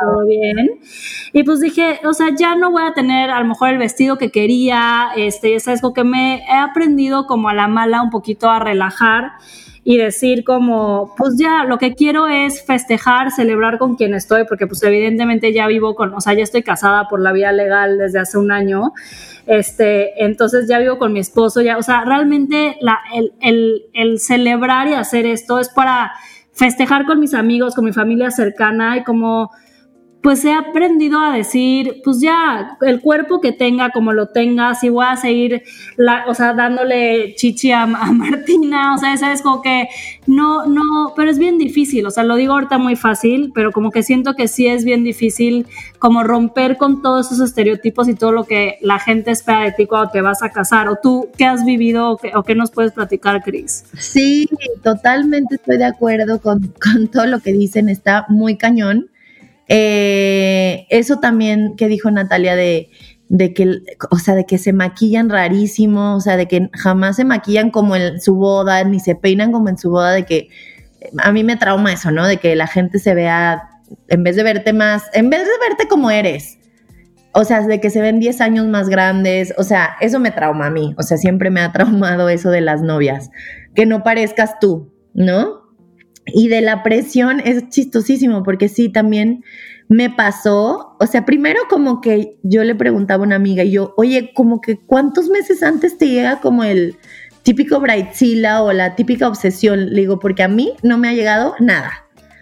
todo, 0.00 0.24
bien. 0.24 0.78
Y 1.32 1.42
pues 1.42 1.58
dije, 1.58 1.98
o 2.04 2.14
sea, 2.14 2.28
ya 2.38 2.54
no 2.54 2.70
voy 2.70 2.84
a 2.84 2.92
tener 2.92 3.28
a 3.30 3.40
lo 3.40 3.46
mejor 3.46 3.70
el 3.70 3.78
vestido 3.78 4.18
que 4.18 4.30
quería, 4.30 5.08
este, 5.16 5.56
es 5.56 5.66
algo 5.66 5.92
que 5.92 6.04
me 6.04 6.44
he 6.44 6.56
aprendido 6.56 7.26
como 7.26 7.48
a 7.48 7.54
la 7.54 7.66
mala 7.66 8.02
un 8.02 8.10
poquito 8.10 8.48
a 8.48 8.60
relajar 8.60 9.32
y 9.90 9.96
decir 9.96 10.44
como, 10.44 11.16
pues 11.16 11.34
ya, 11.36 11.64
lo 11.64 11.76
que 11.76 11.96
quiero 11.96 12.28
es 12.28 12.64
festejar, 12.64 13.32
celebrar 13.32 13.76
con 13.76 13.96
quien 13.96 14.14
estoy, 14.14 14.44
porque 14.44 14.68
pues 14.68 14.80
evidentemente 14.84 15.52
ya 15.52 15.66
vivo 15.66 15.96
con, 15.96 16.14
o 16.14 16.20
sea, 16.20 16.32
ya 16.32 16.44
estoy 16.44 16.62
casada 16.62 17.08
por 17.08 17.20
la 17.20 17.32
vía 17.32 17.50
legal 17.50 17.98
desde 17.98 18.20
hace 18.20 18.38
un 18.38 18.52
año, 18.52 18.92
este, 19.48 20.24
entonces 20.24 20.68
ya 20.68 20.78
vivo 20.78 20.96
con 20.96 21.12
mi 21.12 21.18
esposo, 21.18 21.60
ya, 21.60 21.76
o 21.76 21.82
sea, 21.82 22.04
realmente 22.04 22.76
la, 22.80 23.00
el, 23.12 23.32
el, 23.40 23.82
el 23.92 24.20
celebrar 24.20 24.86
y 24.86 24.92
hacer 24.92 25.26
esto 25.26 25.58
es 25.58 25.70
para 25.70 26.12
festejar 26.52 27.04
con 27.04 27.18
mis 27.18 27.34
amigos, 27.34 27.74
con 27.74 27.84
mi 27.84 27.92
familia 27.92 28.30
cercana 28.30 28.96
y 28.96 29.02
como 29.02 29.50
pues 30.22 30.44
he 30.44 30.52
aprendido 30.52 31.18
a 31.18 31.34
decir, 31.34 32.02
pues 32.04 32.20
ya, 32.20 32.76
el 32.82 33.00
cuerpo 33.00 33.40
que 33.40 33.52
tenga, 33.52 33.90
como 33.90 34.12
lo 34.12 34.26
tenga, 34.26 34.74
si 34.74 34.90
voy 34.90 35.06
a 35.08 35.16
seguir, 35.16 35.62
la, 35.96 36.24
o 36.28 36.34
sea, 36.34 36.52
dándole 36.52 37.34
chichi 37.36 37.72
a, 37.72 37.86
Martina, 38.12 38.94
o 38.94 38.98
sea, 38.98 39.16
sabes, 39.16 39.40
como 39.40 39.62
que 39.62 39.88
no, 40.26 40.66
no, 40.66 41.14
pero 41.16 41.30
es 41.30 41.38
bien 41.38 41.56
difícil, 41.56 42.04
o 42.06 42.10
sea, 42.10 42.24
lo 42.24 42.36
digo 42.36 42.52
ahorita 42.52 42.76
muy 42.76 42.96
fácil, 42.96 43.50
pero 43.54 43.72
como 43.72 43.90
que 43.90 44.02
siento 44.02 44.34
que 44.34 44.46
sí 44.46 44.66
es 44.66 44.84
bien 44.84 45.04
difícil 45.04 45.66
como 45.98 46.22
romper 46.22 46.76
con 46.76 47.00
todos 47.00 47.32
esos 47.32 47.48
estereotipos 47.48 48.06
y 48.08 48.14
todo 48.14 48.32
lo 48.32 48.44
que 48.44 48.76
la 48.82 48.98
gente 48.98 49.30
espera 49.30 49.62
de 49.62 49.72
ti 49.72 49.86
cuando 49.86 50.10
te 50.10 50.20
vas 50.20 50.42
a 50.42 50.50
casar, 50.50 50.88
o 50.88 50.96
tú, 51.02 51.28
¿qué 51.38 51.46
has 51.46 51.64
vivido 51.64 52.10
o 52.10 52.16
qué, 52.18 52.32
o 52.34 52.42
qué 52.42 52.54
nos 52.54 52.70
puedes 52.70 52.92
platicar, 52.92 53.42
Cris? 53.42 53.84
Sí, 53.98 54.48
totalmente 54.82 55.54
estoy 55.54 55.78
de 55.78 55.86
acuerdo 55.86 56.40
con 56.42 56.74
todo 57.10 57.24
lo 57.24 57.40
que 57.40 57.52
dicen, 57.54 57.88
está 57.88 58.26
muy 58.28 58.56
cañón. 58.56 59.08
Eh, 59.72 60.86
eso 60.90 61.20
también 61.20 61.76
que 61.76 61.86
dijo 61.86 62.10
Natalia 62.10 62.56
de, 62.56 62.90
de 63.28 63.54
que, 63.54 63.78
o 64.10 64.18
sea, 64.18 64.34
de 64.34 64.44
que 64.44 64.58
se 64.58 64.72
maquillan 64.72 65.30
rarísimo, 65.30 66.16
o 66.16 66.20
sea, 66.20 66.36
de 66.36 66.48
que 66.48 66.68
jamás 66.72 67.14
se 67.14 67.24
maquillan 67.24 67.70
como 67.70 67.94
en 67.94 68.20
su 68.20 68.34
boda, 68.34 68.82
ni 68.82 68.98
se 68.98 69.14
peinan 69.14 69.52
como 69.52 69.68
en 69.68 69.78
su 69.78 69.90
boda, 69.90 70.10
de 70.10 70.24
que 70.24 70.48
a 71.18 71.30
mí 71.30 71.44
me 71.44 71.56
trauma 71.56 71.92
eso, 71.92 72.10
¿no? 72.10 72.26
De 72.26 72.38
que 72.38 72.56
la 72.56 72.66
gente 72.66 72.98
se 72.98 73.14
vea, 73.14 73.62
en 74.08 74.24
vez 74.24 74.34
de 74.34 74.42
verte 74.42 74.72
más, 74.72 75.04
en 75.12 75.30
vez 75.30 75.42
de 75.42 75.68
verte 75.68 75.86
como 75.86 76.10
eres, 76.10 76.58
o 77.32 77.44
sea, 77.44 77.64
de 77.64 77.80
que 77.80 77.90
se 77.90 78.00
ven 78.00 78.18
10 78.18 78.40
años 78.40 78.66
más 78.66 78.88
grandes, 78.88 79.54
o 79.56 79.62
sea, 79.62 79.90
eso 80.00 80.18
me 80.18 80.32
trauma 80.32 80.66
a 80.66 80.70
mí, 80.70 80.96
o 80.98 81.04
sea, 81.04 81.16
siempre 81.16 81.50
me 81.50 81.60
ha 81.60 81.70
traumado 81.72 82.28
eso 82.28 82.50
de 82.50 82.60
las 82.60 82.82
novias, 82.82 83.30
que 83.76 83.86
no 83.86 84.02
parezcas 84.02 84.58
tú, 84.58 84.92
¿no? 85.14 85.59
Y 86.34 86.48
de 86.48 86.60
la 86.60 86.82
presión 86.82 87.40
es 87.40 87.68
chistosísimo 87.68 88.42
porque 88.42 88.68
sí, 88.68 88.88
también 88.88 89.44
me 89.88 90.08
pasó, 90.08 90.96
o 91.00 91.06
sea, 91.06 91.24
primero 91.24 91.60
como 91.68 92.00
que 92.00 92.38
yo 92.44 92.62
le 92.62 92.76
preguntaba 92.76 93.24
a 93.24 93.26
una 93.26 93.36
amiga 93.36 93.64
y 93.64 93.72
yo, 93.72 93.92
oye, 93.96 94.32
como 94.34 94.60
que 94.60 94.78
cuántos 94.78 95.28
meses 95.28 95.64
antes 95.64 95.98
te 95.98 96.08
llega 96.08 96.40
como 96.40 96.62
el 96.62 96.96
típico 97.42 97.80
Brightzilla 97.80 98.62
o 98.62 98.72
la 98.72 98.94
típica 98.94 99.26
obsesión, 99.26 99.92
le 99.92 100.02
digo, 100.02 100.20
porque 100.20 100.44
a 100.44 100.48
mí 100.48 100.74
no 100.84 100.96
me 100.96 101.08
ha 101.08 101.12
llegado 101.12 101.54
nada. 101.58 101.90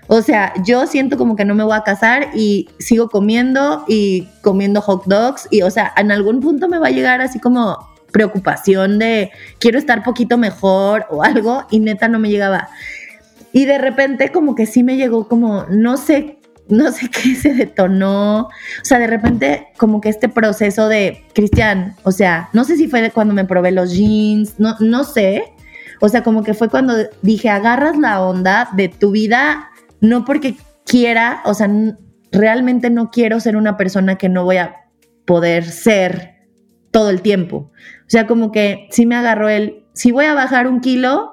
O 0.09 0.21
sea, 0.21 0.53
yo 0.65 0.87
siento 0.87 1.17
como 1.17 1.37
que 1.37 1.45
no 1.45 1.55
me 1.55 1.65
voy 1.65 1.77
a 1.77 1.85
casar 1.85 2.29
y 2.35 2.69
sigo 2.79 3.09
comiendo 3.09 3.85
y 3.89 4.29
comiendo 4.43 4.81
hot 4.83 5.05
dogs 5.07 5.49
y, 5.51 5.63
o 5.63 5.71
sea, 5.71 5.93
en 5.97 6.11
algún 6.11 6.41
punto 6.41 6.69
me 6.69 6.79
va 6.79 6.89
a 6.89 6.91
llegar 6.91 7.23
así 7.23 7.39
como 7.39 7.79
preocupación 8.11 8.99
de 8.99 9.31
quiero 9.59 9.79
estar 9.79 10.03
poquito 10.03 10.39
mejor 10.39 11.07
o 11.11 11.23
algo 11.23 11.65
y 11.71 11.81
neta 11.81 12.09
no 12.09 12.19
me 12.19 12.31
llegaba. 12.31 12.69
Y 13.53 13.65
de 13.65 13.79
repente 13.79 14.31
como 14.31 14.55
que 14.55 14.67
sí 14.67 14.83
me 14.83 14.97
llegó 14.97 15.29
como, 15.29 15.65
no 15.71 15.97
sé, 15.97 16.39
no 16.69 16.93
sé 16.93 17.09
qué 17.11 17.35
se 17.35 17.55
detonó. 17.55 18.41
O 18.43 18.85
sea, 18.85 18.99
de 18.99 19.07
repente 19.07 19.69
como 19.77 20.01
que 20.01 20.09
este 20.09 20.29
proceso 20.29 20.89
de, 20.89 21.25
Cristian, 21.35 21.97
o 22.05 22.13
sea, 22.13 22.49
no 22.53 22.65
sé 22.65 22.77
si 22.77 22.89
fue 22.89 23.11
cuando 23.11 23.35
me 23.35 23.45
probé 23.45 23.73
los 23.73 23.93
jeans, 23.93 24.59
no, 24.59 24.77
no 24.81 25.05
sé. 25.05 25.45
O 26.01 26.09
sea, 26.09 26.23
como 26.23 26.45
que 26.45 26.55
fue 26.55 26.69
cuando 26.69 26.95
dije, 27.23 27.49
agarras 27.49 27.99
la 27.99 28.23
onda 28.23 28.69
de 28.75 28.89
tu 28.89 29.11
vida, 29.11 29.71
no 30.01 30.25
porque 30.25 30.57
quiera, 30.87 31.43
o 31.45 31.55
sea, 31.55 31.69
realmente 32.31 32.89
no 32.91 33.11
quiero 33.11 33.41
ser 33.41 33.57
una 33.57 33.77
persona 33.77 34.17
que 34.17 34.29
no 34.29 34.45
voy 34.45 34.59
a 34.59 34.77
poder 35.27 35.65
ser 35.65 36.37
todo 36.91 37.11
el 37.11 37.21
tiempo. 37.21 37.73
O 38.09 38.11
sea, 38.11 38.27
como 38.27 38.53
que 38.53 38.89
sí 38.91 39.07
me 39.07 39.17
agarró 39.17 39.49
el, 39.49 39.85
si 39.93 40.13
voy 40.13 40.25
a 40.27 40.35
bajar 40.35 40.69
un 40.69 40.81
kilo, 40.81 41.33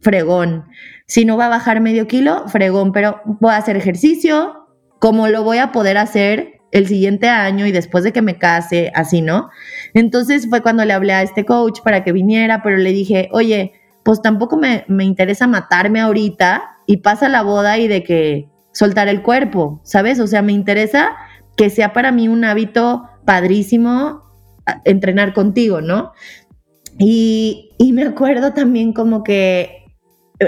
fregón. 0.00 0.64
Si 1.08 1.24
no 1.24 1.36
va 1.36 1.46
a 1.46 1.48
bajar 1.48 1.80
medio 1.80 2.06
kilo, 2.06 2.46
fregón, 2.48 2.92
pero 2.92 3.20
voy 3.24 3.52
a 3.52 3.56
hacer 3.56 3.76
ejercicio, 3.76 4.68
como 4.98 5.26
lo 5.28 5.42
voy 5.42 5.58
a 5.58 5.72
poder 5.72 5.96
hacer 5.96 6.60
el 6.70 6.86
siguiente 6.86 7.28
año 7.28 7.66
y 7.66 7.72
después 7.72 8.04
de 8.04 8.12
que 8.12 8.20
me 8.20 8.36
case, 8.36 8.92
así, 8.94 9.22
¿no? 9.22 9.48
Entonces 9.94 10.48
fue 10.50 10.62
cuando 10.62 10.84
le 10.84 10.92
hablé 10.92 11.14
a 11.14 11.22
este 11.22 11.46
coach 11.46 11.80
para 11.82 12.04
que 12.04 12.12
viniera, 12.12 12.62
pero 12.62 12.76
le 12.76 12.92
dije, 12.92 13.30
oye, 13.32 13.72
pues 14.04 14.20
tampoco 14.20 14.58
me, 14.58 14.84
me 14.86 15.04
interesa 15.04 15.46
matarme 15.46 16.00
ahorita 16.00 16.76
y 16.86 16.98
pasa 16.98 17.30
la 17.30 17.42
boda 17.42 17.78
y 17.78 17.88
de 17.88 18.02
que 18.02 18.48
soltar 18.72 19.08
el 19.08 19.22
cuerpo, 19.22 19.80
¿sabes? 19.84 20.20
O 20.20 20.26
sea, 20.26 20.42
me 20.42 20.52
interesa 20.52 21.16
que 21.56 21.70
sea 21.70 21.94
para 21.94 22.12
mí 22.12 22.28
un 22.28 22.44
hábito 22.44 23.08
padrísimo 23.24 24.22
entrenar 24.84 25.32
contigo, 25.32 25.80
¿no? 25.80 26.12
Y, 26.98 27.70
y 27.78 27.92
me 27.92 28.04
acuerdo 28.04 28.52
también 28.52 28.92
como 28.92 29.22
que 29.22 29.77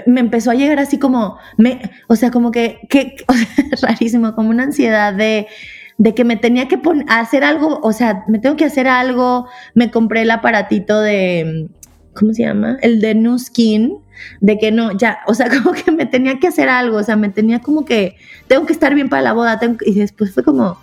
me 0.06 0.20
empezó 0.20 0.50
a 0.50 0.54
llegar 0.54 0.78
así 0.78 0.98
como, 0.98 1.38
me, 1.56 1.80
o 2.08 2.16
sea, 2.16 2.30
como 2.30 2.50
que, 2.50 2.80
que 2.88 3.16
rarísimo, 3.82 4.34
como 4.34 4.50
una 4.50 4.64
ansiedad 4.64 5.12
de, 5.12 5.46
de 5.98 6.14
que 6.14 6.24
me 6.24 6.36
tenía 6.36 6.68
que 6.68 6.80
hacer 7.08 7.44
algo, 7.44 7.80
o 7.82 7.92
sea, 7.92 8.24
me 8.28 8.38
tengo 8.38 8.56
que 8.56 8.64
hacer 8.64 8.86
algo, 8.88 9.48
me 9.74 9.90
compré 9.90 10.22
el 10.22 10.30
aparatito 10.30 11.00
de, 11.00 11.68
¿cómo 12.14 12.32
se 12.32 12.42
llama? 12.42 12.78
El 12.82 13.00
de 13.00 13.14
New 13.14 13.38
Skin, 13.38 13.98
de 14.40 14.58
que 14.58 14.70
no, 14.70 14.96
ya, 14.96 15.20
o 15.26 15.34
sea, 15.34 15.48
como 15.62 15.72
que 15.74 15.90
me 15.90 16.06
tenía 16.06 16.38
que 16.38 16.48
hacer 16.48 16.68
algo, 16.68 16.98
o 16.98 17.02
sea, 17.02 17.16
me 17.16 17.28
tenía 17.28 17.60
como 17.60 17.84
que, 17.84 18.16
tengo 18.46 18.66
que 18.66 18.72
estar 18.72 18.94
bien 18.94 19.08
para 19.08 19.22
la 19.22 19.32
boda, 19.32 19.60
y 19.84 19.94
después 19.94 20.32
fue 20.32 20.44
como, 20.44 20.78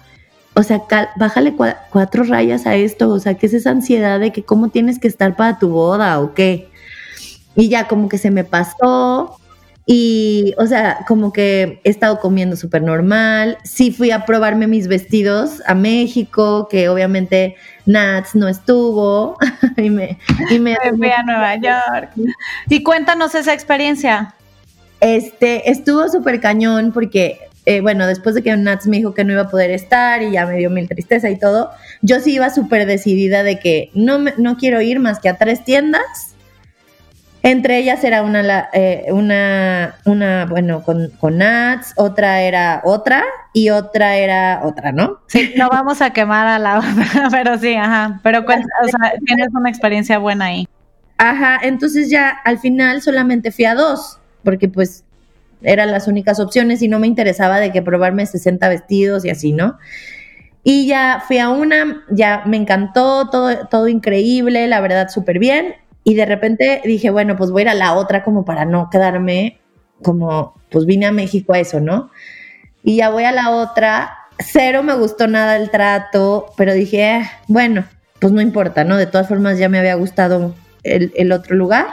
o 0.54 0.64
sea, 0.64 0.82
bájale 1.18 1.56
cuatro 1.92 2.24
rayas 2.24 2.66
a 2.66 2.76
esto, 2.76 3.10
o 3.10 3.20
sea, 3.20 3.36
¿qué 3.36 3.46
es 3.46 3.54
esa 3.54 3.70
ansiedad 3.70 4.20
de 4.20 4.32
que 4.32 4.44
cómo 4.44 4.70
tienes 4.70 5.00
que 5.00 5.08
estar 5.08 5.36
para 5.36 5.60
tu 5.60 5.70
boda 5.70 6.20
o 6.20 6.34
qué? 6.34 6.70
Y 7.58 7.68
ya 7.68 7.90
como 7.90 8.08
que 8.08 8.18
se 8.18 8.32
me 8.32 8.46
pasó 8.46 9.38
y, 9.90 10.54
o 10.58 10.68
sea, 10.68 11.00
como 11.08 11.32
que 11.32 11.80
he 11.86 11.90
estado 11.90 12.20
comiendo 12.20 12.58
súper 12.58 12.84
normal. 12.84 13.58
Sí 13.64 13.92
fui 13.92 14.12
a 14.12 14.26
probarme 14.26 14.68
mis 14.68 14.90
vestidos 14.90 15.62
a 15.66 15.76
México, 15.76 16.68
que 16.70 16.90
obviamente 16.90 17.56
Nats 17.86 18.36
no 18.36 18.50
estuvo. 18.50 19.38
y 19.78 19.90
me, 19.90 20.20
y 20.50 20.60
me 20.60 20.76
fui 20.98 21.10
a 21.10 21.24
Nueva 21.24 21.56
York. 21.62 22.12
Y 22.70 22.84
cuéntanos 22.84 23.34
esa 23.34 23.54
experiencia. 23.54 24.36
Este, 25.00 25.72
estuvo 25.72 26.10
súper 26.10 26.42
cañón 26.42 26.92
porque 26.92 27.40
eh, 27.66 27.82
bueno, 27.82 28.08
después 28.08 28.36
de 28.36 28.44
que 28.44 28.56
Nats 28.58 28.88
me 28.88 28.98
dijo 28.98 29.14
que 29.14 29.24
no 29.24 29.34
iba 29.34 29.44
a 29.44 29.50
poder 29.50 29.72
estar 29.72 30.22
y 30.22 30.32
ya 30.32 30.46
me 30.46 30.58
dio 30.58 30.70
mil 30.70 30.88
tristeza 30.88 31.30
y 31.30 31.38
todo, 31.38 31.70
yo 32.02 32.20
sí 32.20 32.34
iba 32.34 32.50
súper 32.50 32.86
decidida 32.86 33.44
de 33.44 33.60
que 33.60 33.90
no, 33.94 34.20
no 34.20 34.58
quiero 34.58 34.82
ir 34.82 35.00
más 35.00 35.20
que 35.20 35.30
a 35.30 35.38
tres 35.38 35.64
tiendas. 35.64 36.36
Entre 37.44 37.78
ellas 37.78 38.04
era 38.04 38.24
una, 38.24 38.70
eh, 38.74 39.06
una, 39.10 39.96
una 40.06 40.46
bueno, 40.48 40.84
con, 40.84 41.10
con 41.20 41.38
Nats, 41.38 41.94
otra 41.96 42.42
era 42.42 42.82
otra 42.84 43.24
y 43.54 43.70
otra 43.70 44.18
era 44.18 44.62
otra, 44.64 44.92
¿no? 44.92 45.20
Sí, 45.28 45.54
no 45.56 45.70
vamos 45.70 46.02
a 46.02 46.12
quemar 46.12 46.48
a 46.48 46.60
la 46.60 46.80
otra, 46.80 47.30
pero 47.32 47.58
sí, 47.58 47.76
ajá. 47.76 48.20
Pero 48.24 48.40
o 48.40 48.88
sea, 48.88 49.14
tienes 49.26 49.50
una 49.54 49.70
experiencia 49.70 50.18
buena 50.18 50.46
ahí. 50.46 50.68
Ajá, 51.18 51.60
entonces 51.64 52.10
ya 52.10 52.30
al 52.30 52.60
final 52.60 53.02
solamente 53.02 53.52
fui 53.52 53.66
a 53.66 53.76
dos, 53.76 54.20
porque 54.44 54.68
pues 54.68 55.04
eran 55.62 55.92
las 55.92 56.08
únicas 56.08 56.40
opciones 56.40 56.82
y 56.82 56.88
no 56.88 57.00
me 57.00 57.08
interesaba 57.08 57.60
de 57.60 57.72
que 57.72 57.82
probarme 57.82 58.26
60 58.26 58.70
vestidos 58.70 59.26
y 59.26 59.30
así, 59.30 59.52
¿no? 59.54 59.78
Y 60.64 60.86
ya 60.86 61.24
fui 61.26 61.38
a 61.38 61.50
una, 61.50 62.04
ya 62.10 62.44
me 62.46 62.58
encantó, 62.58 63.30
todo, 63.30 63.68
todo 63.68 63.88
increíble, 63.88 64.68
la 64.68 64.82
verdad, 64.82 65.08
súper 65.10 65.40
bien. 65.40 65.76
Y 66.08 66.16
de 66.16 66.26
repente 66.26 66.82
dije, 66.86 67.10
bueno, 67.10 67.36
pues 67.36 67.52
voy 67.52 67.60
a 67.60 67.64
ir 67.64 67.70
a 67.70 67.74
la 67.74 67.94
otra 67.94 68.24
como 68.24 68.46
para 68.46 68.64
no 68.64 68.90
quedarme 68.90 69.60
como, 70.02 70.54
pues 70.70 70.86
vine 70.86 71.06
a 71.06 71.12
México 71.12 71.52
a 71.52 71.60
eso, 71.60 71.82
¿no? 71.82 72.12
Y 72.82 72.96
ya 72.96 73.10
voy 73.10 73.26
a 73.26 73.34
la 73.34 73.50
otra, 73.50 74.18
cero 74.40 74.84
me 74.84 74.96
gustó 74.96 75.28
nada 75.28 75.58
el 75.58 75.70
trato, 75.70 76.54
pero 76.56 76.74
dije, 76.74 77.04
eh, 77.04 77.30
bueno, 77.50 77.84
pues 78.22 78.32
no 78.32 78.40
importa, 78.40 78.86
¿no? 78.86 78.96
De 78.96 79.06
todas 79.06 79.28
formas 79.28 79.60
ya 79.60 79.68
me 79.68 79.80
había 79.80 79.96
gustado 79.96 80.56
el, 80.84 81.12
el 81.18 81.34
otro 81.34 81.58
lugar. 81.58 81.88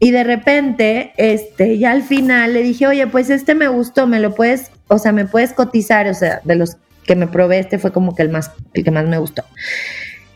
Y 0.00 0.10
de 0.10 0.24
repente, 0.24 1.12
este, 1.16 1.78
ya 1.78 1.92
al 1.92 2.02
final 2.02 2.54
le 2.54 2.64
dije, 2.64 2.88
oye, 2.88 3.06
pues 3.06 3.30
este 3.30 3.54
me 3.54 3.68
gustó, 3.68 4.08
me 4.08 4.18
lo 4.18 4.34
puedes, 4.34 4.72
o 4.88 4.98
sea, 4.98 5.12
me 5.12 5.26
puedes 5.26 5.52
cotizar, 5.52 6.08
o 6.08 6.14
sea, 6.14 6.40
de 6.42 6.56
los 6.56 6.78
que 7.04 7.14
me 7.14 7.28
probé, 7.28 7.60
este 7.60 7.78
fue 7.78 7.92
como 7.92 8.16
que 8.16 8.22
el 8.22 8.30
más, 8.30 8.50
el 8.74 8.82
que 8.82 8.90
más 8.90 9.06
me 9.06 9.18
gustó. 9.18 9.44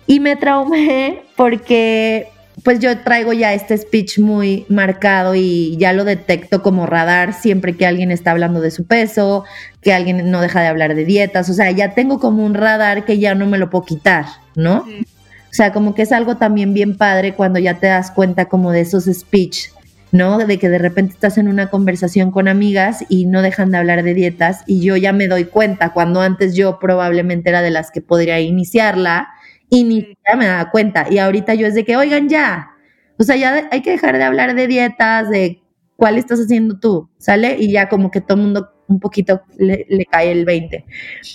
Y 0.07 0.21
me 0.21 0.37
traumé 0.37 1.23
porque 1.35 2.29
pues 2.63 2.79
yo 2.79 2.97
traigo 3.01 3.33
ya 3.33 3.53
este 3.53 3.77
speech 3.77 4.19
muy 4.19 4.65
marcado 4.69 5.35
y 5.35 5.77
ya 5.77 5.93
lo 5.93 6.05
detecto 6.05 6.63
como 6.63 6.87
radar 6.87 7.33
siempre 7.35 7.77
que 7.77 7.87
alguien 7.87 8.11
está 8.11 8.31
hablando 8.31 8.61
de 8.61 8.71
su 8.71 8.87
peso, 8.87 9.45
que 9.83 9.93
alguien 9.93 10.31
no 10.31 10.41
deja 10.41 10.61
de 10.61 10.69
hablar 10.69 10.95
de 10.95 11.05
dietas, 11.05 11.51
o 11.51 11.55
sea, 11.55 11.71
ya 11.73 11.95
tengo 11.95 12.21
como 12.21 12.45
un 12.45 12.55
radar 12.55 13.05
que 13.05 13.19
ya 13.19 13.35
no 13.35 13.47
me 13.47 13.59
lo 13.59 13.71
puedo 13.71 13.85
quitar, 13.85 14.27
¿no? 14.55 14.79
O 14.79 15.57
sea, 15.57 15.73
como 15.73 15.95
que 15.95 16.03
es 16.03 16.13
algo 16.13 16.37
también 16.37 16.75
bien 16.75 16.97
padre 16.97 17.35
cuando 17.35 17.59
ya 17.59 17.79
te 17.79 17.89
das 17.89 18.11
cuenta 18.11 18.47
como 18.47 18.71
de 18.71 18.81
esos 18.81 19.05
speech, 19.05 19.71
¿no? 20.13 20.39
De 20.39 20.59
que 20.59 20.69
de 20.69 20.79
repente 20.79 21.15
estás 21.15 21.39
en 21.39 21.49
una 21.49 21.71
conversación 21.71 22.31
con 22.31 22.47
amigas 22.47 23.05
y 23.09 23.27
no 23.27 23.43
dejan 23.43 23.73
de 23.73 23.79
hablar 23.79 24.05
de 24.05 24.15
dietas 24.15 24.63
y 24.67 24.81
yo 24.81 24.97
ya 24.97 25.13
me 25.13 25.27
doy 25.27 25.45
cuenta 25.45 25.93
cuando 25.93 26.21
antes 26.21 26.55
yo 26.55 26.79
probablemente 26.79 27.51
era 27.51 27.63
de 27.63 27.71
las 27.71 27.91
que 27.91 28.01
podría 28.01 28.41
iniciarla 28.41 29.29
y 29.75 29.83
ni 29.83 30.01
siquiera 30.03 30.37
me 30.37 30.47
daba 30.47 30.71
cuenta. 30.71 31.07
Y 31.11 31.19
ahorita 31.19 31.55
yo 31.55 31.67
es 31.67 31.75
de 31.75 31.85
que, 31.85 31.97
oigan, 31.97 32.29
ya, 32.29 32.71
o 33.19 33.25
sea, 33.25 33.35
ya 33.35 33.69
hay 33.73 33.83
que 33.83 33.91
dejar 33.91 34.17
de 34.17 34.23
hablar 34.23 34.55
de 34.55 34.69
dietas, 34.69 35.29
de 35.29 35.63
cuál 35.97 36.17
estás 36.17 36.39
haciendo 36.39 36.79
tú, 36.79 37.11
¿sale? 37.19 37.57
Y 37.59 37.73
ya 37.73 37.89
como 37.89 38.11
que 38.11 38.21
todo 38.21 38.39
el 38.39 38.45
mundo 38.45 38.71
un 38.87 39.01
poquito 39.01 39.43
le, 39.59 39.87
cae 40.11 40.31
el 40.31 40.45
20. 40.45 40.85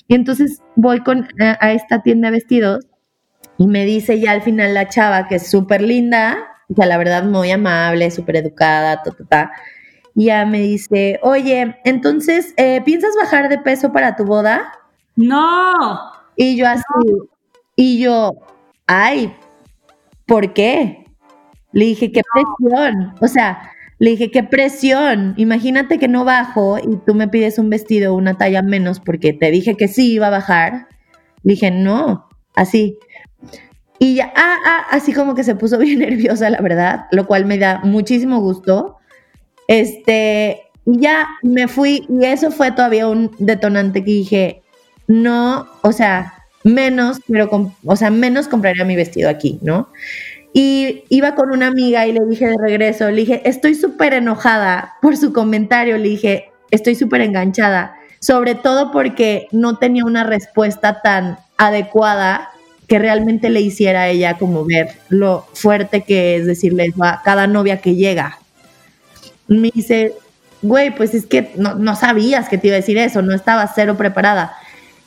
Y 0.08 0.16
entonces 0.16 0.62
voy 0.76 1.02
con, 1.02 1.28
a 1.40 1.74
esta 1.74 2.02
tienda 2.02 2.30
de 2.30 2.38
vestidos 2.38 2.88
y 3.58 3.68
me 3.68 3.84
dice 3.84 4.20
ya 4.22 4.32
al 4.32 4.42
final 4.42 4.74
la 4.74 4.88
chava, 4.88 5.28
que 5.28 5.36
es 5.36 5.50
súper 5.50 5.82
linda, 5.82 6.38
o 6.70 6.76
sea, 6.76 6.86
la 6.86 6.98
verdad 6.98 7.24
muy 7.24 7.52
amable, 7.52 8.10
súper 8.10 8.38
educada, 8.38 9.04
ta, 9.04 9.12
ta, 9.12 9.26
ta. 9.26 9.52
Y 10.16 10.26
ya 10.26 10.46
me 10.46 10.60
dice, 10.60 11.20
oye, 11.24 11.78
entonces, 11.84 12.54
eh, 12.56 12.82
¿piensas 12.86 13.16
bajar 13.22 13.50
de 13.50 13.58
peso 13.58 13.92
para 13.92 14.16
tu 14.16 14.24
boda? 14.24 14.72
No. 15.16 15.74
Y 16.36 16.56
yo 16.56 16.68
así, 16.68 16.84
y 17.82 17.98
yo, 17.98 18.34
ay, 18.88 19.34
¿por 20.26 20.52
qué? 20.52 21.06
Le 21.72 21.86
dije, 21.86 22.12
qué 22.12 22.22
presión. 22.34 23.14
O 23.22 23.30
sea, 23.30 23.72
le 24.00 24.10
dije, 24.10 24.32
qué 24.32 24.44
presión. 24.44 25.34
Imagínate 25.38 25.98
que 25.98 26.10
no 26.10 26.26
bajo 26.26 26.78
y 26.78 26.98
tú 27.06 27.16
me 27.16 27.30
pides 27.30 27.58
un 27.58 27.70
vestido 27.70 28.16
una 28.16 28.38
talla 28.38 28.62
menos 28.64 29.00
porque 29.00 29.32
te 29.32 29.50
dije 29.50 29.78
que 29.78 29.88
sí 29.88 30.12
iba 30.12 30.28
a 30.28 30.30
bajar. 30.30 30.90
Le 31.44 31.54
dije, 31.54 31.72
no, 31.72 32.28
así. 32.54 32.98
Y 33.98 34.16
ya, 34.16 34.34
ah, 34.36 34.58
ah, 34.66 34.86
así 34.92 35.14
como 35.14 35.34
que 35.34 35.46
se 35.46 35.56
puso 35.56 35.78
bien 35.80 36.00
nerviosa, 36.00 36.50
la 36.50 36.60
verdad, 36.60 37.06
lo 37.14 37.28
cual 37.28 37.46
me 37.46 37.58
da 37.58 37.80
muchísimo 37.86 38.42
gusto. 38.42 38.98
Este, 39.70 40.64
ya 40.84 41.30
me 41.44 41.70
fui 41.70 42.06
y 42.10 42.26
eso 42.26 42.52
fue 42.52 42.74
todavía 42.74 43.08
un 43.08 43.32
detonante 43.40 44.04
que 44.04 44.12
dije, 44.12 44.64
no, 45.08 45.66
o 45.82 45.94
sea, 45.94 46.39
menos, 46.64 47.20
pero, 47.28 47.74
o 47.86 47.96
sea, 47.96 48.10
menos 48.10 48.48
compraría 48.48 48.86
mi 48.86 48.96
vestido 48.96 49.30
aquí, 49.30 49.60
¿no? 49.62 49.90
Y 50.54 51.04
iba 51.10 51.36
con 51.36 51.52
una 51.52 51.68
amiga 51.68 52.08
y 52.08 52.12
le 52.12 52.26
dije 52.26 52.48
de 52.48 52.58
regreso, 52.58 53.10
le 53.10 53.22
dije, 53.22 53.42
estoy 53.46 53.76
súper 53.76 54.14
enojada 54.14 54.96
por 55.02 55.16
su 55.16 55.32
comentario, 55.32 55.98
le 55.98 56.10
dije, 56.10 56.50
estoy 56.72 56.96
súper 56.96 57.22
enganchada, 57.22 57.96
sobre 58.20 58.56
todo 58.56 58.92
porque 58.92 59.48
no 59.52 59.78
tenía 59.78 60.06
una 60.06 60.24
respuesta 60.24 61.02
tan 61.02 61.38
adecuada 61.58 62.50
que 62.88 62.98
realmente 62.98 63.52
le 63.52 63.62
hiciera 63.62 64.02
a 64.02 64.08
ella 64.10 64.38
como 64.38 64.66
ver 64.66 64.90
lo 65.10 65.46
fuerte 65.54 66.02
que 66.02 66.38
es 66.38 66.48
decirle 66.48 66.92
a 67.00 67.22
cada 67.24 67.46
novia 67.46 67.82
que 67.82 67.96
llega. 67.96 68.40
Me 69.48 69.70
dice, 69.74 70.16
güey, 70.64 70.96
pues 70.96 71.14
es 71.14 71.28
que 71.28 71.52
no, 71.56 71.96
sabías 71.96 72.50
que 72.50 72.58
te 72.58 72.68
iba 72.68 72.76
a 72.76 72.80
decir 72.80 72.98
eso, 72.98 73.22
no 73.22 73.36
estaba 73.36 73.72
cero 73.74 73.96
preparada. 73.96 74.54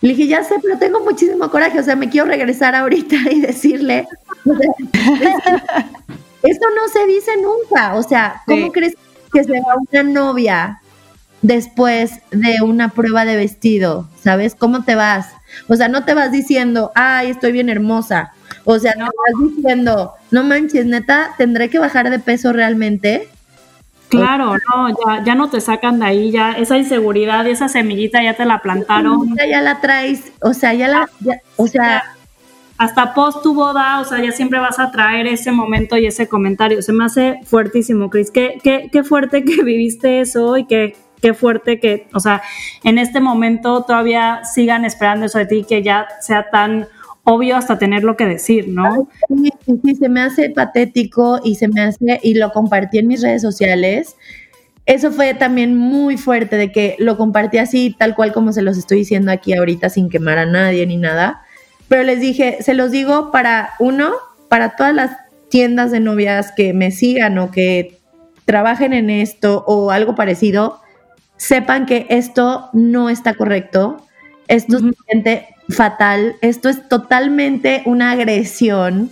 Le 0.02 0.10
dije, 0.10 0.26
ya 0.26 0.44
sé, 0.44 0.56
pero 0.60 0.78
tengo 0.78 1.00
muchísimo 1.00 1.50
coraje, 1.50 1.78
o 1.78 1.82
sea, 1.82 1.96
me 1.96 2.10
quiero 2.10 2.26
regresar 2.26 2.74
ahorita 2.74 3.16
y 3.30 3.40
decirle, 3.40 4.06
esto 6.42 6.66
no 6.74 6.88
se 6.92 7.06
dice 7.06 7.30
nunca, 7.40 7.94
o 7.94 8.02
sea, 8.02 8.42
¿cómo 8.46 8.72
crees 8.72 8.94
que 9.32 9.44
se 9.44 9.60
va 9.60 9.76
una 9.90 10.02
novia 10.02 10.82
después 11.40 12.20
de 12.30 12.56
una 12.62 12.88
prueba 12.88 13.24
de 13.24 13.36
vestido? 13.36 14.08
¿Sabes? 14.22 14.54
¿Cómo 14.54 14.84
te 14.84 14.96
vas? 14.96 15.28
O 15.68 15.76
sea, 15.76 15.88
no 15.88 16.04
te 16.04 16.14
vas 16.14 16.32
diciendo, 16.32 16.90
ay, 16.94 17.30
estoy 17.30 17.52
bien 17.52 17.68
hermosa. 17.68 18.32
O 18.64 18.78
sea, 18.78 18.94
no. 18.96 19.06
te 19.06 19.16
vas 19.16 19.54
diciendo, 19.54 20.14
no 20.30 20.44
manches, 20.44 20.86
neta, 20.86 21.34
tendré 21.38 21.68
que 21.68 21.78
bajar 21.78 22.10
de 22.10 22.18
peso 22.18 22.52
realmente. 22.52 23.28
Claro, 24.18 24.54
no, 24.54 24.88
ya, 24.88 25.24
ya 25.24 25.34
no 25.34 25.48
te 25.48 25.60
sacan 25.60 25.98
de 25.98 26.06
ahí, 26.06 26.30
ya 26.30 26.52
esa 26.52 26.78
inseguridad, 26.78 27.46
esa 27.46 27.68
semillita 27.68 28.22
ya 28.22 28.34
te 28.34 28.44
la 28.44 28.60
plantaron. 28.60 29.34
Ya 29.36 29.60
la 29.62 29.80
traes, 29.80 30.32
o 30.40 30.54
sea, 30.54 30.74
ya 30.74 30.88
la, 30.88 31.08
o 31.56 31.66
sea, 31.66 32.02
hasta 32.78 33.14
post 33.14 33.42
tu 33.42 33.54
boda, 33.54 34.00
o 34.00 34.04
sea, 34.04 34.22
ya 34.22 34.32
siempre 34.32 34.58
vas 34.58 34.78
a 34.78 34.90
traer 34.90 35.26
ese 35.26 35.52
momento 35.52 35.96
y 35.96 36.06
ese 36.06 36.28
comentario. 36.28 36.82
Se 36.82 36.92
me 36.92 37.04
hace 37.04 37.40
fuertísimo, 37.44 38.10
Cris. 38.10 38.30
Qué, 38.30 38.58
qué, 38.62 38.88
qué 38.92 39.04
fuerte 39.04 39.44
que 39.44 39.62
viviste 39.64 40.20
eso 40.20 40.56
y 40.56 40.66
que 40.66 40.96
qué 41.22 41.34
fuerte 41.34 41.78
que, 41.78 42.08
o 42.12 42.20
sea, 42.20 42.42
en 42.82 42.98
este 42.98 43.20
momento 43.20 43.84
todavía 43.84 44.40
sigan 44.44 44.84
esperando 44.84 45.26
eso 45.26 45.38
de 45.38 45.46
ti, 45.46 45.64
que 45.66 45.82
ya 45.82 46.08
sea 46.20 46.50
tan 46.50 46.88
obvio 47.24 47.56
hasta 47.56 47.78
tenerlo 47.78 48.16
que 48.16 48.26
decir, 48.26 48.68
¿no? 48.68 49.08
Sí, 49.28 49.94
se 49.94 50.08
me 50.08 50.22
hace 50.22 50.50
patético 50.50 51.40
y 51.44 51.54
se 51.54 51.68
me 51.68 51.80
hace, 51.80 52.20
y 52.22 52.34
lo 52.34 52.52
compartí 52.52 52.98
en 52.98 53.08
mis 53.08 53.22
redes 53.22 53.42
sociales. 53.42 54.16
Eso 54.84 55.12
fue 55.12 55.34
también 55.34 55.76
muy 55.76 56.16
fuerte 56.16 56.56
de 56.56 56.72
que 56.72 56.96
lo 56.98 57.16
compartí 57.16 57.58
así, 57.58 57.94
tal 57.96 58.16
cual 58.16 58.32
como 58.32 58.52
se 58.52 58.62
los 58.62 58.76
estoy 58.76 58.98
diciendo 58.98 59.30
aquí 59.30 59.54
ahorita, 59.54 59.88
sin 59.88 60.08
quemar 60.08 60.38
a 60.38 60.46
nadie 60.46 60.86
ni 60.86 60.96
nada. 60.96 61.42
Pero 61.88 62.02
les 62.02 62.20
dije, 62.20 62.58
se 62.60 62.74
los 62.74 62.90
digo 62.90 63.30
para 63.30 63.70
uno, 63.78 64.12
para 64.48 64.76
todas 64.76 64.94
las 64.94 65.16
tiendas 65.48 65.90
de 65.90 66.00
novias 66.00 66.52
que 66.56 66.72
me 66.72 66.90
sigan 66.90 67.38
o 67.38 67.50
que 67.50 67.98
trabajen 68.44 68.92
en 68.92 69.10
esto 69.10 69.64
o 69.66 69.90
algo 69.90 70.14
parecido, 70.14 70.80
sepan 71.36 71.86
que 71.86 72.06
esto 72.08 72.70
no 72.72 73.08
está 73.10 73.34
correcto, 73.34 74.04
esto 74.48 74.78
es 74.78 74.82
fatal, 75.72 76.36
esto 76.40 76.68
es 76.68 76.88
totalmente 76.88 77.82
una 77.86 78.12
agresión 78.12 79.10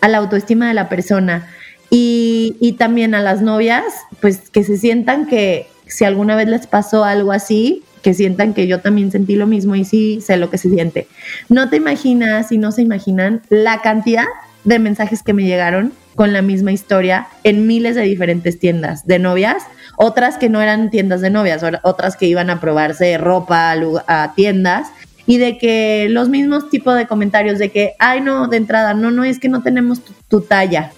a 0.00 0.08
la 0.08 0.18
autoestima 0.18 0.68
de 0.68 0.74
la 0.74 0.88
persona. 0.88 1.48
Y, 1.90 2.56
y, 2.60 2.72
también 2.72 3.14
a 3.14 3.20
las 3.20 3.40
novias, 3.40 3.84
pues 4.20 4.50
que 4.50 4.64
se 4.64 4.76
sientan 4.76 5.26
que 5.26 5.68
si 5.86 6.04
alguna 6.04 6.34
vez 6.34 6.48
les 6.48 6.66
pasó 6.66 7.04
algo 7.04 7.30
así, 7.30 7.84
que 8.04 8.14
sientan 8.14 8.52
que 8.52 8.66
yo 8.66 8.80
también 8.80 9.10
sentí 9.10 9.34
lo 9.34 9.46
mismo 9.46 9.74
y 9.74 9.84
sí 9.84 10.20
sé 10.20 10.36
lo 10.36 10.50
que 10.50 10.58
se 10.58 10.70
siente. 10.70 11.08
No 11.48 11.70
te 11.70 11.76
imaginas 11.76 12.52
y 12.52 12.58
no 12.58 12.70
se 12.70 12.82
imaginan 12.82 13.42
la 13.48 13.80
cantidad 13.80 14.26
de 14.64 14.78
mensajes 14.78 15.22
que 15.22 15.32
me 15.32 15.44
llegaron 15.44 15.92
con 16.14 16.32
la 16.32 16.42
misma 16.42 16.70
historia 16.70 17.28
en 17.42 17.66
miles 17.66 17.94
de 17.94 18.02
diferentes 18.02 18.58
tiendas 18.58 19.06
de 19.06 19.18
novias, 19.18 19.64
otras 19.96 20.36
que 20.36 20.48
no 20.48 20.60
eran 20.60 20.90
tiendas 20.90 21.22
de 21.22 21.30
novias, 21.30 21.64
otras 21.82 22.16
que 22.16 22.26
iban 22.26 22.50
a 22.50 22.60
probarse 22.60 23.16
ropa 23.18 23.74
a, 24.06 24.32
tiendas 24.34 24.88
y 25.26 25.38
de 25.38 25.58
que 25.58 26.08
los 26.10 26.28
mismos 26.28 26.68
tipos 26.70 26.96
de 26.96 27.06
comentarios 27.06 27.58
de 27.58 27.70
que, 27.70 27.94
ay 27.98 28.20
no, 28.20 28.48
de 28.48 28.58
entrada, 28.58 28.94
no, 28.94 29.10
no, 29.10 29.24
es 29.24 29.38
que 29.38 29.48
no 29.48 29.62
tenemos 29.62 30.00
tu, 30.28 30.40
talla. 30.42 30.92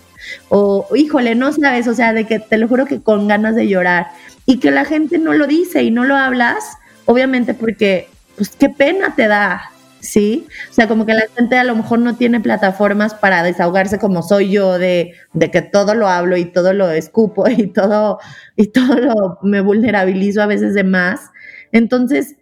O, 0.48 0.86
híjole, 0.96 1.34
no 1.34 1.52
sabes, 1.52 1.86
o 1.86 1.94
sea, 1.94 2.12
de 2.12 2.26
que 2.26 2.40
te 2.40 2.58
lo 2.58 2.66
juro 2.66 2.86
que 2.86 3.00
con 3.00 3.28
ganas 3.28 3.54
de 3.54 3.68
llorar. 3.68 4.08
Y 4.44 4.58
que 4.58 4.70
la 4.70 4.84
gente 4.84 5.18
no 5.18 5.32
lo 5.32 5.46
dice 5.46 5.82
y 5.82 5.90
no 5.90 6.04
lo 6.04 6.16
hablas, 6.16 6.78
obviamente 7.04 7.54
porque, 7.54 8.08
pues 8.36 8.50
qué 8.50 8.68
pena 8.68 9.14
te 9.14 9.28
da, 9.28 9.70
¿sí? 10.00 10.46
O 10.70 10.74
sea, 10.74 10.88
como 10.88 11.06
que 11.06 11.14
la 11.14 11.24
gente 11.36 11.56
a 11.56 11.64
lo 11.64 11.76
mejor 11.76 12.00
no 12.00 12.16
tiene 12.16 12.40
plataformas 12.40 13.14
para 13.14 13.42
desahogarse 13.44 13.98
como 13.98 14.22
soy 14.22 14.50
yo, 14.50 14.78
de, 14.78 15.12
de 15.32 15.50
que 15.50 15.62
todo 15.62 15.94
lo 15.94 16.08
hablo 16.08 16.36
y 16.36 16.46
todo 16.46 16.72
lo 16.72 16.90
escupo 16.90 17.48
y 17.48 17.68
todo, 17.68 18.18
y 18.56 18.68
todo 18.68 18.96
lo 18.96 19.38
me 19.42 19.60
vulnerabilizo 19.60 20.42
a 20.42 20.46
veces 20.46 20.74
de 20.74 20.84
más. 20.84 21.30
Entonces, 21.72 22.36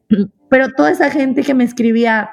pero 0.55 0.69
toda 0.69 0.93
esa 0.93 1.11
gente 1.11 1.43
que 1.43 1.53
me 1.53 1.65
escribía, 1.65 2.31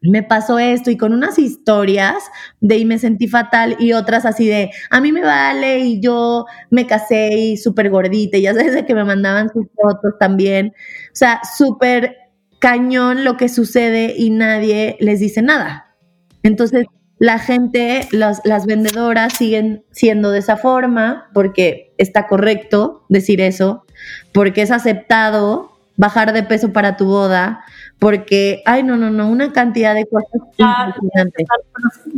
me 0.00 0.22
pasó 0.22 0.60
esto 0.60 0.92
y 0.92 0.96
con 0.96 1.12
unas 1.12 1.40
historias 1.40 2.14
de 2.60 2.76
y 2.76 2.84
me 2.84 3.00
sentí 3.00 3.26
fatal 3.26 3.74
y 3.80 3.94
otras 3.94 4.24
así 4.26 4.46
de 4.46 4.70
a 4.90 5.00
mí 5.00 5.10
me 5.10 5.22
vale 5.22 5.80
y 5.80 6.00
yo 6.00 6.46
me 6.70 6.86
casé 6.86 7.36
y 7.36 7.56
súper 7.56 7.90
gordita 7.90 8.36
y 8.36 8.42
ya 8.42 8.54
sabes 8.54 8.74
de 8.74 8.86
que 8.86 8.94
me 8.94 9.02
mandaban 9.02 9.52
sus 9.52 9.66
fotos 9.74 10.12
también. 10.20 10.68
O 10.68 11.14
sea, 11.16 11.40
súper 11.56 12.14
cañón 12.60 13.24
lo 13.24 13.36
que 13.36 13.48
sucede 13.48 14.14
y 14.16 14.30
nadie 14.30 14.96
les 15.00 15.18
dice 15.18 15.42
nada. 15.42 15.96
Entonces, 16.44 16.86
la 17.18 17.40
gente, 17.40 18.06
las, 18.12 18.40
las 18.44 18.66
vendedoras 18.66 19.32
siguen 19.36 19.84
siendo 19.90 20.30
de 20.30 20.38
esa 20.38 20.58
forma 20.58 21.28
porque 21.34 21.92
está 21.98 22.28
correcto 22.28 23.04
decir 23.08 23.40
eso, 23.40 23.84
porque 24.32 24.62
es 24.62 24.70
aceptado 24.70 25.77
bajar 25.98 26.32
de 26.32 26.44
peso 26.44 26.72
para 26.72 26.96
tu 26.96 27.06
boda, 27.06 27.64
porque, 27.98 28.62
ay, 28.64 28.84
no, 28.84 28.96
no, 28.96 29.10
no, 29.10 29.28
una 29.28 29.52
cantidad 29.52 29.94
de 29.94 30.06
cosas 30.06 30.30
impresionantes. 30.56 31.46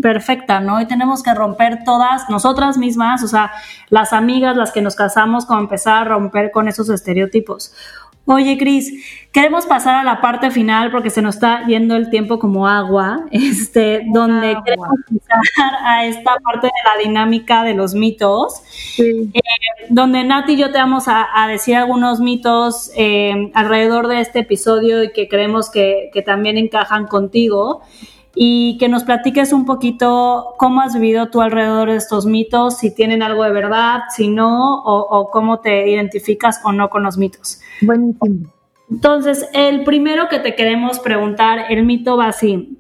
Perfecta, 0.01 0.61
¿no? 0.61 0.81
Y 0.83 0.87
tenemos 0.87 1.23
que 1.23 1.35
romper 1.35 1.83
todas, 1.83 2.29
nosotras 2.29 2.77
mismas, 2.77 3.25
o 3.25 3.29
sea, 3.29 3.51
las 3.89 4.13
amigas, 4.13 4.55
las 4.55 4.71
que 4.71 4.83
nos 4.83 4.95
casamos, 4.95 5.47
como 5.47 5.61
empezar 5.61 6.03
a 6.03 6.05
romper 6.05 6.51
con 6.51 6.69
esos 6.69 6.91
estereotipos. 6.91 7.73
Oye, 8.33 8.57
Cris, 8.59 8.93
queremos 9.33 9.67
pasar 9.67 9.97
a 9.97 10.05
la 10.05 10.21
parte 10.21 10.53
final 10.53 10.93
porque 10.93 11.11
se 11.11 11.21
nos 11.21 11.35
está 11.35 11.67
yendo 11.67 11.97
el 11.97 12.11
tiempo 12.11 12.39
como 12.39 12.69
agua, 12.69 13.27
este, 13.33 14.03
donde 14.13 14.57
queremos 14.65 14.89
pasar 15.09 15.73
a 15.85 16.05
esta 16.05 16.37
parte 16.37 16.69
de 16.69 16.73
la 16.85 17.03
dinámica 17.03 17.65
de 17.65 17.75
los 17.75 17.93
mitos, 17.95 18.63
eh, 18.99 19.27
donde 19.89 20.23
Nati 20.23 20.53
y 20.53 20.59
yo 20.59 20.71
te 20.71 20.79
vamos 20.79 21.07
a, 21.09 21.27
decir 21.49 21.75
algunos 21.75 22.21
mitos 22.21 22.93
eh, 22.97 23.51
alrededor 23.53 24.07
de 24.07 24.21
este 24.21 24.39
episodio 24.39 25.03
y 25.03 25.11
que 25.11 25.27
creemos 25.27 25.69
que, 25.69 26.11
que 26.13 26.23
también 26.23 26.57
encajan 26.57 27.09
contigo 27.09 27.83
y 28.35 28.79
que 28.79 28.89
nos 28.89 29.05
platiques 29.05 29.53
un 29.53 29.65
poquito 29.65 30.55
cómo 30.59 30.81
has 30.81 30.95
vivido 30.95 31.29
tú 31.29 31.41
alrededor 31.41 31.91
de 31.91 31.97
estos 31.97 32.27
mitos, 32.27 32.79
si 32.79 32.95
tienen 32.95 33.23
algo 33.23 33.45
de 33.45 33.51
verdad, 33.51 34.03
si 34.15 34.29
no, 34.29 34.83
o, 34.85 35.31
cómo 35.31 35.61
te 35.61 35.91
identificas 35.91 36.61
o 36.65 36.73
no 36.73 36.91
con 36.91 37.03
los 37.03 37.19
mitos. 37.19 37.61
Buenísimo. 37.83 38.51
Entonces, 38.91 39.49
el 39.53 39.85
primero 39.85 40.29
que 40.29 40.39
te 40.39 40.55
queremos 40.55 40.99
preguntar, 40.99 41.67
el 41.71 41.85
mito 41.85 42.17
va 42.17 42.29
así. 42.29 42.77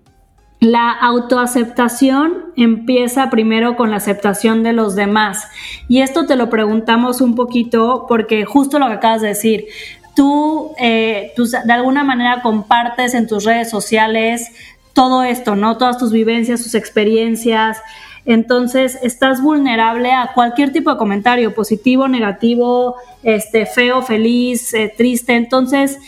La 0.60 0.90
autoaceptación 0.90 2.52
empieza 2.56 3.30
primero 3.30 3.76
con 3.76 3.90
la 3.90 3.96
aceptación 3.96 4.62
de 4.62 4.72
los 4.72 4.94
demás. 4.94 5.48
Y 5.88 6.02
esto 6.02 6.26
te 6.26 6.36
lo 6.36 6.50
preguntamos 6.50 7.20
un 7.20 7.34
poquito 7.34 8.04
porque 8.08 8.44
justo 8.44 8.78
lo 8.78 8.88
que 8.88 8.94
acabas 8.94 9.22
de 9.22 9.28
decir, 9.28 9.66
tú, 10.14 10.72
eh, 10.78 11.32
tú 11.34 11.46
de 11.46 11.72
alguna 11.72 12.04
manera 12.04 12.42
compartes 12.42 13.14
en 13.14 13.26
tus 13.26 13.44
redes 13.44 13.70
sociales 13.70 14.52
todo 14.92 15.22
esto, 15.22 15.56
¿no? 15.56 15.76
Todas 15.76 15.98
tus 15.98 16.12
vivencias, 16.12 16.62
tus 16.62 16.74
experiencias. 16.74 17.78
Entonces, 18.24 18.98
estás 19.02 19.42
vulnerable 19.42 20.12
a 20.12 20.32
cualquier 20.34 20.72
tipo 20.72 20.90
de 20.90 20.98
comentario, 20.98 21.54
positivo, 21.54 22.08
negativo, 22.08 22.96
este, 23.22 23.66
feo, 23.66 24.02
feliz, 24.02 24.74
eh, 24.74 24.92
triste. 24.94 25.34
Entonces, 25.34 25.98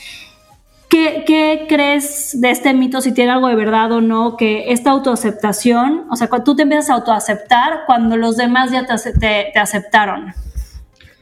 ¿qué, 0.88 1.66
crees 1.68 2.38
de 2.40 2.50
este 2.50 2.74
mito, 2.74 3.00
si 3.00 3.12
tiene 3.12 3.32
algo 3.32 3.48
de 3.48 3.54
verdad 3.54 3.92
o 3.92 4.00
no? 4.00 4.36
Que 4.36 4.72
esta 4.72 4.90
autoaceptación, 4.90 6.04
o 6.10 6.16
sea, 6.16 6.28
cuando 6.28 6.44
tú 6.44 6.56
te 6.56 6.62
empiezas 6.62 6.90
a 6.90 6.94
autoaceptar 6.94 7.80
cuando 7.86 8.16
los 8.16 8.36
demás 8.36 8.70
ya 8.70 8.86
te, 8.86 9.50
te, 9.52 9.58
aceptaron. 9.58 10.34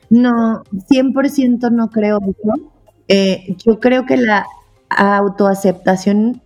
No, 0.09 0.65
100% 0.91 1.71
no 1.71 1.89
creo. 1.89 2.19
Eh, 3.07 3.57
yo 3.65 3.79
creo 3.79 4.07
que 4.07 4.17
la 4.17 4.45
autoaceptación 4.89 6.43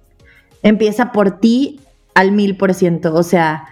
empieza 0.64 1.12
por 1.12 1.38
ti 1.38 1.80
al 2.14 2.32
mil 2.32 2.56
por 2.56 2.74
ciento. 2.74 3.14
O 3.14 3.22
sea, 3.22 3.66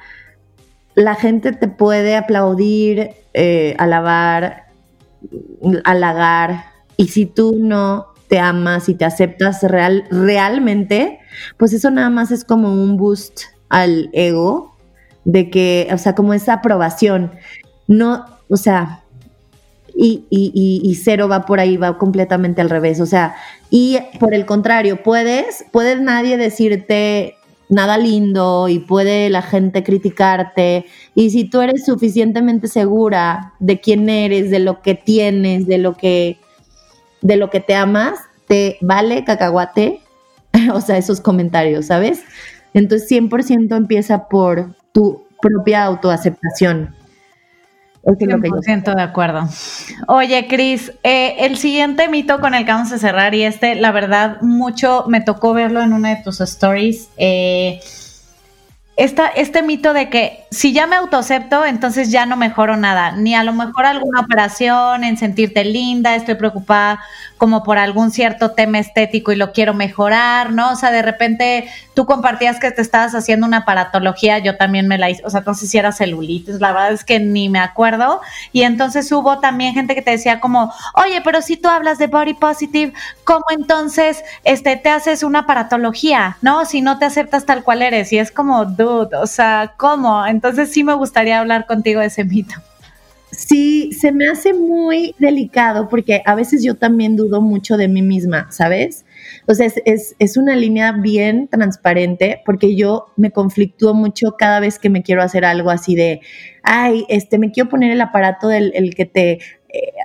la 0.95 1.16
gente 1.16 1.51
te 1.51 1.66
puede 1.66 2.14
aplaudir, 2.14 3.11
eh, 3.34 3.74
alabar, 3.78 4.66
halagar, 5.84 6.66
y 6.97 7.09
si 7.09 7.26
tú 7.26 7.57
no 7.59 8.07
te 8.28 8.38
amas 8.38 8.88
y 8.88 8.95
te 8.95 9.05
aceptas 9.05 9.62
real, 9.62 10.05
realmente, 10.11 11.18
pues 11.57 11.72
eso 11.72 11.90
nada 11.90 12.11
más 12.11 12.30
es 12.30 12.45
como 12.45 12.72
un 12.72 12.97
boost 12.97 13.43
al 13.68 14.11
ego 14.12 14.76
de 15.24 15.51
que, 15.51 15.88
o 15.93 15.99
sea, 15.99 16.14
como 16.14 16.34
esa 16.34 16.55
aprobación. 16.55 17.32
No, 17.88 18.26
o 18.49 18.57
sea, 18.57 19.01
y, 19.95 20.24
y, 20.30 20.80
y, 20.82 20.95
cero 20.97 21.28
va 21.28 21.45
por 21.47 21.61
ahí, 21.61 21.76
va 21.76 21.99
completamente 21.99 22.61
al 22.61 22.70
revés. 22.70 23.01
O 23.01 23.07
sea, 23.07 23.34
y 23.70 23.99
por 24.18 24.34
el 24.34 24.47
contrario, 24.47 25.03
puedes, 25.03 25.64
puedes 25.70 26.01
nadie 26.01 26.36
decirte 26.36 27.36
nada 27.68 27.97
lindo 27.99 28.68
y 28.68 28.78
puede 28.78 29.30
la 29.30 29.43
gente 29.43 29.82
criticarte. 29.82 30.86
Y 31.14 31.30
si 31.30 31.45
tú 31.45 31.61
eres 31.61 31.84
suficientemente 31.84 32.68
segura 32.68 33.55
de 33.59 33.80
quién 33.80 34.09
eres, 34.09 34.51
de 34.51 34.59
lo 34.59 34.82
que 34.82 34.95
tienes, 34.95 35.66
de 35.66 35.78
lo 35.78 35.95
que, 35.95 36.38
de 37.22 37.36
lo 37.36 37.51
que 37.51 37.61
te 37.61 37.74
amas, 37.74 38.18
te 38.47 38.78
vale 38.82 39.24
cacahuate, 39.24 40.01
o 40.72 40.80
sea, 40.80 40.99
esos 40.99 41.20
comentarios, 41.20 41.86
¿sabes? 41.86 42.22
Entonces 42.74 43.11
100% 43.11 43.76
empieza 43.76 44.28
por 44.28 44.74
tu 44.93 45.24
propia 45.40 45.84
autoaceptación. 45.84 46.95
100% 48.05 48.94
de 48.94 49.03
acuerdo. 49.03 49.48
Oye, 50.09 50.48
Cris, 50.48 50.92
eh, 51.03 51.36
el 51.40 51.57
siguiente 51.57 52.09
mito 52.09 52.40
con 52.40 52.55
el 52.55 52.64
que 52.64 52.72
vamos 52.72 52.92
a 52.92 52.98
cerrar, 52.98 53.34
y 53.34 53.42
este, 53.42 53.74
la 53.76 53.92
verdad, 53.92 54.40
mucho 54.40 55.05
me 55.09 55.20
tocó 55.20 55.55
verlo 55.55 55.82
en 55.82 55.92
una 55.92 56.16
de 56.16 56.22
tus 56.22 56.40
stories. 56.40 57.09
Eh, 57.16 57.80
este 58.97 59.62
mito 59.62 59.95
de 59.95 60.11
que 60.11 60.45
si 60.51 60.74
ya 60.74 60.86
me 60.86 60.97
autoacepto, 60.97 61.64
entonces 61.64 62.11
ya 62.11 62.26
no 62.26 62.36
mejoro 62.36 62.76
nada, 62.76 63.12
ni 63.12 63.34
a 63.34 63.43
lo 63.43 63.55
mejor 63.55 63.86
alguna 63.86 64.20
operación, 64.20 65.03
en 65.03 65.16
sentirte 65.16 65.64
linda, 65.64 66.14
estoy 66.14 66.34
preocupada 66.34 67.01
como 67.38 67.64
por 67.64 67.78
algún 67.78 68.11
cierto 68.11 68.53
tema 68.53 68.78
estético 68.78 69.32
y 69.32 69.36
lo 69.36 69.53
quiero 69.53 69.72
mejorar, 69.72 70.53
¿no? 70.53 70.70
O 70.70 70.76
sea, 70.76 70.90
de 70.90 71.03
repente 71.03 71.68
tú 71.95 72.05
compartías 72.07 72.61
que 72.61 72.70
te 72.70 72.82
estabas 72.82 73.14
haciendo 73.14 73.47
una 73.47 73.64
paratología, 73.64 74.38
yo 74.38 74.57
también 74.57 74.86
me 74.86 74.99
la 74.99 75.11
hice, 75.11 75.22
o 75.24 75.30
sea, 75.30 75.38
entonces 75.38 75.70
si 75.70 75.78
era 75.78 75.90
celulitis, 75.90 76.61
la 76.61 76.72
verdad 76.72 76.93
es 76.93 77.03
que 77.03 77.18
ni 77.18 77.49
me 77.49 77.59
acuerdo, 77.59 78.20
y 78.53 78.62
entonces 78.62 79.11
hubo 79.11 79.40
también 79.40 79.74
gente 79.74 79.95
que 79.95 80.03
te 80.03 80.12
decía 80.12 80.38
como, 80.38 80.72
oye, 80.95 81.20
pero 81.22 81.40
si 81.40 81.57
tú 81.57 81.68
hablas 81.68 81.99
de 81.99 82.09
body 82.09 82.34
positive, 82.34 82.93
¿cómo 83.24 83.45
entonces 83.51 84.22
este, 84.45 84.76
te 84.76 84.90
haces 84.90 85.22
una 85.22 85.47
paratología, 85.47 86.36
¿no? 86.43 86.66
Si 86.66 86.82
no 86.82 86.99
te 86.99 87.07
aceptas 87.07 87.47
tal 87.47 87.64
cual 87.64 87.82
eres, 87.82 88.12
y 88.12 88.18
es 88.18 88.30
como, 88.30 88.66
o 88.83 89.26
sea, 89.26 89.74
¿cómo? 89.76 90.26
Entonces 90.26 90.70
sí 90.70 90.85
me 90.85 90.95
gustaría 90.95 91.41
hablar 91.41 91.66
contigo 91.66 92.01
de 92.01 92.07
ese 92.07 92.24
mito. 92.24 92.55
Sí, 93.33 93.93
se 93.93 94.12
me 94.12 94.28
hace 94.28 94.53
muy 94.53 95.14
delicado 95.18 95.89
porque 95.89 96.22
a 96.26 96.35
veces 96.35 96.62
yo 96.62 96.74
también 96.74 97.16
dudo 97.16 97.41
mucho 97.41 97.78
de 97.78 97.89
mí 97.89 98.03
misma, 98.03 98.53
¿sabes? 98.53 99.07
O 99.49 99.55
sea, 99.55 99.68
es, 99.87 100.14
es, 100.18 100.37
una 100.37 100.55
línea 100.55 100.93
bien 100.93 101.49
transparente 101.49 102.43
porque 102.45 102.76
yo 102.76 103.07
me 103.16 103.30
conflictúo 103.30 103.95
mucho 103.95 104.37
cada 104.39 104.61
vez 104.61 104.78
que 104.78 104.91
me 104.91 105.03
quiero 105.03 105.22
hacer 105.22 105.47
algo 105.47 105.70
así 105.70 105.95
de, 105.95 106.20
ay, 106.62 107.07
este, 107.09 107.39
me 107.39 107.51
quiero 107.51 107.70
poner 107.70 107.91
el 107.93 108.03
aparato 108.03 108.49
del 108.49 108.70
el 108.74 108.95
que 108.95 109.07
te 109.07 109.39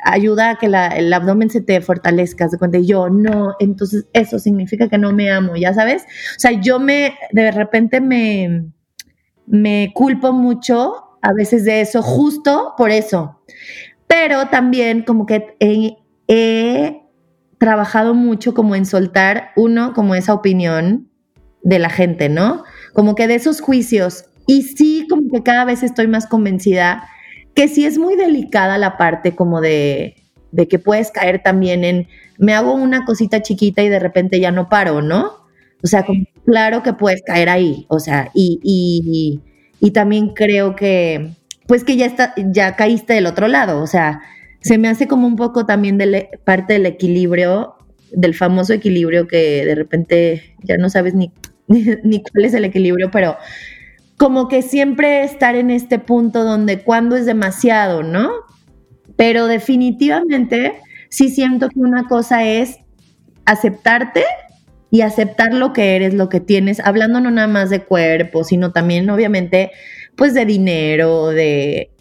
ayuda 0.03 0.51
a 0.51 0.55
que 0.57 0.68
el 0.68 1.13
abdomen 1.13 1.49
se 1.49 1.61
te 1.61 1.82
fortalezca, 1.82 2.47
de 2.47 2.57
cuenta 2.57 2.80
yo 2.80 3.09
no, 3.09 3.55
entonces 3.59 4.05
eso 4.13 4.39
significa 4.39 4.88
que 4.88 4.97
no 4.97 5.11
me 5.11 5.32
amo, 5.32 5.55
ya 5.55 5.74
sabes. 5.74 6.03
O 6.03 6.39
sea, 6.39 6.51
yo 6.51 6.80
me, 6.80 7.15
de 7.32 7.51
repente 7.51 7.99
me, 7.99 8.72
me 9.45 9.91
culpo 9.93 10.34
mucho 10.34 11.20
a 11.22 11.34
veces 11.34 11.65
de 11.65 11.82
eso, 11.82 12.01
justo 12.01 12.74
por 12.78 12.91
eso. 12.91 13.41
Pero 14.07 14.47
también 14.47 15.03
como 15.03 15.26
que 15.26 15.55
he, 15.59 17.03
trabajado 17.57 18.13
mucho 18.13 18.53
como 18.53 18.76
en 18.76 18.86
soltar, 18.86 19.49
uno, 19.55 19.93
como 19.93 20.13
esa 20.13 20.34
opinión 20.34 21.09
de 21.63 21.80
la 21.80 21.89
gente, 21.89 22.30
¿no? 22.30 22.63
Como 22.93 23.15
que 23.15 23.28
de 23.28 23.34
esos 23.34 23.61
juicios. 23.61 24.26
Y 24.45 24.61
sí, 24.61 25.07
como 25.09 25.30
que 25.32 25.41
cada 25.41 25.65
vez 25.65 25.82
estoy 25.82 26.07
más 26.07 26.28
convencida 26.28 27.09
que 27.58 27.68
sí 27.68 27.88
es 27.88 27.97
muy 27.97 28.16
delicada 28.16 28.78
la 28.78 28.97
parte 28.97 29.34
como 29.34 29.62
de, 29.62 30.16
de 30.51 30.68
que 30.68 30.78
puedes 30.78 31.10
caer 31.10 31.41
también 31.41 31.84
en, 31.84 32.08
me 32.38 32.53
hago 32.53 32.72
una 32.76 33.03
cosita 33.03 33.41
chiquita 33.41 33.82
y 33.82 33.89
de 33.89 33.97
repente 33.97 34.39
ya 34.39 34.51
no 34.51 34.70
paro, 34.70 35.01
¿no? 35.01 35.32
O 35.84 35.88
sea, 35.88 36.05
claro 36.45 36.84
que 36.84 36.93
puedes 36.93 37.24
caer 37.24 37.49
ahí, 37.49 37.88
o 37.89 37.99
sea, 37.99 38.30
y, 38.36 38.60
y, 38.62 39.41
y 39.80 39.89
también 39.89 40.36
creo 40.36 40.76
que, 40.76 41.32
pues 41.66 41.84
que 41.84 41.97
ya, 41.97 42.05
está, 42.05 42.36
ya 42.38 42.76
caíste 42.76 43.14
del 43.14 43.26
otro 43.26 43.47
lado, 43.47 43.82
o 43.82 43.88
sea, 43.88 44.22
se 44.60 44.78
me 44.78 44.88
hace 44.88 45.08
como 45.08 45.26
un 45.26 45.36
poco 45.36 45.66
también 45.66 45.97
de 45.97 46.30
parte 46.43 46.74
del 46.74 46.86
equilibrio, 46.86 47.74
del 48.12 48.36
famoso 48.36 48.74
equilibrio 48.74 49.28
que 49.28 49.66
de 49.66 49.74
repente 49.74 50.55
ya 50.62 50.78
no 50.78 50.91
sabes 50.91 51.16
ni, 51.16 51.32
ni, 51.68 52.22
cuál 52.22 52.45
es 52.45 52.53
el 52.53 52.66
equilibrio, 52.66 53.10
pero 53.10 53.36
como 54.18 54.47
que 54.47 54.61
siempre 54.61 55.24
estar 55.24 55.55
en 55.55 55.70
este 55.70 55.99
punto 55.99 56.43
donde 56.43 56.82
cuando 56.82 57.15
es 57.15 57.26
demasiado, 57.26 58.03
¿no? 58.03 58.30
Pero 59.15 59.47
definitivamente 59.47 60.74
sí 61.09 61.30
siento 61.30 61.70
que 61.70 61.80
una 61.80 62.07
cosa 62.07 62.43
es 62.43 62.78
aceptarte 63.45 64.24
y 64.89 65.01
aceptar 65.01 65.53
lo 65.53 65.74
que 65.74 65.95
eres, 65.95 66.13
lo 66.13 66.30
que 66.30 66.39
tienes, 66.39 66.80
hablando 66.80 67.20
no 67.20 67.30
nada 67.30 67.47
más 67.47 67.70
de 67.70 67.84
cuerpo, 67.84 68.43
sino 68.43 68.72
también 68.72 69.09
obviamente 69.09 69.72
pues 70.15 70.34
de 70.34 70.45
dinero, 70.45 71.28
de 71.28 71.91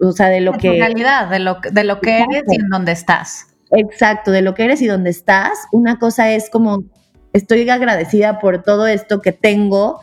o 0.00 0.12
sea, 0.12 0.28
de 0.28 0.40
lo 0.40 0.52
de 0.52 0.58
que... 0.58 0.70
realidad, 0.72 1.30
de 1.30 1.38
lo, 1.38 1.58
de 1.70 1.84
lo 1.84 2.00
que 2.00 2.18
eres 2.18 2.44
y 2.48 2.56
en 2.56 2.68
dónde 2.68 2.92
estás. 2.92 3.46
Exacto, 3.70 4.30
de 4.30 4.42
lo 4.42 4.54
que 4.54 4.64
eres 4.64 4.82
y 4.82 4.86
dónde 4.86 5.10
estás. 5.10 5.52
Una 5.72 5.98
cosa 5.98 6.30
es 6.30 6.50
como, 6.50 6.84
estoy 7.32 7.68
agradecida 7.68 8.38
por 8.38 8.62
todo 8.62 8.86
esto 8.86 9.22
que 9.22 9.32
tengo, 9.32 10.00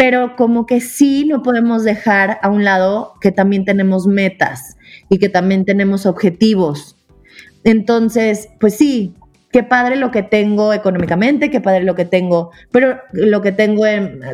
pero 0.00 0.34
como 0.34 0.64
que 0.64 0.80
sí 0.80 1.26
no 1.26 1.42
podemos 1.42 1.84
dejar 1.84 2.38
a 2.40 2.48
un 2.48 2.64
lado 2.64 3.12
que 3.20 3.32
también 3.32 3.66
tenemos 3.66 4.06
metas 4.06 4.78
y 5.10 5.18
que 5.18 5.28
también 5.28 5.66
tenemos 5.66 6.06
objetivos. 6.06 6.96
Entonces, 7.64 8.48
pues 8.58 8.78
sí, 8.78 9.14
qué 9.52 9.62
padre 9.62 9.96
lo 9.96 10.10
que 10.10 10.22
tengo 10.22 10.72
económicamente, 10.72 11.50
qué 11.50 11.60
padre 11.60 11.84
lo 11.84 11.96
que 11.96 12.06
tengo, 12.06 12.50
pero 12.72 12.98
lo 13.12 13.42
que 13.42 13.52
tengo 13.52 13.82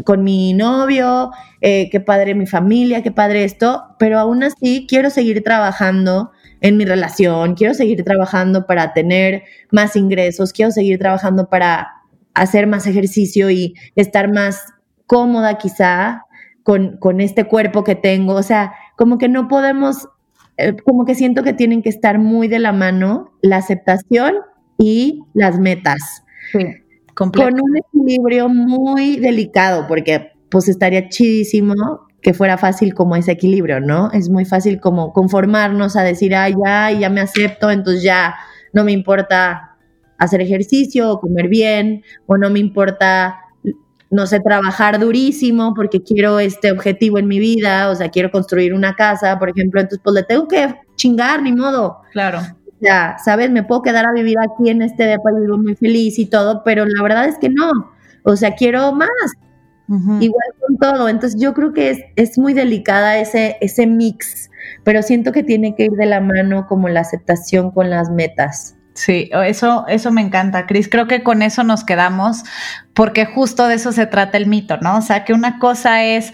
con 0.05 0.23
mi 0.23 0.55
novio, 0.55 1.33
eh, 1.61 1.89
qué 1.91 1.99
padre 1.99 2.37
mi 2.37 2.47
familia, 2.47 3.03
qué 3.03 3.11
padre 3.11 3.43
esto, 3.43 3.87
pero 3.99 4.21
aún 4.21 4.45
así 4.45 4.87
quiero 4.89 5.11
seguir 5.11 5.43
trabajando 5.43 6.31
en 6.61 6.77
mi 6.77 6.85
relación, 6.85 7.57
quiero 7.57 7.75
seguir 7.75 8.05
trabajando 8.05 8.69
para 8.69 8.93
tener 8.93 9.43
más 9.73 9.97
ingresos, 9.97 10.53
quiero 10.53 10.71
seguir 10.71 11.01
trabajando 11.01 11.49
para 11.49 11.89
hacer 12.35 12.69
más 12.69 12.87
ejercicio 12.87 13.51
y 13.51 13.75
estar 13.97 14.33
más 14.33 14.76
cómoda 15.07 15.59
quizá 15.59 16.27
con, 16.63 16.97
con 16.99 17.21
este 17.21 17.45
cuerpo 17.45 17.85
que 17.85 17.95
tengo, 17.95 18.35
o 18.35 18.43
sea, 18.43 18.75
como 18.97 19.19
que 19.19 19.29
no 19.29 19.49
podemos, 19.49 20.09
eh, 20.57 20.75
como 20.85 21.05
que 21.05 21.15
siento 21.15 21.43
que 21.43 21.53
tienen 21.53 21.83
que 21.83 21.89
estar 21.89 22.19
muy 22.19 22.49
de 22.49 22.59
la 22.59 22.73
mano 22.73 23.33
la 23.43 23.59
aceptación 23.59 24.35
y 24.79 25.23
las 25.35 25.59
metas. 25.59 26.25
con 27.15 27.31
un 27.39 27.77
equilibrio 27.77 28.49
muy 28.49 29.17
delicado, 29.17 29.87
porque 29.87 30.33
pues 30.51 30.69
estaría 30.69 31.09
chidísimo 31.09 31.75
que 32.21 32.35
fuera 32.35 32.59
fácil 32.59 32.95
como 32.95 33.15
ese 33.17 33.33
equilibrio, 33.33 33.81
¿no? 33.81 34.11
Es 34.11 34.29
muy 34.29 34.45
fácil 34.45 34.81
como 34.81 35.13
conformarnos 35.13 35.97
a 35.97 36.03
decir, 36.03 36.35
ah, 36.35 36.49
ya, 36.49 36.91
ya 36.91 37.09
me 37.09 37.21
acepto, 37.21 37.71
entonces 37.71 38.03
ya 38.03 38.35
no 38.73 38.85
me 38.85 38.93
importa 38.93 39.77
hacer 40.19 40.41
ejercicio 40.41 41.11
o 41.11 41.21
comer 41.21 41.49
bien, 41.49 42.03
o 42.27 42.37
no 42.37 42.51
me 42.51 42.59
importa, 42.59 43.39
no 44.11 44.27
sé, 44.27 44.41
trabajar 44.41 44.99
durísimo 44.99 45.75
porque 45.75 46.03
quiero 46.03 46.39
este 46.39 46.71
objetivo 46.71 47.19
en 47.19 47.27
mi 47.27 47.39
vida, 47.39 47.91
o 47.91 47.95
sea, 47.95 48.09
quiero 48.11 48.31
construir 48.31 48.73
una 48.73 48.95
casa, 48.95 49.39
por 49.39 49.51
ejemplo, 49.51 49.81
entonces 49.81 50.01
pues 50.03 50.15
le 50.15 50.23
tengo 50.23 50.47
que 50.49 50.75
chingar, 50.97 51.43
ni 51.43 51.53
modo. 51.53 52.03
Claro 52.13 52.41
ya, 52.81 53.17
¿sabes? 53.25 53.51
Me 53.51 53.63
puedo 53.63 53.83
quedar 53.83 54.07
a 54.07 54.13
vivir 54.13 54.37
aquí 54.39 54.71
en 54.71 54.83
este 54.83 55.05
depa 55.05 55.31
y 55.33 55.43
vivo 55.43 55.59
muy 55.59 55.75
feliz 55.75 56.19
y 56.19 56.27
todo, 56.27 56.63
pero 56.65 56.85
la 56.85 57.03
verdad 57.03 57.27
es 57.27 57.39
que 57.39 57.49
no. 57.49 57.71
O 58.25 58.37
sea, 58.37 58.55
quiero 58.55 58.93
más. 58.93 59.09
Igual 59.89 60.49
con 60.61 60.79
todo. 60.79 61.09
Entonces 61.09 61.41
yo 61.41 61.55
creo 61.55 61.73
que 61.73 61.91
es, 61.91 62.01
es 62.17 62.39
muy 62.39 62.55
delicada 62.55 63.19
ese, 63.19 63.57
ese 63.61 63.87
mix, 63.87 64.51
pero 64.83 65.01
siento 65.03 65.31
que 65.31 65.45
tiene 65.45 65.77
que 65.77 65.85
ir 65.85 65.93
de 65.93 66.07
la 66.07 66.21
mano 66.21 66.67
como 66.67 66.89
la 66.89 67.01
aceptación 67.01 67.71
con 67.71 67.89
las 67.89 68.11
metas. 68.11 68.76
Sí, 68.97 69.29
eso, 69.45 69.85
eso 69.89 70.11
me 70.11 70.23
encanta, 70.23 70.67
Cris. 70.67 70.89
Creo 70.89 71.07
que 71.07 71.23
con 71.23 71.43
eso 71.43 71.63
nos 71.65 71.85
quedamos, 71.85 72.45
porque 72.95 73.27
justo 73.27 73.69
de 73.69 73.75
eso 73.75 73.93
se 73.93 74.07
trata 74.07 74.39
el 74.39 74.47
mito, 74.47 74.79
¿no? 74.79 74.97
O 74.97 75.03
sea, 75.03 75.25
que 75.27 75.35
una 75.35 75.59
cosa 75.59 76.03
es 76.03 76.33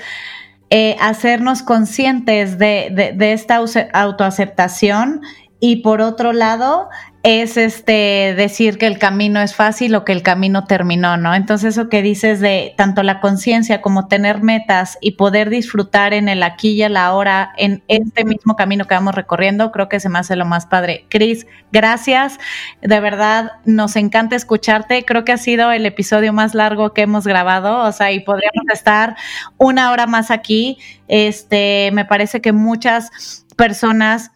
eh, 0.70 0.96
hacernos 1.00 1.62
conscientes 1.62 2.58
de, 2.58 2.90
de, 2.92 3.12
de 3.14 3.32
esta 3.32 3.60
autoaceptación 3.92 5.22
y 5.58 5.82
por 5.82 6.00
otro 6.00 6.32
lado 6.32 6.88
es 7.22 7.56
este 7.56 8.34
decir 8.36 8.78
que 8.78 8.88
el 8.88 8.98
camino 8.98 9.40
es 9.40 9.54
fácil 9.54 9.94
o 9.94 10.04
que 10.04 10.10
el 10.10 10.22
camino 10.22 10.64
terminó, 10.64 11.16
¿no? 11.16 11.34
Entonces 11.34 11.76
eso 11.76 11.88
que 11.88 12.02
dices 12.02 12.40
de 12.40 12.74
tanto 12.76 13.04
la 13.04 13.20
conciencia 13.20 13.80
como 13.80 14.08
tener 14.08 14.42
metas 14.42 14.98
y 15.00 15.12
poder 15.12 15.48
disfrutar 15.48 16.14
en 16.14 16.28
el 16.28 16.42
aquí 16.42 16.70
y 16.70 16.82
el 16.82 16.96
ahora 16.96 17.52
en 17.58 17.84
este 17.86 18.24
mismo 18.24 18.56
camino 18.56 18.86
que 18.86 18.94
vamos 18.94 19.14
recorriendo, 19.14 19.70
creo 19.70 19.88
que 19.88 20.00
se 20.00 20.08
me 20.08 20.18
hace 20.18 20.34
lo 20.34 20.46
más 20.46 20.66
padre. 20.66 21.06
Cris, 21.10 21.46
gracias. 21.70 22.38
De 22.80 22.98
verdad 22.98 23.52
nos 23.64 23.94
encanta 23.94 24.34
escucharte. 24.34 25.04
Creo 25.04 25.24
que 25.24 25.30
ha 25.32 25.38
sido 25.38 25.70
el 25.70 25.86
episodio 25.86 26.32
más 26.32 26.54
largo 26.54 26.92
que 26.92 27.02
hemos 27.02 27.24
grabado, 27.24 27.84
o 27.86 27.92
sea, 27.92 28.10
y 28.10 28.18
podríamos 28.20 28.64
estar 28.72 29.16
una 29.58 29.92
hora 29.92 30.08
más 30.08 30.32
aquí. 30.32 30.78
Este, 31.06 31.90
me 31.92 32.04
parece 32.04 32.40
que 32.40 32.52
muchas 32.52 33.46
personas 33.56 34.32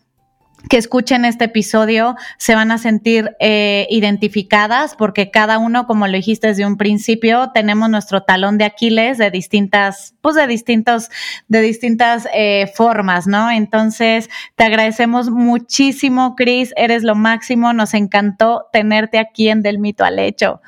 que 0.68 0.78
escuchen 0.78 1.24
este 1.24 1.44
episodio 1.44 2.16
se 2.38 2.54
van 2.54 2.70
a 2.70 2.78
sentir 2.78 3.36
eh, 3.40 3.86
identificadas 3.90 4.94
porque 4.96 5.30
cada 5.30 5.58
uno, 5.58 5.86
como 5.86 6.06
lo 6.06 6.12
dijiste 6.14 6.48
desde 6.48 6.66
un 6.66 6.76
principio, 6.76 7.50
tenemos 7.52 7.88
nuestro 7.88 8.22
talón 8.22 8.58
de 8.58 8.64
Aquiles 8.64 9.18
de 9.18 9.30
distintas, 9.30 10.14
pues 10.20 10.34
de 10.34 10.46
distintos, 10.46 11.10
de 11.48 11.60
distintas 11.60 12.28
eh, 12.34 12.70
formas, 12.74 13.26
¿no? 13.26 13.50
Entonces, 13.50 14.28
te 14.56 14.64
agradecemos 14.64 15.30
muchísimo, 15.30 16.34
Cris, 16.36 16.72
eres 16.76 17.02
lo 17.04 17.14
máximo, 17.14 17.72
nos 17.72 17.94
encantó 17.94 18.66
tenerte 18.72 19.18
aquí 19.18 19.48
en 19.48 19.62
Del 19.62 19.78
Mito 19.78 20.04
al 20.04 20.18
Hecho. 20.18 20.60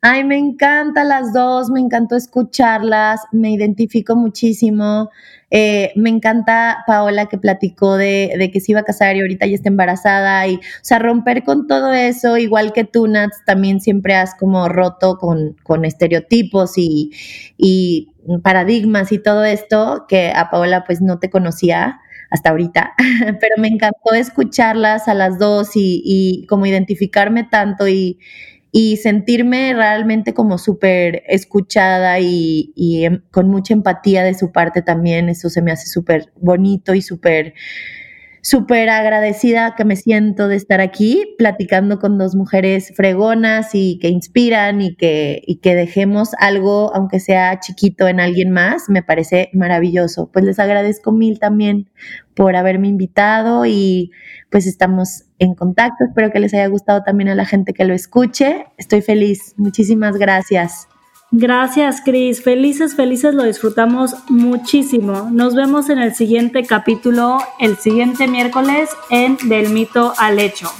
Ay, 0.00 0.22
me 0.22 0.38
encanta 0.38 1.02
las 1.02 1.32
dos, 1.32 1.70
me 1.70 1.80
encantó 1.80 2.14
escucharlas, 2.14 3.20
me 3.32 3.50
identifico 3.50 4.14
muchísimo. 4.14 5.10
Eh, 5.50 5.92
me 5.96 6.10
encanta 6.10 6.84
Paola 6.86 7.26
que 7.26 7.38
platicó 7.38 7.96
de, 7.96 8.50
que 8.52 8.60
se 8.60 8.72
iba 8.72 8.80
a 8.80 8.84
casar 8.84 9.16
y 9.16 9.20
ahorita 9.20 9.46
ya 9.46 9.54
está 9.54 9.68
embarazada 9.70 10.46
y, 10.46 10.56
o 10.56 10.60
sea, 10.82 10.98
romper 11.00 11.42
con 11.42 11.66
todo 11.66 11.92
eso, 11.92 12.36
igual 12.36 12.72
que 12.72 12.84
tú, 12.84 13.08
Nats, 13.08 13.38
también 13.44 13.80
siempre 13.80 14.14
has 14.14 14.34
como 14.34 14.68
roto 14.68 15.16
con, 15.18 15.56
con 15.64 15.84
estereotipos 15.84 16.74
y, 16.76 17.10
paradigmas 18.42 19.10
y 19.10 19.18
todo 19.18 19.44
esto, 19.44 20.04
que 20.08 20.32
a 20.34 20.50
Paola 20.50 20.84
pues 20.84 21.00
no 21.00 21.18
te 21.18 21.30
conocía 21.30 22.00
hasta 22.30 22.50
ahorita, 22.50 22.92
pero 23.40 23.54
me 23.56 23.68
encantó 23.68 24.12
escucharlas 24.14 25.08
a 25.08 25.14
las 25.14 25.38
dos 25.38 25.70
y 25.74 26.46
como 26.48 26.66
identificarme 26.66 27.44
tanto 27.44 27.88
y, 27.88 28.18
y 28.72 28.96
sentirme 28.98 29.72
realmente 29.74 30.34
como 30.34 30.58
súper 30.58 31.22
escuchada 31.28 32.20
y, 32.20 32.72
em, 33.04 33.22
con 33.30 33.48
mucha 33.48 33.74
empatía 33.74 34.22
de 34.24 34.34
su 34.34 34.52
parte 34.52 34.82
también, 34.82 35.28
eso 35.28 35.50
se 35.50 35.62
me 35.62 35.72
hace 35.72 35.86
súper 35.88 36.32
bonito 36.36 36.94
y 36.94 37.02
súper 37.02 37.54
súper 38.48 38.88
agradecida 38.88 39.74
que 39.76 39.84
me 39.84 39.94
siento 39.94 40.48
de 40.48 40.56
estar 40.56 40.80
aquí 40.80 41.34
platicando 41.36 41.98
con 41.98 42.16
dos 42.16 42.34
mujeres 42.34 42.92
fregonas 42.96 43.74
y 43.74 43.98
que 43.98 44.08
inspiran 44.08 44.80
y 44.80 44.96
que, 44.96 45.42
y 45.46 45.56
que 45.56 45.74
dejemos 45.74 46.30
algo, 46.38 46.90
aunque 46.94 47.20
sea 47.20 47.60
chiquito, 47.60 48.08
en 48.08 48.20
alguien 48.20 48.50
más, 48.50 48.88
me 48.88 49.02
parece 49.02 49.50
maravilloso. 49.52 50.30
Pues 50.32 50.46
les 50.46 50.58
agradezco 50.58 51.12
mil 51.12 51.38
también 51.38 51.90
por 52.34 52.56
haberme 52.56 52.88
invitado 52.88 53.66
y 53.66 54.12
pues 54.50 54.66
estamos 54.66 55.24
en 55.38 55.54
contacto. 55.54 56.04
Espero 56.06 56.30
que 56.32 56.40
les 56.40 56.54
haya 56.54 56.68
gustado 56.68 57.02
también 57.02 57.28
a 57.28 57.34
la 57.34 57.44
gente 57.44 57.74
que 57.74 57.84
lo 57.84 57.92
escuche. 57.92 58.64
Estoy 58.78 59.02
feliz. 59.02 59.52
Muchísimas 59.58 60.16
gracias. 60.16 60.88
Gracias, 61.30 62.00
Cris. 62.02 62.42
Felices, 62.42 62.96
felices, 62.96 63.34
lo 63.34 63.42
disfrutamos 63.44 64.14
muchísimo. 64.30 65.28
Nos 65.30 65.54
vemos 65.54 65.90
en 65.90 65.98
el 65.98 66.14
siguiente 66.14 66.64
capítulo, 66.64 67.38
el 67.60 67.76
siguiente 67.76 68.26
miércoles 68.26 68.88
en 69.10 69.36
Del 69.46 69.68
mito 69.68 70.14
al 70.16 70.38
hecho. 70.38 70.70